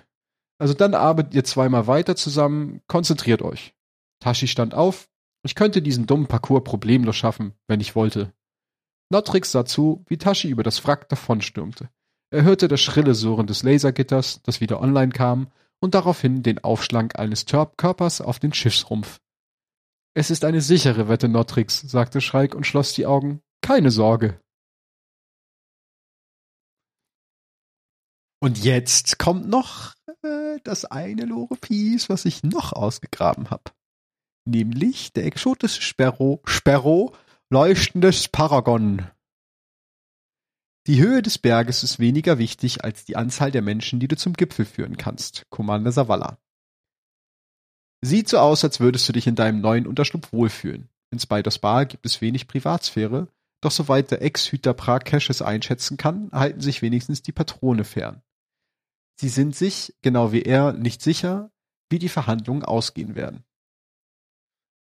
Also 0.59 0.73
dann 0.73 0.93
arbeitet 0.93 1.33
ihr 1.33 1.43
zweimal 1.43 1.87
weiter 1.87 2.15
zusammen, 2.15 2.81
konzentriert 2.87 3.41
euch. 3.41 3.73
Tashi 4.19 4.47
stand 4.47 4.75
auf. 4.75 5.09
Ich 5.43 5.55
könnte 5.55 5.81
diesen 5.81 6.05
dummen 6.05 6.27
Parcours 6.27 6.63
problemlos 6.63 7.15
schaffen, 7.15 7.53
wenn 7.67 7.79
ich 7.79 7.95
wollte. 7.95 8.31
Notrix 9.11 9.51
sah 9.51 9.65
zu, 9.65 10.03
wie 10.07 10.17
Tashi 10.17 10.49
über 10.49 10.63
das 10.63 10.85
Wrack 10.87 11.09
davonstürmte. 11.09 11.89
Er 12.31 12.43
hörte 12.43 12.69
das 12.69 12.79
schrille 12.79 13.13
Surren 13.13 13.45
des 13.45 13.61
Lasergitters, 13.61 14.41
das 14.43 14.61
wieder 14.61 14.79
online 14.79 15.11
kam, 15.11 15.51
und 15.81 15.95
daraufhin 15.95 16.43
den 16.43 16.63
Aufschlag 16.63 17.19
eines 17.19 17.45
Körpers 17.45 18.21
auf 18.21 18.39
den 18.39 18.53
Schiffsrumpf. 18.53 19.19
Es 20.13 20.29
ist 20.29 20.45
eine 20.45 20.61
sichere 20.61 21.09
Wette, 21.09 21.27
Notrix, 21.27 21.81
sagte 21.81 22.21
Schreik 22.21 22.55
und 22.55 22.65
schloss 22.65 22.93
die 22.93 23.05
Augen. 23.05 23.41
Keine 23.61 23.91
Sorge. 23.91 24.39
Und 28.41 28.63
jetzt 28.63 29.19
kommt 29.19 29.47
noch 29.47 29.93
äh, 30.23 30.57
das 30.63 30.85
eine 30.85 31.25
Lore-Piece, 31.25 32.09
was 32.09 32.25
ich 32.25 32.43
noch 32.43 32.73
ausgegraben 32.73 33.49
habe. 33.49 33.71
Nämlich 34.45 35.13
der 35.13 35.25
exotische 35.25 35.81
Sperro, 35.81 36.41
Sperro 36.45 37.13
leuchtendes 37.51 38.29
Paragon. 38.29 39.11
Die 40.87 41.01
Höhe 41.01 41.21
des 41.21 41.37
Berges 41.37 41.83
ist 41.83 41.99
weniger 41.99 42.37
wichtig 42.37 42.85
als 42.85 43.03
die 43.03 43.17
Anzahl 43.17 43.51
der 43.51 43.61
Menschen, 43.61 43.99
die 43.99 44.07
du 44.07 44.15
zum 44.15 44.31
Gipfel 44.31 44.63
führen 44.63 44.95
kannst, 44.95 45.45
Commander 45.49 45.91
Savala. 45.91 46.37
Sieht 47.99 48.29
so 48.29 48.37
aus, 48.37 48.63
als 48.63 48.79
würdest 48.79 49.09
du 49.09 49.11
dich 49.11 49.27
in 49.27 49.35
deinem 49.35 49.59
neuen 49.59 49.85
Unterschlupf 49.85 50.31
wohlfühlen. 50.31 50.87
In 51.09 51.19
Spiders 51.19 51.59
Bar 51.59 51.87
gibt 51.87 52.05
es 52.05 52.21
wenig 52.21 52.47
Privatsphäre, 52.47 53.27
doch 53.59 53.71
soweit 53.71 54.11
der 54.11 54.21
Ex-Hüter 54.21 54.73
Prakesh 54.73 55.29
es 55.29 55.41
einschätzen 55.41 55.97
kann, 55.97 56.31
halten 56.31 56.61
sich 56.61 56.81
wenigstens 56.81 57.21
die 57.21 57.33
Patrone 57.33 57.83
fern. 57.83 58.21
Sie 59.19 59.27
sind 59.27 59.57
sich, 59.57 59.93
genau 60.01 60.31
wie 60.31 60.43
er, 60.43 60.71
nicht 60.71 61.01
sicher, 61.01 61.51
wie 61.89 61.99
die 61.99 62.07
Verhandlungen 62.07 62.63
ausgehen 62.63 63.15
werden. 63.15 63.43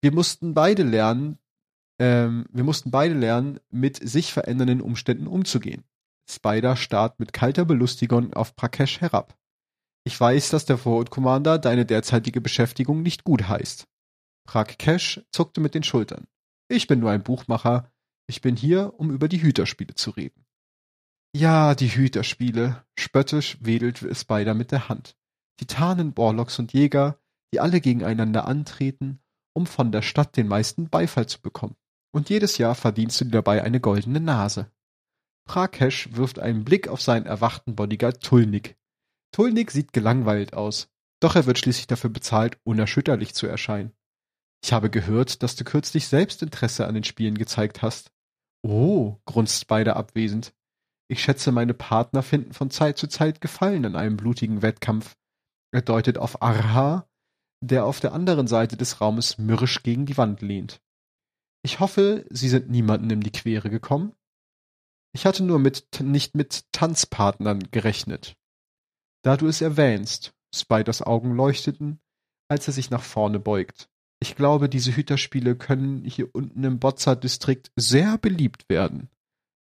Wir 0.02 0.14
mussten 0.14 0.54
beide 0.54 0.84
lernen, 0.84 1.38
ähm, 2.00 2.46
wir 2.52 2.64
mussten 2.64 2.92
beide 2.92 3.14
lernen, 3.14 3.60
mit 3.70 3.98
sich 3.98 4.34
verändernden 4.34 4.82
Umständen 4.82 5.28
umzugehen. 5.28 5.84
Spider 6.30 6.76
starrt 6.76 7.20
mit 7.20 7.34
kalter 7.34 7.66
Belustigung 7.66 8.34
auf 8.34 8.56
Prakesh 8.56 9.00
herab. 9.00 9.38
Ich 10.04 10.20
weiß, 10.20 10.50
dass 10.50 10.66
der 10.66 10.78
Forward 10.78 11.10
Commander 11.10 11.58
deine 11.58 11.86
derzeitige 11.86 12.42
Beschäftigung 12.42 13.02
nicht 13.02 13.24
gut 13.24 13.48
heißt. 13.48 13.88
Prakesh 14.48 15.22
zuckte 15.32 15.62
mit 15.62 15.74
den 15.74 15.84
Schultern. 15.84 16.28
Ich 16.68 16.88
bin 16.88 17.00
nur 17.00 17.12
ein 17.12 17.24
Buchmacher. 17.24 17.92
Ich 18.28 18.42
bin 18.42 18.56
hier, 18.56 18.94
um 18.98 19.12
über 19.12 19.28
die 19.28 19.42
Hüterspiele 19.42 19.96
zu 19.96 20.12
reden. 20.12 20.46
Ja, 21.36 21.76
die 21.76 21.90
Hüterspiele. 21.90 22.84
Spöttisch 22.98 23.58
wedelt 23.62 24.06
Spider 24.16 24.54
mit 24.54 24.72
der 24.72 24.90
Hand. 24.90 25.16
Titanen, 25.58 26.14
Borlocks 26.14 26.60
und 26.60 26.74
Jäger, 26.74 27.20
die 27.54 27.60
alle 27.60 27.82
gegeneinander 27.82 28.48
antreten, 28.48 29.22
um 29.54 29.66
von 29.66 29.92
der 29.92 30.02
Stadt 30.02 30.38
den 30.38 30.48
meisten 30.48 30.90
Beifall 30.90 31.28
zu 31.28 31.42
bekommen 31.42 31.76
und 32.16 32.30
jedes 32.30 32.58
Jahr 32.58 32.76
verdienst 32.76 33.20
du 33.20 33.26
dir 33.26 33.32
dabei 33.32 33.62
eine 33.62 33.82
goldene 33.82 34.22
Nase. 34.22 34.72
Prakesh 35.46 36.10
wirft 36.14 36.40
einen 36.40 36.64
Blick 36.64 36.88
auf 36.88 37.02
seinen 37.02 37.26
erwachten 37.26 37.76
Bodyguard 37.76 38.24
Tulnik. 38.24 38.78
Tulnik 39.34 39.70
sieht 39.70 39.92
gelangweilt 39.92 40.54
aus, 40.54 40.88
doch 41.20 41.36
er 41.36 41.46
wird 41.46 41.60
schließlich 41.60 41.88
dafür 41.88 42.10
bezahlt, 42.10 42.58
unerschütterlich 42.64 43.36
zu 43.36 43.48
erscheinen. 43.48 43.92
Ich 44.64 44.72
habe 44.72 44.90
gehört, 44.90 45.44
dass 45.44 45.58
du 45.58 45.66
kürzlich 45.66 46.08
selbst 46.08 46.42
Interesse 46.42 46.88
an 46.88 46.96
den 46.96 47.04
Spielen 47.04 47.38
gezeigt 47.38 47.82
hast. 47.82 48.14
Oh, 48.64 49.18
grunzt 49.26 49.68
beide 49.68 49.98
abwesend. 49.98 50.54
Ich 51.10 51.22
schätze, 51.22 51.52
meine 51.52 51.74
Partner 51.74 52.24
finden 52.24 52.54
von 52.54 52.72
Zeit 52.72 52.98
zu 52.98 53.08
Zeit 53.08 53.42
Gefallen 53.42 53.86
an 53.86 53.98
einem 53.98 54.16
blutigen 54.16 54.62
Wettkampf. 54.62 55.18
Er 55.72 55.82
deutet 55.82 56.18
auf 56.18 56.42
Arha, 56.42 57.10
der 57.60 57.86
auf 57.86 58.00
der 58.00 58.14
anderen 58.14 58.48
Seite 58.48 58.78
des 58.78 59.02
Raumes 59.02 59.38
mürrisch 59.38 59.84
gegen 59.84 60.06
die 60.06 60.18
Wand 60.18 60.42
lehnt. 60.42 60.82
Ich 61.66 61.80
hoffe, 61.80 62.28
Sie 62.30 62.48
sind 62.48 62.70
niemanden 62.70 63.10
in 63.10 63.22
die 63.22 63.32
Quere 63.32 63.72
gekommen. 63.72 64.14
Ich 65.16 65.26
hatte 65.26 65.44
nur 65.44 65.58
mit, 65.58 65.88
nicht 66.00 66.36
mit 66.36 66.72
Tanzpartnern 66.72 67.72
gerechnet. 67.72 68.38
Da 69.24 69.36
du 69.36 69.48
es 69.48 69.62
erwähnst, 69.62 70.36
Spiders 70.54 71.02
Augen 71.02 71.36
leuchteten, 71.36 72.00
als 72.50 72.68
er 72.68 72.74
sich 72.74 72.92
nach 72.92 73.02
vorne 73.02 73.40
beugt. 73.40 73.90
Ich 74.20 74.36
glaube, 74.36 74.70
diese 74.70 74.96
Hüterspiele 74.96 75.56
können 75.56 76.06
hier 76.06 76.30
unten 76.36 76.64
im 76.64 76.78
Bozza-Distrikt 76.78 77.72
sehr 77.76 78.20
beliebt 78.20 78.70
werden. 78.70 79.10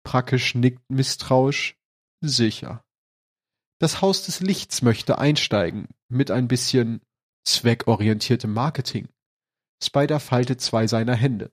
Prakisch 0.03 0.55
nickt 0.55 0.89
misstrauisch. 0.89 1.77
Sicher. 2.21 2.83
Das 3.79 4.01
Haus 4.01 4.25
des 4.25 4.39
Lichts 4.39 4.81
möchte 4.81 5.19
einsteigen, 5.19 5.89
mit 6.09 6.31
ein 6.31 6.47
bisschen 6.47 7.01
zweckorientiertem 7.45 8.51
Marketing. 8.51 9.09
Spider 9.83 10.19
faltet 10.19 10.59
zwei 10.59 10.87
seiner 10.87 11.13
Hände. 11.13 11.51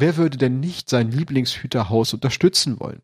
Wer 0.00 0.16
würde 0.16 0.38
denn 0.38 0.60
nicht 0.60 0.88
sein 0.88 1.10
Lieblingshüterhaus 1.10 2.14
unterstützen 2.14 2.78
wollen? 2.78 3.02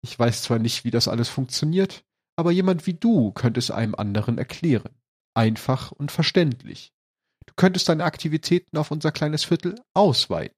Ich 0.00 0.16
weiß 0.16 0.42
zwar 0.42 0.60
nicht, 0.60 0.84
wie 0.84 0.92
das 0.92 1.08
alles 1.08 1.28
funktioniert, 1.28 2.04
aber 2.36 2.52
jemand 2.52 2.86
wie 2.86 2.94
du 2.94 3.32
könnte 3.32 3.58
es 3.58 3.72
einem 3.72 3.96
anderen 3.96 4.38
erklären. 4.38 4.94
Einfach 5.34 5.90
und 5.90 6.12
verständlich. 6.12 6.92
Du 7.46 7.54
könntest 7.56 7.88
deine 7.88 8.04
Aktivitäten 8.04 8.78
auf 8.78 8.92
unser 8.92 9.10
kleines 9.10 9.42
Viertel 9.44 9.74
ausweiten. 9.92 10.56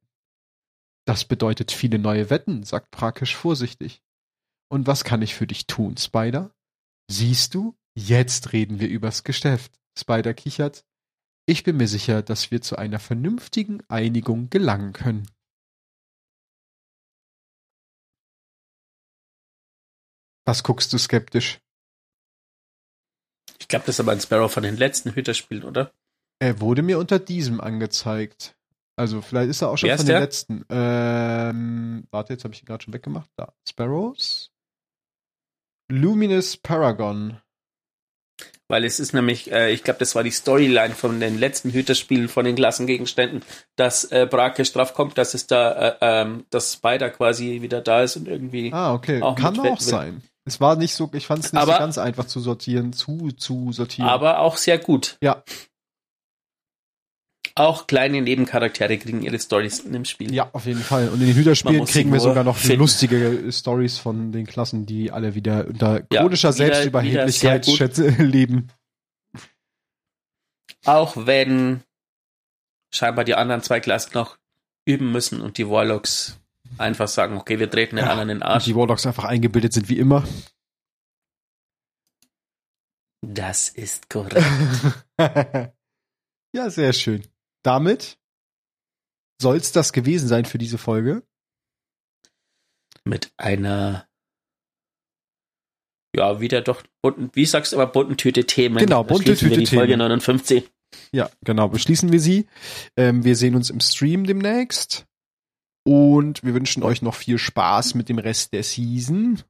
Das 1.07 1.25
bedeutet 1.25 1.73
viele 1.73 1.99
neue 1.99 2.29
Wetten, 2.29 2.65
sagt 2.65 2.91
Prakisch 2.91 3.35
vorsichtig. 3.35 4.03
Und 4.71 4.87
was 4.87 5.05
kann 5.05 5.23
ich 5.23 5.35
für 5.35 5.47
dich 5.47 5.67
tun, 5.67 5.97
Spider? 5.97 6.55
Siehst 7.11 7.55
du? 7.55 7.75
Jetzt 7.95 8.53
reden 8.53 8.79
wir 8.79 8.89
übers 8.89 9.25
Geschäft. 9.25 9.73
Spider 9.99 10.35
kichert. 10.35 10.85
Ich 11.47 11.65
bin 11.65 11.79
mir 11.79 11.89
sicher, 11.89 12.23
dass 12.23 12.51
wir 12.51 12.61
zu 12.61 12.77
einer 12.77 12.99
vernünftigen 12.99 13.83
Einigung 13.89 14.51
gelangen 14.51 14.93
können. 14.93 15.27
Was 20.49 20.63
guckst 20.63 20.91
du 20.95 20.99
skeptisch? 20.99 21.61
Ich 23.59 23.69
glaube, 23.69 23.85
das 23.85 23.97
ist 23.97 24.01
aber 24.01 24.13
ein 24.13 24.21
Sparrow 24.21 24.51
von 24.51 24.63
den 24.63 24.79
letzten 24.79 25.15
Hüterspielen, 25.15 25.63
oder? 25.63 25.93
Er 26.39 26.63
wurde 26.63 26.81
mir 26.81 26.99
unter 26.99 27.19
diesem 27.19 27.61
angezeigt. 27.61 28.57
Also 28.97 29.21
vielleicht 29.21 29.51
ist 29.51 29.61
er 29.61 29.69
auch 29.69 29.77
schon 29.77 29.91
von 29.91 29.99
den 29.99 30.07
der? 30.07 30.21
letzten. 30.21 30.65
Ähm, 30.71 32.05
warte, 32.11 32.33
jetzt 32.33 32.45
habe 32.45 32.55
ich 32.55 32.63
ihn 32.63 32.65
gerade 32.65 32.83
schon 32.83 32.95
weggemacht. 32.95 33.29
Da. 33.37 33.53
Sparrows. 33.69 34.51
Luminous 35.91 36.57
Paragon. 36.57 37.43
Weil 38.69 38.85
es 38.85 39.01
ist 39.01 39.13
nämlich, 39.13 39.53
äh, 39.53 39.71
ich 39.71 39.85
glaube, 39.85 39.99
das 39.99 40.15
war 40.15 40.23
die 40.23 40.31
Storyline 40.31 40.95
von 40.95 41.21
den 41.21 41.39
letzten 41.39 41.73
Hüterspielen 41.73 42.29
von 42.29 42.47
den 42.47 42.57
Klassengegenständen, 42.57 43.43
dass 43.77 44.05
äh, 44.05 44.27
Brakesh 44.31 44.73
drauf 44.73 44.95
kommt, 44.95 45.19
dass 45.19 45.35
es 45.35 45.47
da, 45.47 45.73
äh, 45.73 45.97
ähm, 46.01 46.47
dass 46.49 46.73
Spider 46.73 47.11
quasi 47.11 47.61
wieder 47.61 47.83
da 47.83 48.03
ist 48.03 48.17
und 48.17 48.29
irgendwie. 48.29 48.73
Ah, 48.73 48.95
okay. 48.95 49.21
Auch 49.21 49.37
Kann 49.37 49.61
auch 49.61 49.81
sein. 49.81 50.23
Es 50.49 50.61
war 50.61 50.77
nicht 50.77 50.95
so, 50.95 51.11
ich 51.13 51.27
fand 51.27 51.45
es 51.45 51.53
nicht 51.53 51.61
aber, 51.61 51.75
so 51.75 51.79
ganz 51.79 51.99
einfach 51.99 52.27
zu 52.27 52.41
sortieren, 52.41 52.93
zu, 52.93 53.31
zu 53.33 53.73
sortieren. 53.73 54.09
Aber 54.09 54.41
auch 54.41 54.57
sehr 54.57 54.79
gut. 54.79 55.17
Ja. 55.23 55.45
Auch 57.55 57.87
kleine 57.87 58.23
Nebencharaktere 58.23 58.99
kriegen 58.99 59.23
ihre 59.23 59.39
Stories 59.39 59.81
in 59.81 59.93
dem 59.93 60.05
Spiel. 60.05 60.33
Ja, 60.33 60.49
auf 60.53 60.67
jeden 60.67 60.81
Fall. 60.81 61.09
Und 61.09 61.21
in 61.21 61.27
den 61.27 61.37
Hüterspielen 61.37 61.85
kriegen 61.87 62.13
wir 62.13 62.21
sogar 62.21 62.45
noch 62.45 62.57
finden. 62.57 62.79
lustige 62.79 63.53
Stories 63.53 63.99
von 63.99 64.33
den 64.33 64.47
Klassen, 64.47 64.87
die 64.87 65.11
alle 65.11 65.35
wieder 65.35 65.67
unter 65.67 66.03
ja, 66.13 66.21
chronischer 66.21 66.53
Selbstüberheblichkeit 66.53 67.67
leben. 68.19 68.69
Auch 70.85 71.15
wenn 71.27 71.83
scheinbar 72.91 73.25
die 73.25 73.35
anderen 73.35 73.63
zwei 73.63 73.81
Klassen 73.81 74.13
noch 74.15 74.39
üben 74.85 75.13
müssen 75.13 75.41
und 75.41 75.59
die 75.59 75.69
Warlocks 75.69 76.39
Einfach 76.77 77.09
sagen, 77.09 77.37
okay, 77.37 77.59
wir 77.59 77.71
treten 77.71 77.97
den 77.97 78.05
ja, 78.05 78.11
anderen 78.11 78.31
in 78.31 78.39
den 78.39 78.43
Arsch. 78.43 78.65
Die 78.65 78.77
Warlocks 78.77 79.07
einfach 79.07 79.25
eingebildet 79.25 79.73
sind 79.73 79.89
wie 79.89 79.99
immer. 79.99 80.25
Das 83.23 83.69
ist 83.69 84.09
korrekt. 84.09 84.47
ja, 86.55 86.71
sehr 86.71 86.93
schön. 86.93 87.27
Damit 87.65 88.19
soll 89.41 89.57
es 89.57 89.73
das 89.73 89.93
gewesen 89.93 90.29
sein 90.29 90.45
für 90.45 90.59
diese 90.59 90.79
Folge. 90.79 91.23
Mit 93.05 93.33
einer 93.37 94.09
ja, 96.17 96.41
wieder 96.41 96.63
doch 96.63 96.83
bunten, 97.03 97.31
wie 97.35 97.47
sagst 97.47 97.73
du 97.73 97.77
immer, 97.77 97.87
bunten 97.87 98.17
Tüte 98.17 98.45
Themen. 98.45 98.79
Genau, 98.79 99.05
bunte 99.05 99.37
Tüte 99.37 99.51
wir 99.51 99.59
die 99.59 99.67
Folge 99.67 99.97
59. 99.97 100.71
Ja, 101.13 101.31
genau, 101.45 101.69
beschließen 101.69 102.11
wir 102.13 102.21
sie. 102.21 102.47
Ähm, 102.97 103.25
wir 103.25 103.37
sehen 103.37 103.55
uns 103.55 103.71
im 103.71 103.81
Stream 103.81 104.25
demnächst. 104.25 105.07
Und 105.89 106.45
wir 106.45 106.53
wünschen 106.53 106.83
euch 106.83 107.01
noch 107.01 107.15
viel 107.15 107.39
Spaß 107.39 107.95
mit 107.95 108.11
dem 108.11 108.19
Rest 108.19 108.53
der 108.53 108.63
Season. 108.63 109.43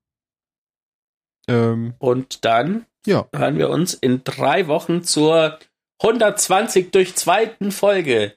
Ähm, 1.48 1.94
und 1.98 2.44
dann 2.44 2.86
ja. 3.05 3.27
hören 3.35 3.59
wir 3.59 3.70
uns 3.70 3.93
in 3.93 4.23
drei 4.23 4.69
Wochen 4.69 5.02
zur 5.02 5.59
120 6.01 6.93
durch 6.93 7.16
zweiten 7.16 7.73
Folge. 7.73 8.36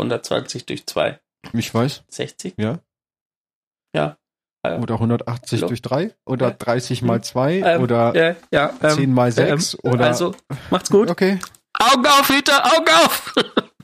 120 0.00 0.66
durch 0.66 0.84
2. 0.86 1.20
Ich 1.52 1.72
weiß. 1.72 2.02
60? 2.08 2.54
Ja. 2.58 2.80
Ja. 3.94 4.18
Äh, 4.64 4.80
oder 4.80 4.94
180 4.94 5.60
hallo? 5.60 5.68
durch 5.68 5.82
3 5.82 6.12
oder 6.24 6.48
Ja. 6.48 6.54
30 6.54 7.02
mal 7.02 7.22
2 7.22 7.60
Ähm, 7.60 7.82
oder 7.82 8.12
äh, 8.16 8.34
ja, 8.50 8.74
ähm, 8.82 8.90
10 8.90 9.14
mal 9.14 9.30
6 9.30 9.74
ähm, 9.74 9.92
oder 9.92 10.06
Also, 10.06 10.34
macht's 10.70 10.90
gut. 10.90 11.08
Okay. 11.08 11.38
Augen 11.78 12.06
auf, 12.06 12.28
Hüter, 12.28 12.64
Augen 12.64 12.88
auf! 13.04 13.34